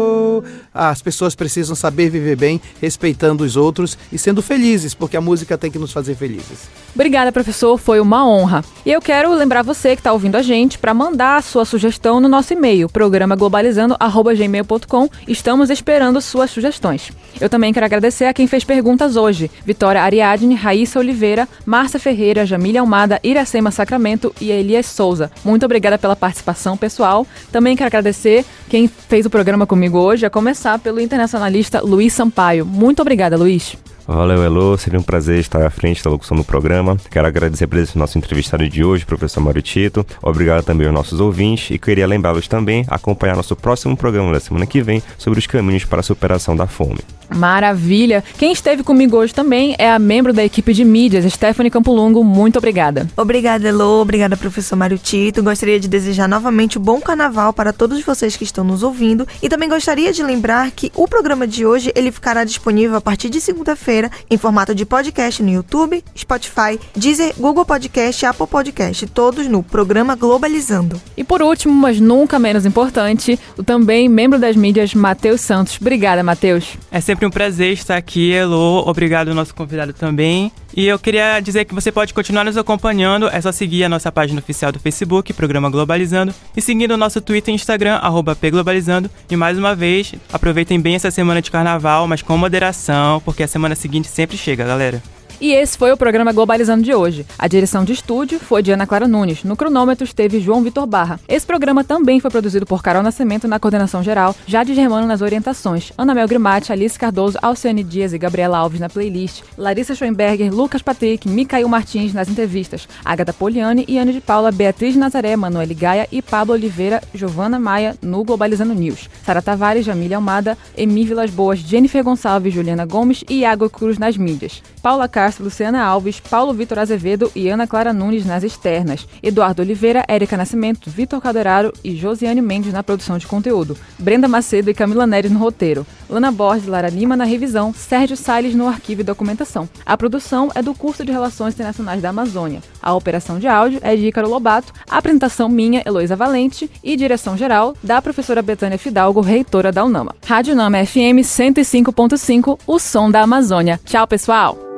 As 0.73 1.01
pessoas 1.01 1.35
precisam 1.35 1.75
saber 1.75 2.09
viver 2.09 2.35
bem, 2.35 2.61
respeitando 2.81 3.43
os 3.43 3.55
outros 3.55 3.97
e 4.11 4.17
sendo 4.17 4.41
felizes, 4.41 4.93
porque 4.93 5.17
a 5.17 5.21
música 5.21 5.57
tem 5.57 5.71
que 5.71 5.79
nos 5.79 5.91
fazer 5.91 6.15
felizes. 6.15 6.69
Obrigada, 6.93 7.31
professor, 7.31 7.77
foi 7.77 7.99
uma 7.99 8.27
honra. 8.27 8.63
E 8.85 8.91
eu 8.91 9.01
quero 9.01 9.33
lembrar 9.33 9.63
você 9.63 9.95
que 9.95 9.99
está 9.99 10.13
ouvindo 10.13 10.35
a 10.35 10.41
gente 10.41 10.77
para 10.77 10.93
mandar 10.93 11.37
a 11.37 11.41
sua 11.41 11.65
sugestão 11.65 12.19
no 12.19 12.27
nosso 12.27 12.53
e-mail, 12.53 12.89
programaglobalizando@gmail.com. 12.89 15.09
Estamos 15.27 15.69
esperando 15.69 16.21
suas 16.21 16.51
sugestões. 16.51 17.11
Eu 17.39 17.49
também 17.49 17.73
quero 17.73 17.85
agradecer 17.85 18.25
a 18.25 18.33
quem 18.33 18.47
fez 18.47 18.63
perguntas 18.63 19.15
hoje: 19.15 19.49
Vitória 19.65 20.01
Ariadne, 20.01 20.55
Raíssa 20.55 20.99
Oliveira, 20.99 21.47
Márcia 21.65 21.99
Ferreira, 21.99 22.45
Jamília 22.45 22.81
Almada, 22.81 23.19
Iracema 23.23 23.71
Sacramento 23.71 24.33
e 24.39 24.51
Elias 24.51 24.85
Souza. 24.85 25.31
Muito 25.43 25.65
obrigada 25.65 25.97
pela 25.97 26.15
participação, 26.15 26.77
pessoal. 26.77 27.25
Também 27.51 27.75
quero 27.75 27.87
agradecer 27.87 28.45
quem 28.67 28.87
fez 28.87 29.25
o 29.25 29.29
programa 29.29 29.65
comigo 29.65 29.97
hoje, 29.97 30.25
a 30.25 30.29
começar 30.29 30.58
pelo 30.83 30.99
internacionalista 30.99 31.81
Luiz 31.81 32.13
Sampaio. 32.13 32.65
Muito 32.65 33.01
obrigada, 33.01 33.37
Luiz. 33.37 33.75
Valeu, 34.09 34.43
Elô. 34.43 34.75
Seria 34.75 34.99
um 34.99 35.03
prazer 35.03 35.37
estar 35.37 35.63
à 35.63 35.69
frente 35.69 36.03
da 36.03 36.09
locução 36.09 36.35
do 36.35 36.43
programa. 36.43 36.97
Quero 37.11 37.27
agradecer 37.27 37.65
a 37.65 37.67
presença 37.67 37.93
do 37.93 37.99
nosso 37.99 38.17
entrevistado 38.17 38.67
de 38.67 38.83
hoje, 38.83 39.05
professor 39.05 39.39
Mário 39.39 39.61
Tito. 39.61 40.03
Obrigado 40.19 40.63
também 40.65 40.87
aos 40.87 40.95
nossos 40.95 41.19
ouvintes 41.19 41.69
e 41.69 41.77
queria 41.77 42.07
lembrá-los 42.07 42.47
também 42.47 42.83
a 42.87 42.95
acompanhar 42.95 43.35
nosso 43.35 43.55
próximo 43.55 43.95
programa 43.95 44.31
da 44.33 44.39
semana 44.39 44.65
que 44.65 44.81
vem 44.81 45.03
sobre 45.15 45.37
os 45.37 45.45
caminhos 45.45 45.85
para 45.85 45.99
a 45.99 46.03
superação 46.03 46.55
da 46.55 46.65
fome. 46.65 46.97
Maravilha! 47.35 48.23
Quem 48.39 48.51
esteve 48.51 48.81
comigo 48.81 49.15
hoje 49.15 49.31
também 49.31 49.75
é 49.77 49.91
a 49.91 49.99
membro 49.99 50.33
da 50.33 50.43
equipe 50.43 50.73
de 50.73 50.83
mídias, 50.83 51.31
Stephanie 51.31 51.69
Campolungo. 51.69 52.23
Muito 52.23 52.57
obrigada. 52.57 53.07
Obrigada, 53.15 53.67
Elô. 53.67 54.01
Obrigada, 54.01 54.35
professor 54.35 54.75
Mário 54.75 54.97
Tito. 54.97 55.43
Gostaria 55.43 55.79
de 55.79 55.87
desejar 55.87 56.27
novamente 56.27 56.79
um 56.79 56.81
bom 56.81 56.99
carnaval 56.99 57.53
para 57.53 57.71
todos 57.71 58.03
vocês 58.03 58.35
que 58.35 58.43
estão 58.43 58.63
nos 58.63 58.81
ouvindo 58.81 59.27
e 59.43 59.47
também 59.47 59.69
gostaria 59.69 60.11
de 60.11 60.23
lembrar 60.23 60.71
que 60.71 60.91
o 60.95 61.07
programa 61.07 61.45
de 61.45 61.63
hoje 61.63 61.91
ele 61.95 62.11
ficará 62.11 62.43
disponível 62.43 62.97
a 62.97 63.01
partir 63.01 63.29
de 63.29 63.39
segunda-feira 63.39 63.98
em 64.29 64.37
formato 64.37 64.75
de 64.75 64.85
podcast 64.85 65.41
no 65.41 65.49
YouTube, 65.49 66.03
Spotify, 66.15 66.79
Deezer, 66.95 67.33
Google 67.37 67.65
Podcast 67.65 68.23
e 68.23 68.27
Apple 68.27 68.47
Podcast, 68.47 69.07
todos 69.07 69.47
no 69.47 69.63
programa 69.63 70.15
Globalizando. 70.15 71.01
E 71.17 71.23
por 71.23 71.41
último, 71.41 71.73
mas 71.73 71.99
nunca 71.99 72.37
menos 72.37 72.65
importante, 72.65 73.39
o 73.57 73.63
também 73.63 74.07
membro 74.07 74.37
das 74.37 74.55
mídias, 74.55 74.93
Matheus 74.93 75.41
Santos. 75.41 75.77
Obrigada, 75.81 76.23
Matheus. 76.23 76.77
É 76.91 77.01
sempre 77.01 77.25
um 77.25 77.31
prazer 77.31 77.73
estar 77.73 77.97
aqui, 77.97 78.31
Elô. 78.31 78.87
Obrigado 78.87 79.29
ao 79.29 79.35
nosso 79.35 79.55
convidado 79.55 79.93
também. 79.93 80.51
E 80.75 80.87
eu 80.87 80.99
queria 80.99 81.39
dizer 81.39 81.65
que 81.65 81.73
você 81.73 81.91
pode 81.91 82.13
continuar 82.13 82.43
nos 82.43 82.57
acompanhando, 82.57 83.27
é 83.27 83.41
só 83.41 83.51
seguir 83.51 83.83
a 83.83 83.89
nossa 83.89 84.11
página 84.11 84.39
oficial 84.39 84.71
do 84.71 84.79
Facebook, 84.79 85.33
Programa 85.33 85.69
Globalizando, 85.69 86.33
e 86.55 86.61
seguindo 86.61 86.91
o 86.91 86.97
nosso 86.97 87.19
Twitter 87.21 87.51
e 87.51 87.55
Instagram, 87.55 87.95
arroba 87.95 88.35
pglobalizando. 88.35 89.09
E 89.29 89.35
mais 89.35 89.57
uma 89.57 89.75
vez, 89.75 90.13
aproveitem 90.31 90.79
bem 90.79 90.95
essa 90.95 91.11
semana 91.11 91.41
de 91.41 91.51
carnaval, 91.51 92.07
mas 92.07 92.21
com 92.21 92.37
moderação, 92.37 93.19
porque 93.21 93.43
a 93.43 93.47
semana 93.47 93.75
seguinte 93.75 94.07
sempre 94.07 94.37
chega, 94.37 94.65
galera. 94.65 95.01
E 95.41 95.53
esse 95.53 95.77
foi 95.77 95.89
o 95.89 95.95
programa 95.95 96.33
Globalizando 96.33 96.83
de 96.83 96.93
hoje. 96.93 97.25
A 97.37 97.47
direção 97.47 97.85
de 97.85 97.93
estúdio 97.93 98.41
foi 98.41 98.61
de 98.61 98.73
Ana 98.73 98.85
Clara 98.85 99.07
Nunes. 99.07 99.45
No 99.45 99.55
cronômetro 99.55 100.03
esteve 100.03 100.41
João 100.41 100.61
Vitor 100.61 100.85
Barra. 100.85 101.17
Esse 101.29 101.45
programa 101.45 101.81
também 101.81 102.19
foi 102.19 102.29
produzido 102.29 102.65
por 102.65 102.83
Carol 102.83 103.01
Nascimento 103.01 103.47
na 103.47 103.57
coordenação 103.57 104.03
geral, 104.03 104.35
Jade 104.45 104.75
Germano 104.75 105.07
nas 105.07 105.21
orientações, 105.21 105.93
Ana 105.97 106.13
Mel 106.13 106.27
Grimati, 106.27 106.73
Alice 106.73 106.99
Cardoso, 106.99 107.37
Alciane 107.41 107.85
Dias 107.85 108.11
e 108.11 108.17
Gabriela 108.17 108.57
Alves 108.57 108.81
na 108.81 108.89
playlist, 108.89 109.43
Larissa 109.57 109.95
Schoenberger, 109.95 110.53
Lucas 110.53 110.81
Patrick, 110.81 111.29
Micael 111.29 111.69
Martins 111.69 112.13
nas 112.13 112.27
entrevistas, 112.27 112.85
Agatha 113.05 113.31
Poliani 113.31 113.85
e 113.87 113.97
Ana 113.97 114.11
de 114.11 114.19
Paula, 114.19 114.51
Beatriz 114.51 114.97
Nazaré, 114.97 115.37
Manuel 115.37 115.69
Gaia 115.73 116.05
e 116.11 116.21
Pablo 116.21 116.53
Oliveira, 116.53 117.01
Giovana 117.13 117.57
Maia 117.57 117.95
no 118.01 118.25
Globalizando 118.25 118.73
News, 118.73 119.09
Sara 119.25 119.41
Tavares, 119.41 119.85
Jamília 119.85 120.17
Almada, 120.17 120.57
Emi 120.75 121.05
Vilas 121.05 121.31
Boas, 121.31 121.59
Jennifer 121.59 122.03
Gonçalves, 122.03 122.53
Juliana 122.53 122.85
Gomes 122.85 123.23
e 123.29 123.39
Iago 123.39 123.69
Cruz 123.69 123.97
nas 123.97 124.17
mídias, 124.17 124.61
Paula 124.81 125.07
Car 125.07 125.28
Castro, 125.29 125.43
Luciana 125.43 125.83
Alves, 125.83 126.19
Paulo 126.19 126.53
Vitor 126.53 126.79
Azevedo 126.79 127.31
e 127.35 127.49
Ana 127.49 127.67
Clara 127.67 127.93
Nunes 127.93 128.25
nas 128.25 128.43
externas, 128.43 129.07
Eduardo 129.21 129.61
Oliveira, 129.61 130.03
Érica 130.07 130.35
Nascimento, 130.35 130.89
Vitor 130.89 131.21
Calderaro 131.21 131.71
e 131.83 131.95
Josiane 131.95 132.41
Mendes 132.41 132.73
na 132.73 132.81
produção 132.81 133.17
de 133.19 133.27
conteúdo, 133.27 133.77
Brenda 133.99 134.27
Macedo 134.27 134.71
e 134.71 134.73
Camila 134.73 135.05
Neres 135.05 135.31
no 135.31 135.37
roteiro, 135.37 135.85
Lana 136.09 136.31
Borges 136.31 136.65
Lara 136.65 136.89
Lima 136.89 137.15
na 137.15 137.25
revisão, 137.25 137.71
Sérgio 137.71 138.17
Salles 138.17 138.55
no 138.55 138.67
arquivo 138.67 139.01
e 139.01 139.03
documentação. 139.03 139.69
A 139.85 139.95
produção 139.95 140.49
é 140.55 140.63
do 140.63 140.73
curso 140.73 141.05
de 141.05 141.11
Relações 141.11 141.53
Internacionais 141.53 142.01
da 142.01 142.09
Amazônia. 142.09 142.61
A 142.81 142.95
operação 142.95 143.37
de 143.37 143.47
áudio 143.47 143.79
é 143.83 143.95
de 143.95 144.07
Ícaro 144.07 144.27
Lobato, 144.27 144.73
a 144.89 144.97
apresentação 144.97 145.47
minha, 145.47 145.83
Heloísa 145.85 146.15
Valente, 146.15 146.71
e 146.83 146.95
direção 146.95 147.37
geral 147.37 147.75
da 147.83 148.01
professora 148.01 148.41
Betânia 148.41 148.79
Fidalgo, 148.79 149.21
reitora 149.21 149.71
da 149.71 149.85
UNAMA. 149.85 150.15
Rádio 150.25 150.55
Nama 150.55 150.83
FM 150.83 151.21
105.5, 151.21 152.59
o 152.65 152.79
som 152.79 153.11
da 153.11 153.21
Amazônia. 153.21 153.79
Tchau, 153.85 154.07
pessoal! 154.07 154.68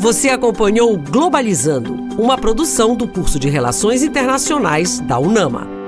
Você 0.00 0.30
acompanhou 0.30 0.96
Globalizando, 0.96 1.92
uma 2.18 2.38
produção 2.38 2.96
do 2.96 3.06
curso 3.06 3.38
de 3.38 3.50
Relações 3.50 4.02
Internacionais 4.02 4.98
da 4.98 5.18
UNAMA. 5.18 5.79